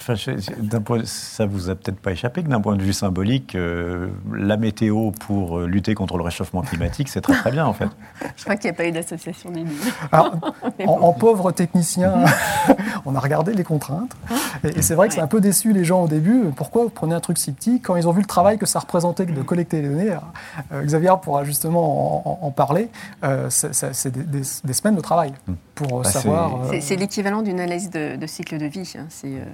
d'un 0.58 0.80
point, 0.80 1.00
ça 1.04 1.44
vous 1.46 1.68
a 1.70 1.74
peut-être 1.74 1.98
pas 2.00 2.12
échappé 2.12 2.42
que 2.42 2.48
d'un 2.48 2.60
point 2.60 2.76
de 2.76 2.82
vue 2.82 2.92
symbolique, 2.92 3.54
euh, 3.54 4.08
la 4.32 4.56
météo 4.56 5.10
pour 5.10 5.58
euh, 5.58 5.66
lutter 5.66 5.94
contre 5.94 6.16
le 6.16 6.22
réchauffement 6.22 6.62
climatique, 6.62 7.08
c'est 7.08 7.20
très 7.20 7.34
très 7.34 7.50
bien 7.50 7.66
en 7.66 7.72
fait. 7.72 7.88
Je 8.36 8.44
crois 8.44 8.56
qu'il 8.56 8.70
n'y 8.70 8.74
a 8.74 8.76
pas 8.76 8.86
eu 8.86 8.92
d'association 8.92 9.50
d'élus. 9.50 9.70
Alors, 10.12 10.34
en, 10.86 10.92
en 10.92 11.12
pauvre 11.12 11.50
technicien, 11.52 12.14
on 13.04 13.14
a 13.14 13.20
regardé 13.20 13.52
les 13.54 13.64
contraintes. 13.64 14.14
Et, 14.64 14.78
et 14.78 14.82
c'est 14.82 14.94
vrai 14.94 15.08
que 15.08 15.14
c'est 15.14 15.20
un 15.20 15.26
peu 15.26 15.40
déçu 15.40 15.72
les 15.72 15.84
gens 15.84 16.02
au 16.04 16.08
début. 16.08 16.44
Pourquoi 16.56 16.84
vous 16.84 16.90
prenez 16.90 17.14
un 17.14 17.20
truc 17.20 17.38
si 17.38 17.52
petit 17.52 17.80
Quand 17.80 17.96
ils 17.96 18.06
ont 18.08 18.12
vu 18.12 18.20
le 18.20 18.26
travail 18.26 18.56
que 18.58 18.66
ça 18.66 18.78
représentait 18.78 19.26
de 19.26 19.42
collecter 19.42 19.82
les 19.82 19.88
données, 19.88 20.10
euh, 20.72 20.82
Xavier 20.84 21.12
pourra 21.20 21.44
justement 21.44 22.24
en, 22.26 22.30
en- 22.30 22.46
en 22.46 22.50
parler, 22.50 22.88
euh, 23.24 23.48
c'est 23.50 24.10
des, 24.10 24.22
des- 24.22 24.42
des 24.64 24.72
semaines 24.72 24.96
de 24.96 25.00
travail 25.00 25.17
pour 25.74 25.98
euh, 26.00 26.02
Bah, 26.02 26.10
c'est- 26.10 26.18
savoir. 26.20 26.62
euh, 26.72 26.78
C'est- 26.80 26.96
l'équivalent 26.96 27.42
d'une 27.42 27.60
analyse 27.60 27.90
de, 27.90 28.16
de 28.16 28.26
cycle 28.26 28.58
de 28.58 28.66
vie. 28.66 28.92
hein. 28.98 29.06
C'est, 29.08 29.28
euh, 29.34 29.44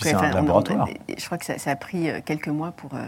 c'est 0.00 0.14
un 0.14 0.18
enfin, 0.18 0.30
on- 0.30 0.34
laboratoire. 0.34 0.88
on- 0.90 1.14
je 1.18 1.24
crois 1.26 1.38
que 1.38 1.44
ça, 1.44 1.58
ça 1.58 1.70
a 1.70 1.76
pris 1.76 2.08
quelques 2.24 2.48
mois 2.48 2.72
pour, 2.72 2.94
euh, 2.94 3.06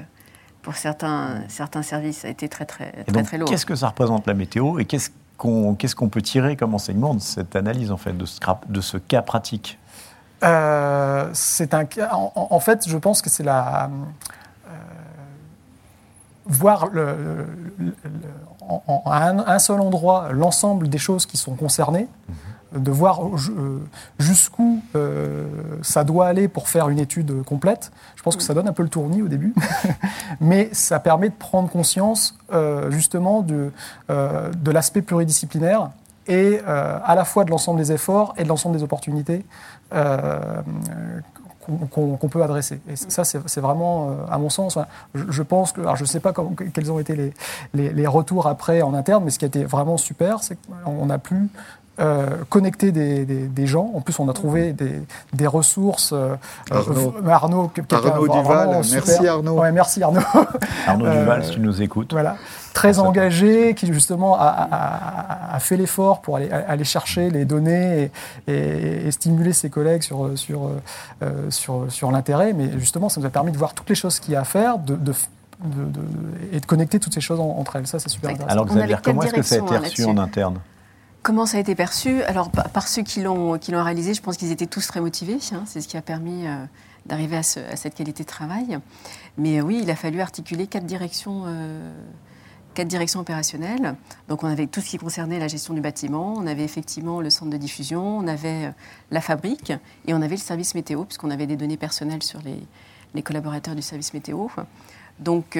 pour 0.63 0.75
certains, 0.77 1.43
certains 1.49 1.83
services. 1.83 2.19
Ça 2.19 2.29
a 2.29 2.31
été 2.31 2.49
très, 2.49 2.65
très, 2.67 2.89
Et 2.89 3.05
très, 3.05 3.13
donc, 3.13 3.25
très 3.27 3.39
lourd. 3.39 3.49
qu'est-ce 3.49 3.67
que 3.67 3.75
ça 3.77 3.89
représente 3.89 4.27
la 4.27 4.35
météo 4.35 4.79
et 4.79 4.85
qu'est-ce 4.85 5.11
qu'on 5.37 5.75
qu'est-ce 5.75 5.97
qu'on 5.97 6.11
peut 6.11 6.21
tirer 6.23 6.55
comme 6.57 6.75
enseignement 6.75 7.15
de 7.15 7.21
cette 7.21 7.57
analyse 7.57 7.91
en 7.93 7.97
fait, 7.97 8.13
de 8.13 8.27
ce, 8.27 8.39
crap- 8.41 8.71
de 8.71 8.81
ce 8.83 8.99
cas 8.99 9.23
pratique? 9.23 9.79
Euh, 10.43 11.29
c'est 11.33 11.73
un 11.75 11.85
en, 12.13 12.33
en- 12.35 12.49
en 12.51 12.61
fait, 12.61 12.87
je 12.89 12.97
pense 12.99 13.21
que 13.23 13.29
c'est 13.31 13.43
la 13.43 13.91
euh, 14.69 14.71
voir 16.47 16.89
le, 16.89 17.47
le- 17.79 17.95
le- 18.05 18.21
en, 18.70 18.83
en- 18.87 19.02
à 19.11 19.28
un, 19.28 19.38
un 19.46 19.59
seul 19.59 19.80
endroit 19.80 20.28
l'ensemble 20.33 20.88
des 20.88 20.98
choses 20.98 21.26
qui 21.26 21.37
sont 21.37 21.54
concernées, 21.54 22.06
de 22.72 22.92
voir 22.92 23.26
euh, 23.26 23.80
jusqu'où 24.20 24.80
euh, 24.94 25.44
ça 25.83 26.04
doit 26.04 26.28
aller 26.28 26.46
pour 26.46 26.68
faire 26.68 26.88
une 26.88 27.00
étude 27.00 27.42
complète. 27.42 27.90
Je 28.14 28.22
pense 28.22 28.37
que 28.37 28.44
ça 28.44 28.54
donne 28.54 28.68
un 28.68 28.72
peu 28.72 28.85
le 28.85 28.88
tournis 28.88 29.22
au 29.22 29.28
début, 29.28 29.52
mais 30.40 30.68
ça 30.72 31.00
permet 31.00 31.30
de 31.30 31.35
prendre 31.35 31.68
conscience 31.68 32.37
euh, 32.52 32.88
justement 32.92 33.42
de, 33.42 33.72
euh, 34.11 34.52
de 34.52 34.70
l'aspect 34.70 35.02
pluridisciplinaire 35.02 35.90
et 36.28 36.61
à 36.64 37.14
la 37.16 37.24
fois 37.24 37.44
de 37.44 37.50
l'ensemble 37.50 37.80
des 37.80 37.90
efforts 37.90 38.35
et 38.37 38.44
de 38.44 38.48
l'ensemble 38.48 38.76
des 38.76 38.85
opportunités 38.85 39.44
qu'on 41.90 42.28
peut 42.28 42.42
adresser. 42.42 42.80
Et 42.88 42.96
ça, 42.96 43.24
c'est 43.24 43.61
vraiment, 43.61 44.11
euh, 44.11 44.14
à 44.30 44.38
mon 44.38 44.50
sens, 44.50 44.78
je, 45.14 45.24
je 45.30 45.42
pense 45.42 45.72
que, 45.72 45.80
alors 45.80 45.96
je 45.96 46.02
ne 46.02 46.09
sais 46.09 46.20
pas 46.20 46.33
comment- 46.33 46.52
quels 46.74 46.90
ont 46.92 46.98
été 46.98 47.14
les, 47.16 47.33
les- 47.74 47.90
les 47.92 48.06
retours 48.06 48.46
après 48.46 48.83
en 48.83 48.94
interne, 48.94 49.24
mais 49.24 49.30
ce 49.30 49.38
qui 49.38 49.44
a 49.44 49.48
été 49.48 49.64
vraiment 49.64 49.96
super, 49.96 50.42
c'est 50.42 50.56
qu'on 50.85 51.11
a 51.11 51.18
pu 51.18 51.48
euh, 52.01 52.27
connecter 52.49 52.93
des, 52.93 53.25
des- 53.25 53.47
des 53.47 53.67
gens. 53.67 53.91
En 53.95 54.01
plus, 54.01 54.19
on 54.19 54.29
a 54.29 54.33
trouvé 54.33 54.73
des, 54.73 55.03
des 55.33 55.47
ressources. 55.47 56.13
euh, 56.13 56.35
Arnaud. 56.71 57.15
euh, 57.25 57.29
Arnaud, 57.31 57.71
Arnaud 58.13 58.27
Duval, 58.43 58.69
merci 58.95 59.27
Arnaud. 59.29 59.61
Ouais, 59.61 59.73
merci 59.81 60.03
Arnaud. 60.03 60.21
Arnaud 60.87 61.07
Duval, 61.11 61.44
si 61.44 61.51
tu 61.53 61.61
nous 61.61 61.83
écoutes. 61.83 62.13
Voilà, 62.13 62.37
très 62.73 62.98
engagé, 62.98 63.75
qui 63.75 63.87
justement 63.92 64.37
a, 64.37 64.44
a- 64.44 64.69
a- 65.53 65.57
a 65.57 65.59
fait 65.61 65.77
l'effort 65.77 66.21
pour 66.23 66.37
aller, 66.37 66.51
aller 66.51 66.85
chercher 66.85 67.31
les 67.31 67.44
données 67.44 68.11
et, 68.46 68.53
et- 68.53 69.07
et 69.07 69.11
stimuler 69.11 69.53
ses 69.53 69.71
collègues 69.71 70.03
sur, 70.03 70.31
sur, 70.37 70.71
euh, 71.23 71.51
sur, 71.51 71.87
sur 71.88 72.11
l'intérêt. 72.11 72.53
Mais 72.53 72.71
justement, 72.79 73.09
ça 73.09 73.21
nous 73.21 73.27
a 73.27 73.31
permis 73.31 73.53
de 73.53 73.59
voir 73.59 73.75
toutes 73.75 73.88
les 73.88 73.94
choses 73.94 74.21
qu'il 74.21 74.33
y 74.35 74.37
a 74.37 74.40
à 74.40 74.44
faire 74.44 74.79
de, 74.79 74.94
de- 74.94 75.13
de- 75.63 75.85
de- 75.85 76.01
et 76.53 76.61
de 76.61 76.65
connecter 76.67 76.98
toutes 76.98 77.13
ces 77.13 77.21
choses 77.21 77.38
en- 77.40 77.57
entre 77.59 77.77
elles. 77.77 77.87
Ça, 77.87 77.98
c'est 77.98 78.09
super 78.09 78.31
intéressant. 78.31 78.51
Alors 78.53 78.65
Xavier, 78.65 78.96
comment 79.03 79.23
est-ce 79.23 79.35
que 79.35 79.42
ça 79.42 79.55
a 79.57 79.59
été 79.59 79.75
hein, 79.77 79.81
reçu 79.85 80.05
en 80.05 80.17
interne? 80.19 80.59
Comment 81.23 81.44
ça 81.44 81.58
a 81.58 81.60
été 81.60 81.75
perçu? 81.75 82.23
Alors, 82.23 82.50
par, 82.50 82.88
ceux 82.88 83.02
qui 83.02 83.21
l'ont 83.21 83.58
réalisé, 83.68 84.14
je 84.14 84.23
pense 84.23 84.38
qu'ils 84.38 84.52
étaient 84.52 84.66
tous 84.66 84.87
très 84.87 85.00
motivés. 85.00 85.38
hein. 85.52 85.64
C'est 85.66 85.83
ce 85.83 85.88
qui 85.88 85.98
a 85.98 86.02
permis 86.02 86.46
euh, 86.46 86.64
d'arriver 87.04 87.37
à, 87.37 87.42
ce- 87.42 87.60
à 87.60 87.77
cette 87.77 87.94
qualité 87.94 88.23
de 88.23 88.29
travail. 88.29 88.79
Mais 89.37 89.58
euh, 89.58 89.62
oui, 89.62 89.81
il 89.83 89.90
a 89.90 89.96
fallu 89.96 90.23
articuler 90.23 90.66
quatre 90.66 90.87
directions, 90.87 91.42
euh, 91.46 91.92
quatre 92.73 92.88
directions 92.88 93.21
opérationnelles. 93.21 93.96
Donc 94.29 94.44
on 94.44 94.46
avait 94.48 94.66
tout 94.66 94.81
ce 94.81 94.88
qui 94.88 94.96
concernait 94.96 95.38
la 95.38 95.48
gestion 95.48 95.75
du 95.75 95.83
bâtiment, 95.83 96.33
on 96.38 96.46
avait 96.46 96.64
effectivement 96.64 97.21
le 97.21 97.29
centre 97.29 97.50
de 97.50 97.58
diffusion, 97.58 98.16
on 98.16 98.27
avait 98.27 98.73
la 99.10 99.21
fabrique 99.21 99.75
et 100.06 100.14
on 100.14 100.23
avait 100.23 100.37
le 100.37 100.40
service 100.40 100.75
météo, 100.75 101.04
puisqu'on 101.04 101.31
avait 101.31 101.46
des 101.46 101.56
données 101.56 101.77
personnelles 101.77 102.23
sur 102.23 102.40
les, 102.40 102.58
les 103.12 103.23
collaborateurs 103.23 103.75
du 103.75 103.83
service 103.83 104.14
météo. 104.14 104.46
Donc 105.18 105.58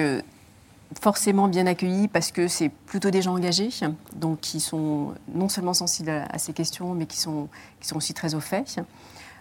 forcément 0.99 1.47
bien 1.47 1.67
accueillis 1.67 2.07
parce 2.07 2.31
que 2.31 2.47
c'est 2.47 2.69
plutôt 2.69 3.11
des 3.11 3.21
gens 3.21 3.35
engagés, 3.35 3.69
donc 4.15 4.39
qui 4.41 4.59
sont 4.59 5.13
non 5.33 5.49
seulement 5.49 5.73
sensibles 5.73 6.09
à, 6.09 6.37
ces 6.37 6.53
questions, 6.53 6.93
mais 6.93 7.05
qui 7.05 7.17
sont, 7.17 7.47
qui 7.79 7.87
sont 7.87 7.97
aussi 7.97 8.13
très 8.13 8.35
au 8.35 8.39
fait. 8.39 8.79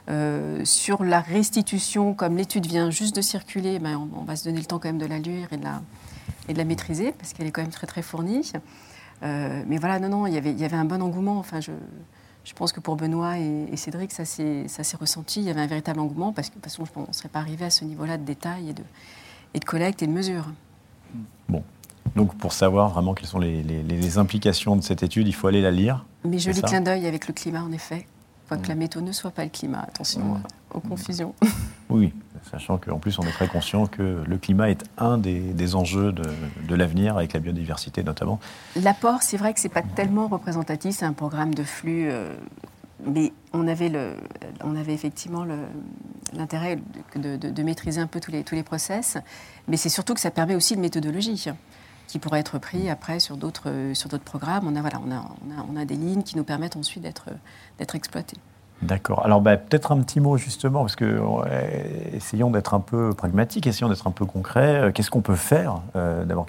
Euh, 0.08 0.64
sur 0.64 1.04
la 1.04 1.20
restitution, 1.20 2.14
comme 2.14 2.36
l'étude 2.36 2.66
vient 2.66 2.90
juste 2.90 3.14
de 3.14 3.20
circuler, 3.20 3.78
ben, 3.78 4.08
on, 4.16 4.24
va 4.24 4.36
se 4.36 4.44
donner 4.44 4.58
le 4.58 4.64
temps 4.64 4.78
quand 4.78 4.88
même 4.88 4.98
de 4.98 5.06
la 5.06 5.18
lire 5.18 5.52
et 5.52 5.56
de 5.56 5.64
la, 5.64 5.82
et 6.48 6.52
de 6.52 6.58
la 6.58 6.64
maîtriser, 6.64 7.12
parce 7.12 7.32
qu'elle 7.32 7.46
est 7.46 7.50
quand 7.50 7.62
même 7.62 7.70
très 7.70 7.86
très 7.86 8.02
fournie. 8.02 8.52
Euh, 9.22 9.62
mais 9.66 9.78
voilà, 9.78 9.98
non, 9.98 10.08
non, 10.08 10.26
il 10.26 10.34
y 10.34 10.38
avait, 10.38 10.52
y 10.52 10.64
avait 10.64 10.76
un 10.76 10.84
bon 10.84 11.02
engouement. 11.02 11.38
Enfin, 11.38 11.60
je, 11.60 11.72
je 12.44 12.54
pense 12.54 12.72
que 12.72 12.80
pour 12.80 12.96
Benoît 12.96 13.38
et, 13.38 13.76
Cédric, 13.76 14.12
ça 14.12 14.24
s'est 14.24 14.66
ressenti. 14.98 15.40
Il 15.40 15.46
y 15.46 15.50
avait 15.50 15.60
un 15.60 15.66
véritable 15.66 16.00
engouement, 16.00 16.32
parce 16.32 16.48
que 16.48 16.54
de 16.54 16.60
toute 16.60 16.72
façon, 16.72 16.84
on 16.96 17.08
ne 17.08 17.12
serait 17.12 17.28
pas 17.28 17.40
arrivé 17.40 17.64
à 17.64 17.70
ce 17.70 17.84
niveau-là 17.84 18.18
de 18.18 18.24
détail 18.24 18.70
et 18.70 18.72
de, 18.72 18.82
et 19.54 19.58
de 19.58 19.64
collecte 19.64 20.02
et 20.02 20.06
de 20.06 20.12
mesure. 20.12 20.46
Bon. 21.48 21.62
Donc, 22.16 22.36
pour 22.36 22.52
savoir 22.52 22.90
vraiment 22.90 23.14
quelles 23.14 23.28
sont 23.28 23.38
les, 23.38 23.62
les, 23.62 24.18
implications 24.18 24.76
de 24.76 24.82
cette 24.82 25.02
étude, 25.02 25.28
il 25.28 25.34
faut 25.34 25.46
aller 25.46 25.62
la 25.62 25.70
lire. 25.70 26.04
Mais 26.24 26.38
joli 26.38 26.60
clin 26.60 26.80
d'œil 26.80 27.06
avec 27.06 27.28
le 27.28 27.34
climat, 27.34 27.62
en 27.62 27.72
effet. 27.72 28.06
Faut 28.48 28.56
que 28.56 28.66
la 28.66 28.74
météo 28.74 29.00
ne 29.00 29.12
soit 29.12 29.30
pas 29.30 29.44
le 29.44 29.50
climat. 29.50 29.82
Attention 29.82 30.40
aux 30.74 30.80
confusions. 30.80 31.34
Oui, 31.88 32.12
sachant 32.50 32.78
qu'en 32.78 32.98
plus, 32.98 33.18
on 33.18 33.22
est 33.22 33.32
très 33.32 33.48
conscient 33.48 33.86
que 33.86 34.22
le 34.24 34.38
climat 34.38 34.70
est 34.70 34.84
un 34.96 35.18
des, 35.18 35.74
enjeux 35.74 36.12
de, 36.12 36.22
de 36.68 36.74
l'avenir, 36.76 37.16
avec 37.16 37.32
la 37.32 37.40
biodiversité 37.40 38.04
notamment. 38.04 38.38
L'apport, 38.76 39.22
c'est 39.22 39.36
vrai 39.36 39.54
que 39.54 39.60
ce 39.60 39.66
n'est 39.66 39.74
pas 39.74 39.82
tellement 39.82 40.28
représentatif, 40.28 40.96
c'est 40.96 41.04
un 41.04 41.12
programme 41.12 41.52
de 41.52 41.64
flux. 41.64 42.08
Euh, 42.08 42.32
mais 43.06 43.32
on 43.52 43.66
avait, 43.68 43.88
le, 43.88 44.14
on 44.62 44.76
avait 44.76 44.94
effectivement 44.94 45.46
l'intérêt 46.32 46.78
de, 47.16 47.62
maîtriser 47.62 48.00
un 48.00 48.06
peu 48.06 48.20
tous 48.20 48.30
les, 48.30 48.44
tous 48.44 48.54
les 48.54 48.62
process. 48.62 49.18
Mais 49.68 49.76
c'est 49.76 49.88
surtout 49.88 50.14
que 50.14 50.20
ça 50.20 50.30
permet 50.30 50.54
aussi 50.54 50.74
une 50.74 50.80
méthodologie 50.80 51.50
qui 52.06 52.18
pourrait 52.18 52.40
être 52.40 52.58
pris 52.58 52.90
après 52.90 53.20
sur 53.20 53.36
d'autres 53.36 53.70
programmes. 54.24 54.66
On 54.66 54.76
a 54.76 54.80
voilà, 54.80 55.00
on 55.06 55.12
a, 55.12 55.24
on 55.70 55.76
a, 55.76 55.84
des 55.84 55.96
lignes 55.96 56.22
qui 56.22 56.36
nous 56.36 56.44
permettent 56.44 56.76
ensuite 56.76 57.02
d'être 57.02 57.26
d'être 57.78 57.94
exploitées. 57.94 58.38
D'accord. 58.82 59.24
Alors 59.24 59.42
bah, 59.42 59.58
peut-être 59.58 59.92
un 59.92 60.00
petit 60.00 60.20
mot 60.20 60.38
justement, 60.38 60.80
parce 60.80 60.96
que 60.96 61.20
essayons 62.14 62.50
d'être 62.50 62.72
un 62.72 62.80
peu 62.80 63.12
pragmatiques, 63.12 63.66
essayons 63.66 63.90
d'être 63.90 64.06
un 64.06 64.10
peu 64.10 64.24
concrets. 64.24 64.76
Euh, 64.76 64.92
qu'est-ce 64.92 65.10
qu'on 65.10 65.20
peut 65.20 65.36
faire 65.36 65.82
euh, 65.96 66.24
D'abord, 66.24 66.46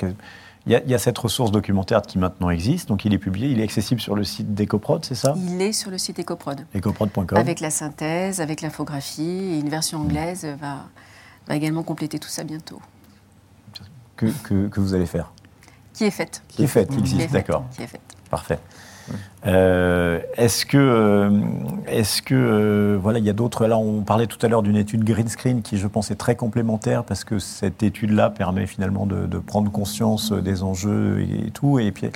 il 0.68 0.74
y, 0.74 0.94
a, 0.94 1.00
cette 1.00 1.18
ressource 1.18 1.52
documentaire 1.52 2.04
qui 2.04 2.20
maintenant 2.20 2.52
existe, 2.52 2.88
donc 2.88 3.04
il 3.04 3.14
est 3.16 3.18
publié, 3.18 3.50
il 3.50 3.60
est 3.60 3.64
accessible 3.64 4.00
sur 4.00 4.16
le 4.16 4.24
site 4.24 4.54
d'Ecoprod, 4.54 5.04
c'est 5.04 5.16
ça? 5.16 5.34
Il 5.36 5.60
est 5.60 5.74
sur 5.74 5.90
le 5.90 5.98
site 5.98 6.20
Ecoprod. 6.20 6.68
Ecoprod.com. 6.76 7.36
Avec 7.36 7.62
la 7.62 7.72
synthèse, 7.72 8.42
avec 8.42 8.62
l'infographie, 8.62 9.24
et 9.24 9.60
une 9.60 9.70
version 9.70 10.02
anglaise 10.02 10.46
va, 10.60 10.86
va 11.48 11.56
également 11.56 11.82
compléter 11.82 12.20
tout 12.20 12.30
ça 12.30 12.44
bientôt. 12.44 12.80
Que, 14.16 14.28
que, 14.68 14.80
vous 14.80 14.94
allez 14.94 15.08
faire? 15.08 15.34
Qui 15.94 16.04
est 16.04 16.12
faite. 16.12 16.44
Qui 16.48 16.64
est 16.64 16.68
faite, 16.68 16.90
qui 16.90 17.00
existe, 17.00 17.32
d'accord. 17.32 17.66
Qui 17.76 17.82
est 17.82 17.88
faite. 17.88 18.11
Parfait. 18.32 18.60
Euh, 19.46 20.20
est-ce 20.36 20.66
que, 20.66 20.78
euh, 20.78 21.30
est-ce 21.88 22.22
que, 22.22 22.36
euh, 22.36 22.98
voilà, 23.02 23.20
il 23.20 23.26
y 23.26 23.30
a 23.30 23.34
d'autres. 23.34 23.66
Là, 23.66 23.78
on 23.78 24.02
parlait 24.02 24.28
tout 24.28 24.38
à 24.42 24.48
l'heure 24.48 24.62
d'une 24.62 24.76
étude 24.76 25.04
green 25.04 25.28
screen 25.28 25.62
qui, 25.62 25.78
je 25.78 25.88
pense, 25.88 26.12
est 26.12 26.16
très 26.16 26.36
complémentaire 26.36 27.04
parce 27.04 27.24
que 27.24 27.40
cette 27.40 27.84
étude-là 27.84 28.30
permet 28.30 28.68
finalement 28.68 29.06
de, 29.06 29.40
prendre 29.40 29.72
conscience 29.72 30.32
des 30.32 30.64
enjeux 30.64 31.22
et, 31.22 31.52
tout. 31.52 31.80
Et 31.80 31.92
puis, 31.92 32.10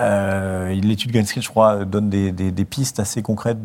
l'étude 0.00 1.12
green 1.12 1.26
screen, 1.26 1.42
je 1.42 1.48
crois, 1.48 1.84
donne 1.84 2.10
des, 2.10 2.64
pistes 2.64 3.00
assez 3.00 3.22
concrètes 3.22 3.58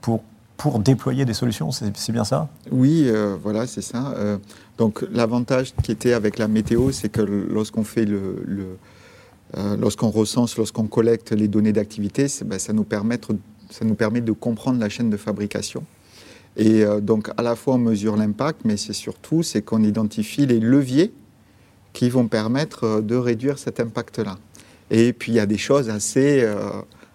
pour 0.00 0.78
déployer 0.80 1.24
des 1.24 1.34
solutions, 1.34 1.70
c'est 1.70 2.12
bien 2.12 2.24
ça? 2.24 2.48
Oui, 2.70 3.10
voilà, 3.42 3.66
c'est 3.66 3.82
ça. 3.82 4.14
donc 4.76 5.04
l'avantage 5.10 5.72
qui 5.82 5.90
était 5.92 6.12
avec 6.12 6.38
la 6.38 6.48
météo, 6.48 6.92
c'est 6.92 7.08
que 7.08 7.22
lorsqu'on 7.22 7.84
fait 7.84 8.04
le, 8.04 8.76
euh, 9.56 9.76
lorsqu'on 9.76 10.10
recense, 10.10 10.56
lorsqu'on 10.56 10.86
collecte 10.86 11.32
les 11.32 11.48
données 11.48 11.72
d'activité, 11.72 12.26
ben, 12.44 12.58
ça, 12.58 12.72
nous 12.72 12.84
permet, 12.84 13.18
ça 13.70 13.84
nous 13.84 13.94
permet 13.94 14.20
de 14.20 14.32
comprendre 14.32 14.78
la 14.78 14.88
chaîne 14.88 15.10
de 15.10 15.16
fabrication. 15.16 15.84
Et 16.56 16.84
euh, 16.84 17.00
donc, 17.00 17.30
à 17.36 17.42
la 17.42 17.56
fois, 17.56 17.74
on 17.74 17.78
mesure 17.78 18.16
l'impact, 18.16 18.60
mais 18.64 18.76
c'est 18.76 18.92
surtout 18.92 19.42
c'est 19.42 19.62
qu'on 19.62 19.82
identifie 19.82 20.44
les 20.44 20.60
leviers 20.60 21.12
qui 21.92 22.10
vont 22.10 22.28
permettre 22.28 22.84
euh, 22.84 23.00
de 23.00 23.16
réduire 23.16 23.58
cet 23.58 23.80
impact-là. 23.80 24.38
Et 24.90 25.12
puis, 25.12 25.32
il 25.32 25.36
y 25.36 25.40
a 25.40 25.46
des 25.46 25.58
choses 25.58 25.90
assez, 25.90 26.50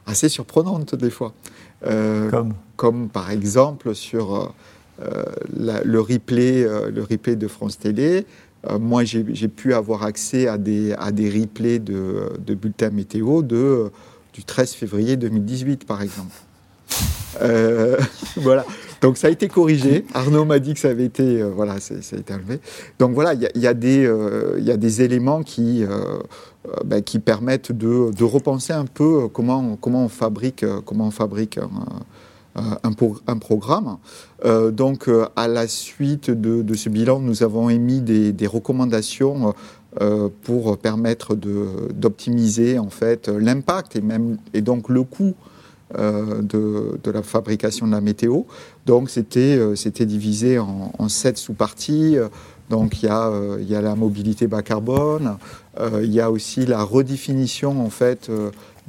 assez 0.06 0.30
surprenantes, 0.30 0.94
des 0.94 1.10
fois. 1.10 1.34
comme 1.82 2.54
Comme, 2.76 3.10
par 3.10 3.32
exemple, 3.32 3.96
sur 3.96 4.54
le, 5.00 6.00
replay, 6.00 6.68
le 6.92 7.02
replay 7.02 7.36
de 7.36 7.48
France 7.48 7.80
Télé, 7.80 8.28
moi, 8.80 9.04
j'ai 9.04 9.48
pu 9.48 9.74
avoir 9.74 10.04
accès 10.04 10.48
à 10.48 10.58
des, 10.58 10.94
à 10.94 11.12
des 11.12 11.30
replays 11.30 11.80
de, 11.80 12.32
de 12.40 12.54
bulletins 12.54 12.90
météo 12.90 13.42
de, 13.42 13.92
du 14.34 14.44
13 14.44 14.74
février 14.74 15.18
2018, 15.18 15.86
par 15.86 16.02
exemple. 16.02 16.36
Euh, 17.42 17.98
voilà. 18.38 18.66
Donc 19.02 19.18
ça 19.18 19.28
a 19.28 19.30
été 19.30 19.50
corrigé. 19.50 20.06
Arnaud 20.14 20.46
m'a 20.46 20.60
dit 20.60 20.74
que 20.74 20.80
ça 20.80 20.90
avait 20.90 21.06
été, 21.06 21.42
euh, 21.42 21.50
voilà, 21.50 21.80
ça 21.80 21.96
a 21.96 22.18
été 22.18 22.34
enlevé. 22.34 22.60
Donc 23.00 23.14
voilà, 23.14 23.34
il 23.34 23.50
y, 23.56 23.60
y, 23.60 23.68
a 23.68 23.74
des, 23.74 24.10
il 24.58 24.64
y 24.64 24.72
a 24.72 24.78
des 24.78 25.02
éléments 25.02 25.44
qui, 25.44 25.84
ben, 26.86 27.02
qui 27.02 27.20
permettent 27.20 27.74
de, 27.74 28.12
de, 28.12 28.24
repenser 28.24 28.72
un 28.72 28.86
peu 28.86 29.28
comment, 29.28 29.76
comment 29.76 30.06
on 30.06 30.10
fabrique, 30.10 30.66
comment 30.86 31.08
on 31.08 31.12
fabrique 31.12 31.58
euh, 31.58 31.68
un, 32.56 33.38
programme. 33.38 33.98
Euh, 34.46 34.72
donc, 34.72 35.08
euh, 35.08 35.26
à 35.36 35.48
la 35.48 35.68
suite 35.68 36.30
de, 36.30 36.74
ce 36.76 36.90
bilan, 36.90 37.20
nous 37.20 37.44
avons 37.44 37.70
émis 37.70 38.02
des, 38.02 38.48
recommandations 38.48 39.54
pour 40.42 40.78
permettre 40.80 41.36
d'optimiser 41.36 42.80
en 42.80 42.90
fait 42.90 43.28
l'impact 43.28 43.96
et 43.96 44.02
même 44.02 44.38
et 44.54 44.62
donc 44.62 44.90
le 44.90 45.04
coût 45.04 45.36
de, 45.96 47.12
la 47.12 47.22
fabrication 47.22 47.86
de 47.86 47.92
la 47.92 48.02
météo. 48.02 48.42
Donc, 48.86 49.10
c'était 49.10 49.60
c'était 49.76 50.06
divisé 50.06 50.60
en, 50.60 51.10
sept 51.10 51.38
sous-parties. 51.38 52.18
Donc 52.70 53.04
il 53.04 53.06
y, 53.06 53.10
a, 53.10 53.32
il 53.60 53.70
y 53.70 53.76
a 53.76 53.82
la 53.82 53.96
mobilité 53.96 54.48
bas 54.48 54.64
carbone, 54.64 55.38
il 55.80 56.12
y 56.12 56.20
a 56.20 56.32
aussi 56.32 56.66
la 56.66 56.84
redéfinition 56.84 57.86
en 57.86 57.90
fait 57.90 58.32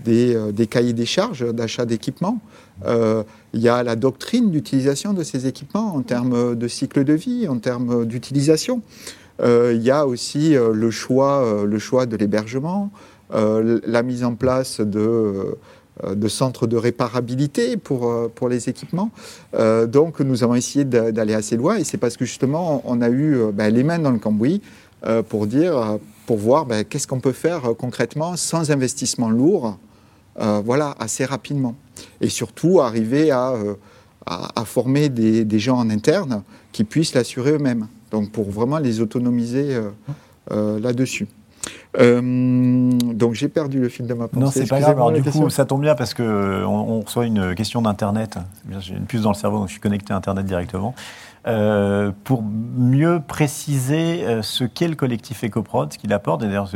des, 0.02 0.52
des 0.52 0.66
cahiers 0.66 0.94
des 0.94 1.06
charges 1.06 1.46
d'achat 1.52 1.84
d'équipements. 1.84 2.40
Euh, 2.86 3.22
il 3.52 3.60
y 3.60 3.68
a 3.68 3.82
la 3.82 3.96
doctrine 3.96 4.50
d'utilisation 4.50 5.12
de 5.12 5.22
ces 5.22 5.46
équipements 5.46 5.94
en 5.94 6.02
termes 6.02 6.54
de 6.54 6.68
cycle 6.68 7.04
de 7.04 7.12
vie, 7.12 7.46
en 7.48 7.58
termes 7.58 8.04
d'utilisation. 8.04 8.82
Euh, 9.42 9.72
il 9.74 9.82
y 9.82 9.90
a 9.90 10.06
aussi 10.06 10.56
euh, 10.56 10.72
le, 10.72 10.90
choix, 10.90 11.64
le 11.64 11.78
choix 11.78 12.06
de 12.06 12.16
l'hébergement, 12.16 12.90
la 13.32 14.02
mise 14.02 14.22
en 14.22 14.34
place 14.34 14.80
de, 14.80 15.56
centres 16.28 16.66
de 16.68 16.76
réparabilité 16.76 17.76
pour, 17.76 18.30
pour 18.32 18.48
les 18.48 18.68
équipements. 18.68 19.10
donc 19.88 20.20
nous 20.20 20.44
avons 20.44 20.54
essayé 20.54 20.84
d'aller 20.84 21.34
assez 21.34 21.56
loin 21.56 21.76
et 21.76 21.84
c'est 21.84 21.96
parce 21.96 22.16
que 22.16 22.24
justement 22.24 22.82
on 22.84 23.00
a 23.00 23.08
eu 23.08 23.38
ben, 23.52 23.74
les 23.74 23.82
mains 23.82 23.98
dans 23.98 24.12
le 24.12 24.20
cambouis 24.20 24.60
pour 25.28 25.48
dire, 25.48 25.98
pour 26.26 26.36
voir 26.36 26.66
ben, 26.66 26.84
qu'est-ce 26.84 27.08
qu'on 27.08 27.18
peut 27.18 27.32
faire 27.32 27.62
concrètement 27.76 28.36
sans 28.36 28.70
investissement 28.70 29.30
lourd 29.30 29.78
euh, 30.41 30.62
voilà, 30.64 30.95
assez 30.99 31.24
rapidement. 31.24 31.74
Et 32.20 32.28
surtout, 32.28 32.80
arriver 32.80 33.30
à, 33.30 33.53
euh, 33.53 33.74
former 34.64 35.09
des, 35.09 35.59
gens 35.59 35.78
en 35.78 35.91
interne 35.91 36.43
qui 36.72 36.85
puissent 36.85 37.14
l'assurer 37.14 37.53
eux-mêmes. 37.53 37.87
Donc, 38.11 38.30
pour 38.30 38.51
vraiment 38.51 38.78
les 38.78 39.01
autonomiser 39.01 39.78
euh, 40.51 40.80
là-dessus. 40.80 41.28
donc 41.99 43.35
j'ai 43.35 43.49
perdu 43.49 43.80
le 43.80 43.89
fil 43.89 44.07
de 44.07 44.14
ma 44.14 44.28
pensée. 44.28 44.45
Non, 44.45 44.51
c'est 44.51 44.66
pas 44.66 44.80
grave. 44.80 44.97
Alors, 44.97 45.12
du 45.12 45.22
coup, 45.22 45.51
ça 45.51 45.64
tombe 45.64 45.82
bien 45.82 45.95
parce 45.95 46.14
qu'on 46.14 46.24
on 46.24 47.01
reçoit 47.01 47.26
une 47.26 47.55
question 47.55 47.82
d'Internet. 47.82 48.39
J'ai 48.80 48.95
une 48.95 49.07
puce 49.07 49.22
dans 49.22 49.30
le 49.30 49.37
cerveau, 49.37 49.59
donc 49.59 49.68
je 49.68 49.72
suis 49.72 49.80
connecté 49.80 50.12
à 50.12 50.16
Internet 50.16 50.47
directement. 50.47 50.95
Euh, 51.47 52.11
pour 52.24 52.42
mieux 52.42 53.20
préciser 53.20 54.24
euh, 54.24 54.40
ce 54.40 54.64
qu'est 54.64 54.88
le 54.88 54.95
collectif 54.95 55.45
EcoProd, 55.45 55.92
ce 55.92 55.99
qu'il 55.99 56.11
apporte. 56.14 56.40
D'ailleurs, 56.40 56.70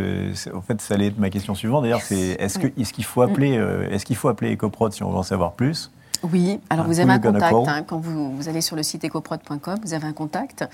en 0.54 0.60
fait, 0.60 0.82
ça 0.82 0.92
allait 0.92 1.06
être 1.06 1.18
ma 1.18 1.30
question 1.30 1.54
suivante. 1.54 1.84
D'ailleurs, 1.84 2.02
c'est 2.02 2.36
est-ce 2.38 2.58
qu'il 2.58 2.72
est 2.76 2.92
qu'il 2.92 3.04
faut 3.04 3.22
appeler, 3.22 3.56
euh, 3.56 3.88
est-ce 3.90 4.04
qu'il 4.04 4.16
faut 4.16 4.28
appeler 4.28 4.54
EcoProd 4.54 4.92
si 4.92 5.02
on 5.02 5.10
veut 5.10 5.16
en 5.16 5.22
savoir 5.22 5.52
plus? 5.52 5.90
Oui, 6.22 6.58
alors 6.68 6.86
vous 6.86 6.98
avez 6.98 7.12
un 7.12 7.18
contact. 7.18 7.54
Hein, 7.68 7.84
quand 7.86 7.98
vous, 7.98 8.34
vous, 8.34 8.48
allez 8.48 8.60
sur 8.60 8.74
le 8.74 8.82
site 8.82 9.04
ecoprod.com, 9.04 9.78
vous 9.82 9.94
avez 9.94 10.06
un 10.06 10.12
contact 10.12 10.64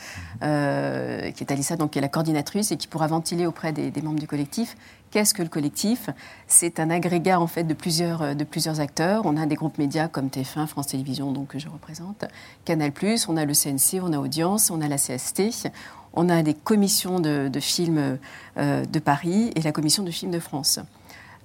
euh, 0.42 1.30
qui 1.32 1.44
est 1.44 1.52
Alissa, 1.52 1.76
donc 1.76 1.90
qui 1.90 1.98
est 1.98 2.02
la 2.02 2.08
coordinatrice 2.08 2.72
et 2.72 2.76
qui 2.76 2.88
pourra 2.88 3.08
ventiler 3.08 3.46
auprès 3.46 3.72
des, 3.72 3.92
membres 4.02 4.18
du 4.18 4.26
collectif. 4.26 4.76
Qu'est-ce 5.10 5.34
que 5.34 5.42
le 5.42 5.48
collectif 5.48 6.08
C'est 6.48 6.80
un 6.80 6.90
agrégat 6.90 7.38
en 7.38 7.46
fait 7.46 7.64
de 7.64 7.74
plusieurs, 7.74 8.22
euh, 8.22 8.34
de 8.34 8.44
plusieurs 8.44 8.80
acteurs. 8.80 9.26
On 9.26 9.36
a 9.36 9.44
des 9.44 9.54
groupes 9.54 9.78
médias 9.78 10.08
comme 10.08 10.28
TF1, 10.28 10.66
France 10.66 10.88
Télévisions, 10.88 11.30
donc 11.32 11.48
que 11.48 11.58
je 11.58 11.68
représente, 11.68 12.24
Canal+, 12.64 12.92
on 13.28 13.36
a 13.36 13.44
le 13.44 13.52
CNC, 13.52 14.00
on 14.02 14.12
a 14.12 14.18
Audience, 14.18 14.70
on 14.70 14.80
a 14.80 14.88
la 14.88 14.96
CST, 14.96 15.68
on 16.14 16.30
a 16.30 16.42
des 16.42 16.54
commissions 16.54 17.20
de, 17.20 17.50
films 17.60 18.18
de 18.56 18.98
Paris 18.98 19.50
et 19.56 19.62
la 19.62 19.72
commission 19.72 20.04
de 20.04 20.10
films 20.10 20.30
de 20.30 20.38
France. 20.38 20.80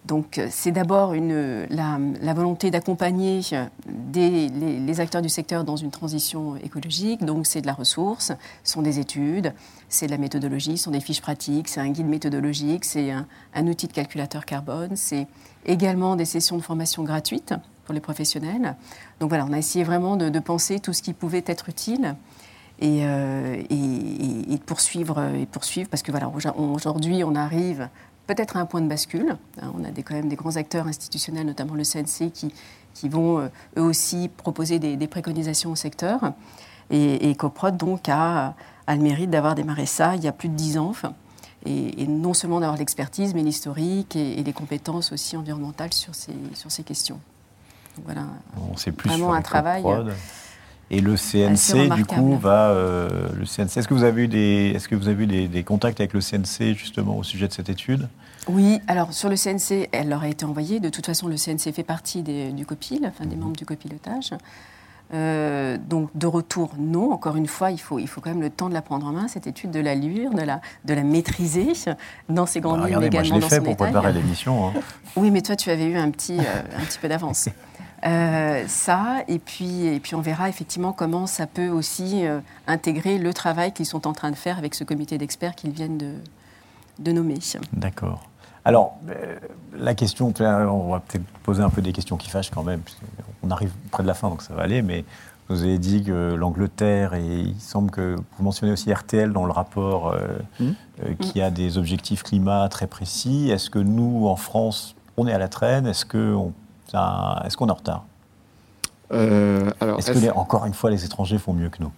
Donc 0.10 0.42
c'est 0.50 0.72
d'abord 0.72 1.14
la, 1.14 2.34
volonté 2.34 2.72
d'accompagner 2.72 3.42
les, 4.12 4.50
les, 4.50 5.00
acteurs 5.00 5.22
du 5.22 5.30
secteur 5.30 5.64
dans 5.64 5.76
une 5.76 5.92
transition 5.92 6.56
écologique. 6.58 7.24
Donc 7.24 7.46
c'est 7.46 7.62
de 7.62 7.68
la 7.68 7.74
ressource, 7.74 8.32
ce 8.64 8.74
sont 8.74 8.82
des 8.82 8.98
études, 8.98 9.54
c'est 9.88 10.08
de 10.08 10.12
la 10.12 10.18
méthodologie, 10.18 10.80
ce 10.80 10.86
sont 10.86 10.92
des 10.92 11.00
fiches 11.00 11.22
pratiques, 11.22 11.68
c'est 11.68 11.80
un 11.80 11.90
guide 11.90 12.08
méthodologique, 12.08 12.86
c'est 12.86 13.12
un, 13.12 13.68
outil 13.68 13.86
de 13.86 13.94
calculateur 13.94 14.46
carbone, 14.46 14.96
c'est 14.96 15.28
également 15.68 16.16
des 16.16 16.26
sessions 16.26 16.58
de 16.58 16.64
formation 16.64 17.04
gratuites 17.04 17.54
pour 17.86 17.94
les 17.94 18.02
professionnels. 18.02 18.76
Donc 19.20 19.30
voilà, 19.30 19.46
on 19.46 19.54
a 19.54 19.60
essayé 19.60 19.86
vraiment 19.86 20.18
de, 20.18 20.40
penser 20.40 20.80
tout 20.80 20.94
ce 20.94 21.04
qui 21.04 21.14
pouvait 21.14 21.44
être 21.46 21.70
utile. 21.70 22.16
Et, 22.82 23.02
euh, 23.04 23.62
et, 23.70 24.58
poursuivre, 24.66 25.22
et 25.36 25.46
poursuivre, 25.46 25.90
parce 25.90 26.02
que 26.02 26.12
voilà, 26.12 26.32
aujourd'hui, 26.56 27.26
on 27.26 27.36
arrive 27.36 27.90
peut-être 28.30 28.58
à 28.58 28.60
un 28.60 28.66
point 28.66 28.82
de 28.82 28.88
bascule. 28.88 29.38
Hein, 29.62 29.72
on 29.76 29.84
a 29.84 29.90
des, 29.90 30.04
quand 30.04 30.14
même 30.14 30.30
des 30.30 30.36
grands 30.36 30.56
acteurs 30.56 30.88
institutionnels, 30.88 31.48
notamment 31.48 31.74
le 31.74 31.84
CNC, 31.84 32.32
qui, 32.32 32.54
qui 32.94 33.10
vont 33.10 33.40
euh, 33.40 33.48
eux 33.78 33.82
aussi 33.82 34.30
proposer 34.30 34.78
des, 34.78 35.08
préconisations 35.08 35.72
au 35.72 35.76
secteur. 35.76 36.34
Et, 36.92 37.30
et 37.30 37.36
Coprod, 37.36 37.76
donc, 37.76 38.08
a, 38.08 38.54
a, 38.86 38.96
le 38.96 39.02
mérite 39.02 39.32
d'avoir 39.32 39.56
démarré 39.56 39.88
ça 39.88 40.16
il 40.16 40.24
y 40.24 40.28
a 40.28 40.32
plus 40.32 40.50
de 40.50 40.54
dix 40.54 40.78
ans. 40.78 40.94
et, 41.66 42.06
non 42.08 42.36
seulement 42.36 42.60
d'avoir 42.60 42.78
l'expertise, 42.78 43.34
mais 43.34 43.42
l'historique 43.42 44.16
et, 44.16 44.44
les 44.44 44.54
compétences 44.54 45.12
aussi 45.12 45.36
environnementales 45.36 45.94
sur 45.94 46.14
ces, 46.14 46.36
sur 46.54 46.72
ces 46.72 46.84
questions. 46.84 47.20
Donc 47.96 48.06
voilà, 48.06 48.28
c'est 48.76 48.92
plus 48.92 49.10
vraiment 49.10 49.34
un 49.34 49.42
travail. 49.42 49.84
Et 50.92 51.02
le 51.02 51.16
CNC, 51.16 51.96
du 51.96 52.06
coup, 52.06 52.36
va. 52.38 52.70
Euh, 52.70 53.10
le 53.38 53.46
CNC, 53.46 53.78
est-ce 53.78 53.88
que 53.88 53.94
vous 53.94 54.04
avez 54.04 54.24
eu 54.24 54.28
des, 54.28 54.74
est-ce 54.76 54.88
que 54.88 54.96
vous 54.96 55.08
avez 55.08 55.24
eu 55.24 55.48
des, 55.48 55.64
contacts 55.64 56.00
avec 56.00 56.14
le 56.14 56.20
CNC 56.20 56.74
justement 56.76 57.18
au 57.18 57.24
sujet 57.24 57.48
de 57.48 57.54
cette 57.54 57.70
étude? 57.70 58.08
Oui. 58.48 58.80
Alors 58.88 59.14
sur 59.14 59.30
le 59.30 59.36
CNC, 59.36 59.90
elle 59.92 60.10
leur 60.10 60.24
a 60.24 60.30
été 60.30 60.46
envoyée. 60.46 60.80
De 60.80 60.90
toute 60.90 61.06
façon, 61.06 61.28
le 61.28 61.36
CNC 61.36 61.74
fait 61.74 61.84
partie 61.84 62.24
du 62.24 62.66
COPIL, 62.66 63.06
enfin 63.06 63.26
des 63.26 63.36
mhm. 63.36 63.44
membres 63.44 63.58
du 63.58 63.66
copilotage. 63.66 64.34
Euh, 65.12 65.78
donc 65.78 66.10
de 66.16 66.28
retour, 66.28 66.72
non. 66.78 67.12
Encore 67.12 67.36
une 67.36 67.48
fois, 67.48 67.72
il 67.72 67.80
faut, 67.80 68.00
il 68.00 68.08
faut 68.08 68.22
quand 68.22 68.30
même 68.30 68.42
le 68.42 68.50
temps 68.50 68.70
de 68.70 68.74
la 68.74 68.82
prendre 68.82 69.08
en 69.08 69.12
main, 69.12 69.28
cette 69.28 69.48
étude, 69.48 69.72
de 69.72 69.80
la 69.80 69.96
lire, 69.96 70.32
de 70.32 70.42
la, 70.42 70.62
de 70.86 70.94
la 70.94 71.04
maîtriser 71.04 71.74
dans 72.30 72.46
ses 72.46 72.62
grandes 72.62 72.82
bah, 72.82 72.90
lignes, 72.90 73.04
également 73.04 73.40
moi, 73.40 73.48
je 73.50 73.56
fait 73.56 73.62
pour 73.62 73.76
préparer 73.76 74.14
l'émission. 74.14 74.68
Hein. 74.68 74.74
Oui, 75.16 75.32
mais 75.32 75.42
toi, 75.42 75.56
tu 75.56 75.72
avais 75.72 75.86
eu 75.86 75.98
un 75.98 76.12
petit, 76.12 76.38
euh, 76.38 76.62
un 76.78 76.84
petit 76.84 77.00
peu 77.00 77.08
d'avance. 77.08 77.50
Euh, 78.06 78.64
ça, 78.68 79.24
et 79.28 79.40
puis, 79.40 79.86
et 79.86 80.00
puis 80.00 80.16
on 80.16 80.22
verra 80.22 80.48
effectivement 80.48 80.94
comment 80.94 81.28
ça 81.28 81.48
peut 81.48 81.70
aussi 81.70 82.26
euh, 82.26 82.40
intégrer 82.68 83.18
le 83.18 83.34
travail 83.34 83.74
qu'ils 83.74 83.86
sont 83.86 84.08
en 84.08 84.14
train 84.14 84.32
de 84.32 84.36
faire 84.36 84.58
avec 84.58 84.74
ce 84.74 84.84
comité 84.84 85.18
d'experts 85.18 85.56
qu'ils 85.56 85.72
viennent 85.72 85.98
de, 85.98 86.14
de 87.00 87.12
nommer. 87.12 87.40
D'accord. 87.74 88.24
Alors, 88.64 88.98
euh, 89.10 89.38
la 89.78 89.96
question, 89.96 90.34
on 90.40 90.92
va 90.92 91.00
peut-être 91.00 91.26
poser 91.44 91.62
un 91.62 91.70
peu 91.70 91.82
des 91.82 91.92
questions 91.92 92.18
qui 92.18 92.30
fâchent 92.30 92.52
quand 92.52 92.64
même. 92.64 92.82
On 93.44 93.52
arrive 93.52 93.72
près 93.92 94.04
de 94.04 94.08
la 94.08 94.14
fin, 94.14 94.30
donc 94.30 94.44
ça 94.44 94.54
va 94.54 94.64
aller, 94.64 94.82
mais 94.82 95.04
vous 95.50 95.64
avez 95.64 95.78
dit 95.78 96.04
que 96.04 96.36
l'Angleterre, 96.36 97.16
et 97.16 97.26
il 97.26 97.60
semble 97.60 97.90
que 97.90 98.16
vous 98.16 98.44
mentionnez 98.44 98.72
aussi 98.72 98.94
RTL 98.94 99.34
dans 99.34 99.46
le 99.46 99.52
rapport 99.52 100.16
mmh. 100.60 101.16
qui 101.20 101.42
a 101.42 101.50
des 101.50 101.80
objectifs 101.80 102.22
climat 102.22 102.70
très 102.70 102.86
précis. 102.86 103.50
Est-ce 103.50 103.72
que 103.72 103.80
nous, 103.80 104.28
en 104.28 104.36
France, 104.36 104.96
on 105.18 105.26
est 105.26 105.34
à 105.34 105.40
la 105.40 105.48
traîne? 105.48 105.88
Est-ce 105.88 106.06
qu'on 106.06 106.54
est-ce 106.94 107.58
qu'on 107.58 107.68
est 107.68 107.72
en 107.72 107.76
retard? 107.76 108.06
Euh, 109.12 109.70
Est-ce 109.98 110.12
que, 110.12 110.32
encore 110.32 110.66
une 110.66 110.74
fois, 110.74 110.92
les 110.92 111.06
étrangers 111.06 111.38
font 111.38 111.54
mieux 111.54 111.70
que 111.70 111.82
nous? 111.82 111.92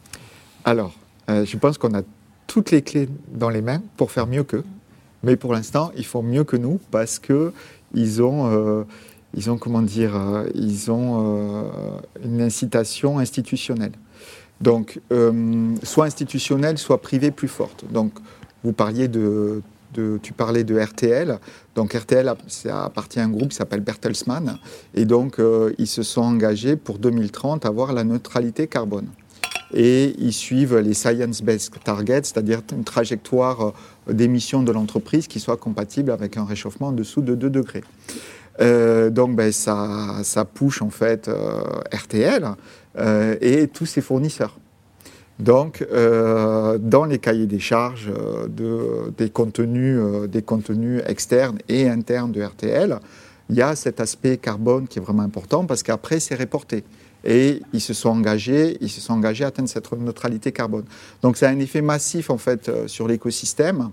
Alors, 0.66 0.94
euh, 1.30 1.46
je 1.46 1.58
pense 1.58 1.78
qu'on 1.78 1.94
a 1.94 2.02
toutes 2.48 2.72
les 2.72 2.82
clés 2.82 3.10
dans 3.34 3.50
les 3.50 3.62
mains 3.62 3.82
pour 3.98 4.12
faire 4.12 4.28
mieux 4.28 4.44
qu'eux. 4.44 4.66
Mais 5.24 5.36
pour 5.36 5.54
l'instant, 5.54 5.92
ils 5.96 6.06
font 6.06 6.24
mieux 6.24 6.44
que 6.44 6.58
nous 6.58 6.80
parce 6.90 7.20
que 7.20 7.54
ils 7.94 8.24
ont, 8.24 8.50
euh, 8.52 8.84
ils 9.36 9.52
ont 9.52 9.58
comment 9.58 9.82
dire, 9.82 10.14
ils 10.56 10.90
ont 10.92 11.70
une 12.24 12.42
incitation 12.42 13.20
institutionnelle. 13.20 13.94
Donc, 14.62 15.00
soit 15.84 16.06
institutionnelle, 16.06 16.78
soit 16.78 17.02
privée 17.02 17.32
plus 17.32 17.48
forte. 17.48 17.86
Donc, 17.92 18.14
vous 18.64 18.74
parliez 18.74 19.08
de 19.08 19.62
tu 20.22 20.34
parlais 20.34 20.64
de 20.64 20.80
RTL. 20.80 21.40
Donc 21.76 21.94
RTL, 21.94 22.34
ça 22.48 22.86
appartient 22.86 23.20
à 23.20 23.24
un 23.24 23.30
groupe 23.30 23.50
qui 23.50 23.56
s'appelle 23.56 23.82
Bertelsmann. 23.82 24.58
Et 24.94 25.06
donc, 25.06 25.40
euh, 25.40 25.74
ils 25.78 25.88
se 25.88 26.04
sont 26.04 26.22
engagés 26.22 26.76
pour 26.76 26.98
2030 26.98 27.66
à 27.66 27.70
avoir 27.70 27.94
la 27.94 28.04
neutralité 28.04 28.68
carbone. 28.68 29.08
Et 29.74 30.16
ils 30.18 30.34
suivent 30.34 30.78
les 30.78 30.94
science-based 30.94 31.72
targets, 31.84 32.24
c'est-à-dire 32.24 32.62
une 32.72 32.84
trajectoire 32.84 33.74
euh, 34.10 34.14
d'émissions 34.14 34.64
de 34.64 34.72
l'entreprise 34.72 35.28
qui 35.28 35.40
soit 35.40 35.58
compatible 35.58 36.12
avec 36.12 36.38
un 36.38 36.46
réchauffement 36.46 36.88
en 36.88 36.92
dessous 36.92 37.22
de 37.22 37.36
2 37.36 37.50
degrés. 37.50 37.84
Euh, 38.60 39.10
donc 39.10 39.36
ben, 39.36 39.52
ça, 39.52 40.18
ça 40.24 40.46
en 40.82 40.90
fait 40.90 41.30
RTL 41.94 42.50
et 43.40 43.68
tous 43.68 43.86
ses 43.86 44.02
fournisseurs. 44.02 44.61
Donc, 45.42 45.84
euh, 45.92 46.78
dans 46.78 47.06
les 47.06 47.18
cahiers 47.18 47.48
des 47.48 47.58
charges 47.58 48.12
euh, 48.16 48.48
de, 48.48 49.12
des, 49.18 49.32
contenus, 49.32 49.98
euh, 50.00 50.28
des 50.28 50.44
contenus 50.44 51.02
externes 51.08 51.58
et 51.68 51.90
internes 51.90 52.32
de 52.32 52.44
RTL, 52.44 53.00
il 53.50 53.56
y 53.56 53.64
a 53.64 53.76
cet 53.76 54.00
aspect 54.00 54.38
carbone 54.38 54.88
qui 54.88 55.00
est 55.00 55.02
vraiment 55.02 55.24
important 55.24 55.66
parce 55.66 55.82
qu'après, 55.82 56.20
c'est 56.20 56.36
reporté. 56.36 56.84
Et 57.26 57.64
ils 57.74 57.82
se 57.82 57.96
sont 57.96 58.10
engagés, 58.10 58.78
ils 58.82 58.90
se 58.90 59.02
sont 59.02 59.14
engagés 59.14 59.44
à 59.44 59.48
atteindre 59.48 59.68
cette 59.68 59.92
neutralité 59.92 60.52
carbone. 60.52 60.86
Donc, 61.24 61.38
ça 61.38 61.50
a 61.50 61.52
un 61.52 61.60
effet 61.60 61.82
massif 61.82 62.30
en 62.30 62.38
fait 62.38 62.70
sur 62.88 63.08
l'écosystème. 63.08 63.90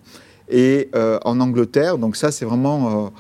Et 0.51 0.91
en 0.95 1.41
Angleterre, 1.41 1.99
donc 1.99 2.17
ça, 2.17 2.31
c'est 2.31 2.47
vraiment 2.47 3.13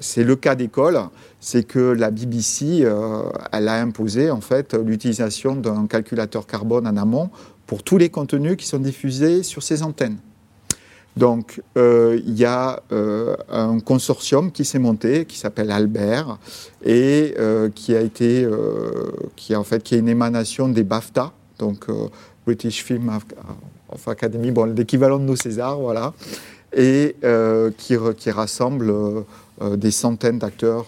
c'est 0.00 0.24
le 0.24 0.36
cas 0.36 0.54
d'école, 0.54 0.98
c'est 1.40 1.64
que 1.64 1.78
la 1.78 2.10
BBC, 2.10 2.82
euh, 2.82 3.22
elle 3.52 3.68
a 3.68 3.80
imposé 3.80 4.30
en 4.30 4.40
fait 4.40 4.74
l'utilisation 4.74 5.54
d'un 5.54 5.86
calculateur 5.86 6.46
carbone 6.46 6.86
en 6.86 6.96
amont 6.96 7.30
pour 7.66 7.82
tous 7.82 7.98
les 7.98 8.10
contenus 8.10 8.56
qui 8.56 8.66
sont 8.66 8.78
diffusés 8.78 9.42
sur 9.42 9.62
ces 9.62 9.82
antennes. 9.82 10.18
Donc, 11.16 11.60
euh, 11.76 12.18
il 12.24 12.38
y 12.38 12.46
a 12.46 12.80
un 13.50 13.80
consortium 13.80 14.50
qui 14.50 14.64
s'est 14.64 14.78
monté, 14.78 15.26
qui 15.26 15.36
s'appelle 15.36 15.70
Albert, 15.70 16.38
et 16.84 17.34
qui 17.74 17.94
a 17.94 18.00
été, 18.00 18.48
qui 19.36 19.54
en 19.54 19.64
fait, 19.64 19.82
qui 19.82 19.94
est 19.94 19.98
une 19.98 20.08
émanation 20.08 20.68
des 20.68 20.84
BAFTA, 20.84 21.32
donc 21.58 21.86
British 22.46 22.82
Film 22.82 23.10
Academy, 24.06 24.52
bon, 24.52 24.64
l'équivalent 24.64 25.18
de 25.18 25.24
nos 25.24 25.36
Césars, 25.36 25.78
voilà 25.78 26.14
et 26.74 27.16
euh, 27.24 27.70
qui, 27.76 27.94
qui, 28.16 28.30
rassemble 28.30 28.90
euh, 28.90 29.20
euh, 29.60 29.76
des 29.76 29.90
centaines 29.90 30.38
d'acteurs 30.38 30.86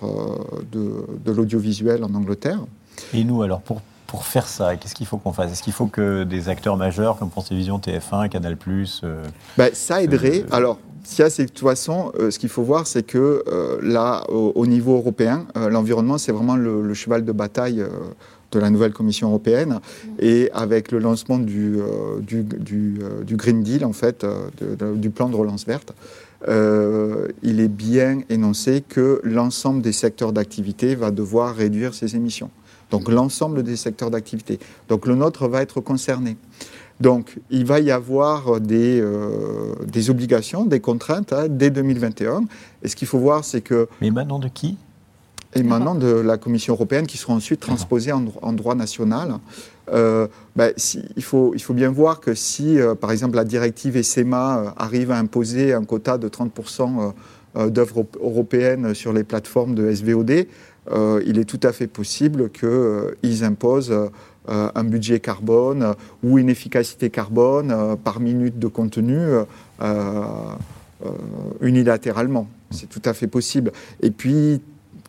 de, 0.72 1.32
l'audiovisuel 1.32 2.05
en 2.05 2.14
Angleterre. 2.14 2.61
Et 3.12 3.24
nous, 3.24 3.43
alors, 3.43 3.61
pour, 3.61 3.82
pour 4.07 4.24
faire 4.24 4.47
ça, 4.47 4.76
qu'est-ce 4.76 4.95
qu'il 4.95 5.07
faut 5.07 5.18
qu'on 5.18 5.32
fasse? 5.32 5.53
Est-ce 5.53 5.62
qu'il 5.62 5.72
faut 5.72 5.87
que 5.87 6.24
des 6.24 6.49
acteurs 6.49 6.76
majeurs 6.76 7.18
comme 7.18 7.30
France 7.30 7.49
Télévisions, 7.49 7.78
TF1, 7.78 8.28
Canal+... 8.28 8.57
Ben, 9.59 9.70
ça 9.72 10.03
aiderait. 10.03 10.45
Alors, 10.51 10.78
ça, 11.03 11.28
c'est 11.28 11.45
de 11.45 11.51
toute 11.51 11.68
façon, 11.68 12.12
ce 12.30 12.39
qu'il 12.39 12.49
faut 12.49 12.62
voir, 12.62 12.87
c'est 12.87 13.03
que 13.03 13.45
là, 13.82 14.24
au, 14.30 14.66
niveau 14.66 14.97
européen, 14.97 15.47
l'environnement, 15.55 16.18
c'est 16.18 16.32
vraiment 16.32 16.57
le, 16.57 16.95
cheval 16.95 17.24
de 17.24 17.32
bataille 17.32 17.85
de 18.55 18.61
la 18.61 18.70
nouvelle 18.70 18.92
Commission 18.92 19.28
européenne 19.28 19.80
et 20.18 20.50
avec 20.55 20.92
le 20.92 20.98
lancement 20.98 21.38
du, 21.38 21.78
euh, 21.78 22.20
euh, 22.32 23.22
du, 23.24 23.36
Green 23.36 23.62
Deal, 23.62 23.84
en 23.84 23.92
fait, 23.92 24.24
euh, 24.24 24.94
du 24.94 25.11
plan 25.11 25.28
de 25.28 25.36
relance 25.36 25.66
verte, 25.66 25.92
il 26.46 27.61
est 27.61 27.68
bien 27.68 28.20
énoncé 28.28 28.84
que 28.86 29.20
l'ensemble 29.24 29.80
des 29.80 29.92
secteurs 29.92 30.32
d'activité 30.32 30.94
va 30.94 31.11
devoir 31.11 31.55
réduire 31.55 31.94
ses 31.94 32.16
émissions. 32.16 32.50
Donc 32.90 33.09
l'ensemble 33.09 33.62
des 33.62 33.76
secteurs 33.76 34.11
d'activité. 34.11 34.59
Donc 34.88 35.07
le 35.07 35.14
nôtre 35.14 35.48
va 35.48 35.62
être 35.62 35.80
concerné. 35.80 36.36
Donc 37.00 37.38
il 37.48 37.64
va 37.64 37.80
y 37.80 37.90
avoir 37.90 38.61
des, 38.61 39.02
des 39.86 40.11
obligations, 40.11 40.66
des 40.66 40.80
contraintes 40.80 41.32
hein, 41.32 41.46
dès 41.48 41.70
2021. 41.70 42.44
Et 42.82 42.88
ce 42.88 42.94
qu'il 42.94 43.09
faut 43.09 43.18
voir, 43.18 43.42
c'est 43.42 43.62
que... 43.62 43.88
Mais 44.02 44.11
maintenant 44.11 44.38
de 44.38 44.48
qui? 44.48 44.76
Émanant 45.55 45.94
de 45.94 46.09
la 46.09 46.36
Commission 46.36 46.74
européenne 46.74 47.07
qui 47.07 47.16
seront 47.16 47.34
ensuite 47.34 47.61
transposés 47.61 48.12
en, 48.12 48.52
droit 48.52 48.74
national. 48.74 49.38
Euh, 49.92 50.28
ben, 50.57 50.72
il, 51.16 51.22
faut, 51.22 51.52
il, 51.55 51.62
faut, 51.62 51.74
bien 51.74 51.90
voir 51.90 52.20
que 52.20 52.34
si, 52.34 52.78
euh, 52.78 52.94
par 52.94 53.12
exemple, 53.12 53.36
la 53.36 53.44
directive 53.44 54.00
SMA 54.02 54.59
euh, 54.59 54.70
arrive 54.76 55.11
à 55.11 55.18
imposer 55.18 55.72
un 55.72 55.84
quota 55.84 56.18
de 56.18 56.28
30% 56.28 57.12
d'œuvres 57.68 58.07
européennes 58.20 58.94
sur 58.94 59.12
les 59.12 59.22
plateformes 59.22 59.76
de 59.76 59.88
SVOD, 59.92 60.46
il 61.24 61.38
est 61.38 61.44
tout 61.44 61.61
à 61.62 61.72
fait 61.72 61.86
possible 61.86 62.50
qu'ils 62.50 63.44
imposent 63.44 63.94
un 64.48 64.84
budget 64.84 65.20
carbone 65.20 65.94
ou 66.24 66.38
une 66.38 66.48
efficacité 66.48 67.11
carbone 67.11 67.96
par 68.02 68.18
minute 68.18 68.59
de 68.59 68.66
contenu 68.66 69.18
unilatéralement. 71.61 72.48
C'est 72.72 72.88
tout 72.88 73.02
à 73.05 73.14
fait 73.14 73.28
possible. 73.28 73.70
Et 74.02 74.11
puis, 74.11 74.61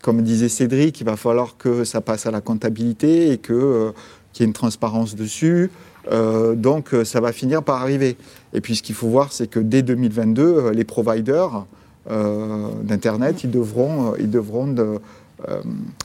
comme 0.06 0.22
disait 0.22 0.50
Cédric, 0.50 1.02
il 1.02 1.04
va 1.04 1.18
falloir 1.18 1.58
que 1.58 1.84
ça 1.84 2.00
passe 2.00 2.28
à 2.28 2.32
la 2.32 2.40
comptabilité 2.40 3.32
et 3.32 3.42
euh, 3.50 3.92
qu'il 4.32 4.44
y 4.44 4.46
ait 4.46 4.48
une 4.48 4.54
transparence 4.54 5.16
dessus. 5.16 5.72
Euh, 6.12 6.54
donc 6.54 6.94
euh, 6.94 7.04
ça 7.04 7.20
va 7.22 7.32
finir 7.32 7.64
par 7.64 7.82
arriver. 7.82 8.16
Et 8.54 8.62
puis 8.62 8.76
ce 8.76 8.84
qu'il 8.84 8.94
faut 8.94 9.08
voir, 9.08 9.34
c'est 9.34 9.48
que 9.48 9.60
dès 9.60 9.82
2022, 9.82 10.44
euh, 10.44 10.72
les 10.74 10.84
providers 10.84 11.66
euh, 12.12 12.70
d'Internet, 12.84 13.44
ils 13.44 13.50
devront, 13.50 14.14
ils 14.20 14.30
devront 14.30 14.68
de- 14.68 15.00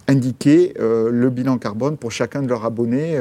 indiquer 0.09 0.75
le 0.79 1.29
bilan 1.31 1.59
carbone 1.59 1.97
pour 1.97 2.11
chacun 2.11 2.43
de 2.43 2.49
leurs 2.49 2.65
abonnés 2.65 3.17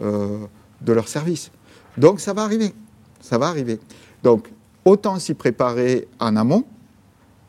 de 0.00 0.92
leur 0.92 1.08
service. 1.08 1.50
Donc 1.96 2.20
ça 2.20 2.32
va 2.32 2.42
arriver. 2.42 2.72
Ça 3.20 3.38
va 3.38 3.48
arriver. 3.48 3.80
Donc 4.22 4.48
autant 4.84 5.18
s'y 5.18 5.34
préparer 5.34 6.06
en 6.20 6.36
amont 6.36 6.64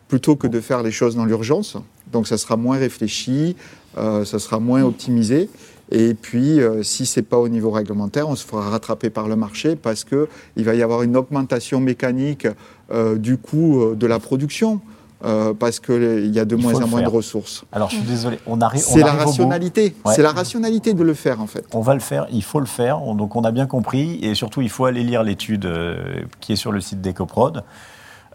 plutôt 0.07 0.35
que 0.35 0.47
de 0.47 0.59
faire 0.59 0.81
les 0.81 0.91
choses 0.91 1.15
dans 1.15 1.25
l'urgence. 1.25 1.77
Donc 2.11 2.27
ça 2.27 2.37
sera 2.37 2.57
moins 2.57 2.77
réfléchi, 2.77 3.55
euh, 3.97 4.25
ça 4.25 4.39
sera 4.39 4.59
moins 4.59 4.83
optimisé. 4.83 5.49
Et 5.91 6.13
puis, 6.13 6.61
euh, 6.61 6.83
si 6.83 7.05
ce 7.07 7.19
n'est 7.19 7.25
pas 7.25 7.37
au 7.37 7.49
niveau 7.49 7.71
réglementaire, 7.71 8.29
on 8.29 8.35
se 8.35 8.45
fera 8.45 8.69
rattraper 8.69 9.09
par 9.09 9.27
le 9.27 9.35
marché 9.35 9.75
parce 9.75 10.03
qu'il 10.03 10.27
va 10.63 10.75
y 10.75 10.83
avoir 10.83 11.01
une 11.01 11.17
augmentation 11.17 11.79
mécanique 11.79 12.47
euh, 12.91 13.15
du 13.17 13.37
coût 13.37 13.95
de 13.95 14.05
la 14.07 14.19
production, 14.19 14.81
euh, 15.25 15.53
parce 15.53 15.79
qu'il 15.79 16.31
y 16.33 16.39
a 16.39 16.45
de 16.45 16.55
Il 16.55 16.61
moins 16.61 16.75
en 16.75 16.87
moins 16.87 16.99
faire. 17.01 17.09
de 17.09 17.15
ressources. 17.15 17.63
Alors, 17.71 17.89
je 17.89 17.95
suis 17.95 18.05
désolé, 18.05 18.37
on 18.45 18.61
arrive. 18.61 18.83
on 18.87 18.93
C'est 18.93 18.99
la 18.99 19.11
rationalité. 19.13 19.95
Ouais. 20.05 20.13
C'est 20.15 20.21
la 20.21 20.31
rationalité 20.31 20.93
de 20.93 21.03
le 21.03 21.13
faire, 21.15 21.41
en 21.41 21.47
fait. 21.47 21.65
On 21.73 21.81
va 21.81 21.93
le 21.95 21.99
faire, 21.99 22.27
il 22.31 22.43
faut 22.43 22.59
le 22.59 22.65
faire. 22.67 23.01
On- 23.03 23.15
donc 23.15 23.35
on 23.35 23.41
a 23.41 23.51
bien 23.51 23.65
compris 23.65 24.19
et 24.21 24.33
surtout 24.35 24.61
il 24.61 24.69
faut 24.69 24.85
aller 24.85 25.03
lire 25.03 25.23
l'étude 25.23 25.65
euh, 25.65 26.21
qui 26.39 26.53
est 26.53 26.55
sur 26.55 26.71
le 26.71 26.81
site 26.81 27.01
d'EcoProd. 27.01 27.63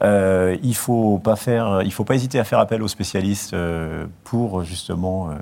Euh, 0.02 0.56
il 0.62 0.74
faut 0.74 1.18
pas 1.18 1.36
faire, 1.36 1.82
il 1.82 1.92
faut 1.92 2.04
pas 2.04 2.16
hésiter 2.16 2.38
à 2.40 2.44
faire 2.44 2.58
appel 2.58 2.82
aux 2.82 2.88
spécialistes 2.88 3.54
euh, 3.54 4.06
pour 4.24 4.64
justement 4.64 5.30
euh, 5.30 5.34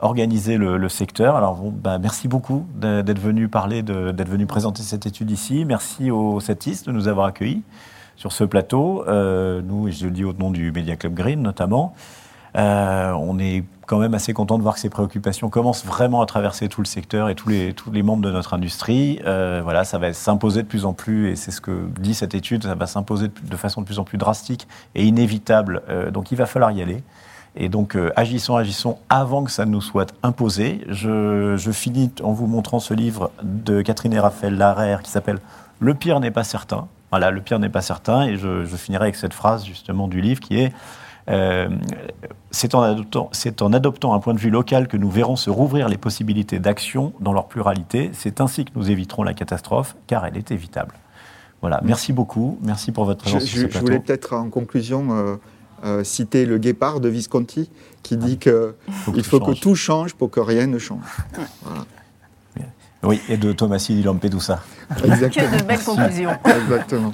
organiser 0.00 0.56
le, 0.56 0.76
le 0.78 0.88
secteur. 0.88 1.36
Alors 1.36 1.54
bon, 1.54 1.70
bah, 1.70 1.98
merci 1.98 2.26
beaucoup 2.26 2.66
d'être 2.74 3.20
venu 3.20 3.48
parler, 3.48 3.82
d'être 3.82 4.28
venu 4.28 4.46
présenter 4.46 4.82
cette 4.82 5.06
étude 5.06 5.30
ici. 5.30 5.64
Merci 5.64 6.10
aux 6.10 6.40
satistes 6.40 6.86
de 6.86 6.92
nous 6.92 7.06
avoir 7.06 7.26
accueillis 7.26 7.62
sur 8.16 8.32
ce 8.32 8.44
plateau. 8.44 9.04
Euh, 9.08 9.62
nous, 9.62 9.88
et 9.88 9.92
je 9.92 10.06
le 10.06 10.10
dis 10.10 10.24
au 10.24 10.32
nom 10.32 10.50
du 10.50 10.72
Media 10.72 10.96
Club 10.96 11.14
Green 11.14 11.40
notamment. 11.40 11.94
Euh, 12.56 13.12
on 13.12 13.38
est 13.38 13.64
quand 13.90 13.98
même 13.98 14.14
assez 14.14 14.32
content 14.32 14.56
de 14.56 14.62
voir 14.62 14.74
que 14.74 14.80
ces 14.80 14.88
préoccupations 14.88 15.50
commencent 15.50 15.84
vraiment 15.84 16.22
à 16.22 16.26
traverser 16.26 16.68
tout 16.68 16.80
le 16.80 16.86
secteur 16.86 17.28
et 17.28 17.34
tous 17.34 17.48
les, 17.48 17.74
tous 17.74 17.90
les 17.90 18.04
membres 18.04 18.22
de 18.22 18.30
notre 18.30 18.54
industrie. 18.54 19.18
Euh, 19.26 19.62
voilà, 19.64 19.82
ça 19.82 19.98
va 19.98 20.12
s'imposer 20.12 20.62
de 20.62 20.68
plus 20.68 20.84
en 20.84 20.92
plus, 20.92 21.28
et 21.28 21.34
c'est 21.34 21.50
ce 21.50 21.60
que 21.60 21.88
dit 21.98 22.14
cette 22.14 22.36
étude, 22.36 22.62
ça 22.62 22.76
va 22.76 22.86
s'imposer 22.86 23.26
de, 23.42 23.56
façon 23.56 23.80
de 23.80 23.86
plus 23.86 23.98
en 23.98 24.04
plus 24.04 24.16
drastique 24.16 24.68
et 24.94 25.04
inévitable. 25.04 25.82
Euh, 25.88 26.12
donc 26.12 26.30
il 26.30 26.36
va 26.36 26.46
falloir 26.46 26.70
y 26.70 26.80
aller. 26.80 27.02
Et 27.56 27.68
donc 27.68 27.96
euh, 27.96 28.12
agissons, 28.14 28.54
agissons 28.54 28.96
avant 29.08 29.42
que 29.42 29.50
ça 29.50 29.66
nous 29.66 29.80
soit 29.80 30.14
imposé. 30.22 30.84
Je, 30.86 31.56
je 31.56 31.70
finis 31.72 32.12
en 32.22 32.30
vous 32.30 32.46
montrant 32.46 32.78
ce 32.78 32.94
livre 32.94 33.32
de 33.42 33.82
Catherine 33.82 34.12
et 34.12 34.20
Raphaël 34.20 34.56
Larère 34.56 35.02
qui 35.02 35.10
s'appelle 35.10 35.40
Le 35.80 35.94
pire 35.94 36.20
n'est 36.20 36.30
pas 36.30 36.44
certain. 36.44 36.86
Voilà, 37.10 37.32
le 37.32 37.40
pire 37.40 37.58
n'est 37.58 37.68
pas 37.68 37.82
certain. 37.82 38.22
Et 38.22 38.36
je, 38.36 38.64
je 38.64 38.76
finirai 38.76 39.02
avec 39.02 39.16
cette 39.16 39.34
phrase 39.34 39.64
justement 39.64 40.06
du 40.06 40.20
livre 40.20 40.38
qui 40.38 40.60
est 40.60 40.72
euh, 41.30 41.68
c'est 42.50 42.74
en, 42.74 42.82
adoptant, 42.82 43.28
c'est 43.32 43.62
en 43.62 43.72
adoptant 43.72 44.12
un 44.14 44.18
point 44.20 44.34
de 44.34 44.38
vue 44.40 44.50
local 44.50 44.88
que 44.88 44.96
nous 44.96 45.10
verrons 45.10 45.36
se 45.36 45.48
rouvrir 45.50 45.88
les 45.88 45.96
possibilités 45.96 46.58
d'action 46.58 47.12
dans 47.20 47.32
leur 47.32 47.46
pluralité. 47.46 48.10
C'est 48.12 48.40
ainsi 48.40 48.64
que 48.64 48.70
nous 48.74 48.90
éviterons 48.90 49.22
la 49.22 49.34
catastrophe, 49.34 49.96
car 50.06 50.26
elle 50.26 50.36
est 50.36 50.50
évitable. 50.50 50.94
Voilà, 51.60 51.80
merci 51.84 52.12
beaucoup. 52.12 52.58
Merci 52.62 52.90
pour 52.92 53.04
votre 53.04 53.24
Je, 53.24 53.30
présence 53.32 53.48
sur 53.48 53.56
je- 53.56 53.62
ce 53.62 53.66
je 53.66 53.70
plateau. 53.70 53.86
voulais 53.86 54.00
peut-être 54.00 54.34
en 54.34 54.48
conclusion 54.50 55.08
euh, 55.12 55.36
euh, 55.84 56.04
citer 56.04 56.44
le 56.46 56.58
guépard 56.58 57.00
de 57.00 57.08
Visconti 57.08 57.70
qui 58.02 58.16
dit 58.16 58.38
que 58.38 58.74
Faut 58.90 59.12
que 59.12 59.18
il 59.18 59.22
tout 59.22 59.28
faut 59.30 59.38
change. 59.40 59.54
que 59.54 59.60
tout 59.60 59.74
change 59.74 60.14
pour 60.14 60.30
que 60.30 60.40
rien 60.40 60.66
ne 60.66 60.78
change. 60.78 61.00
Oui, 63.02 63.18
et 63.30 63.38
de 63.38 63.52
Thomasini 63.52 64.02
Lampedusa. 64.02 64.60
Que 64.96 65.02
de 65.58 65.62
belles 65.64 65.78
conclusions. 65.82 66.32
Exactement. 66.44 67.12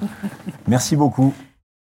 Merci 0.67 0.95
beaucoup. 0.97 1.33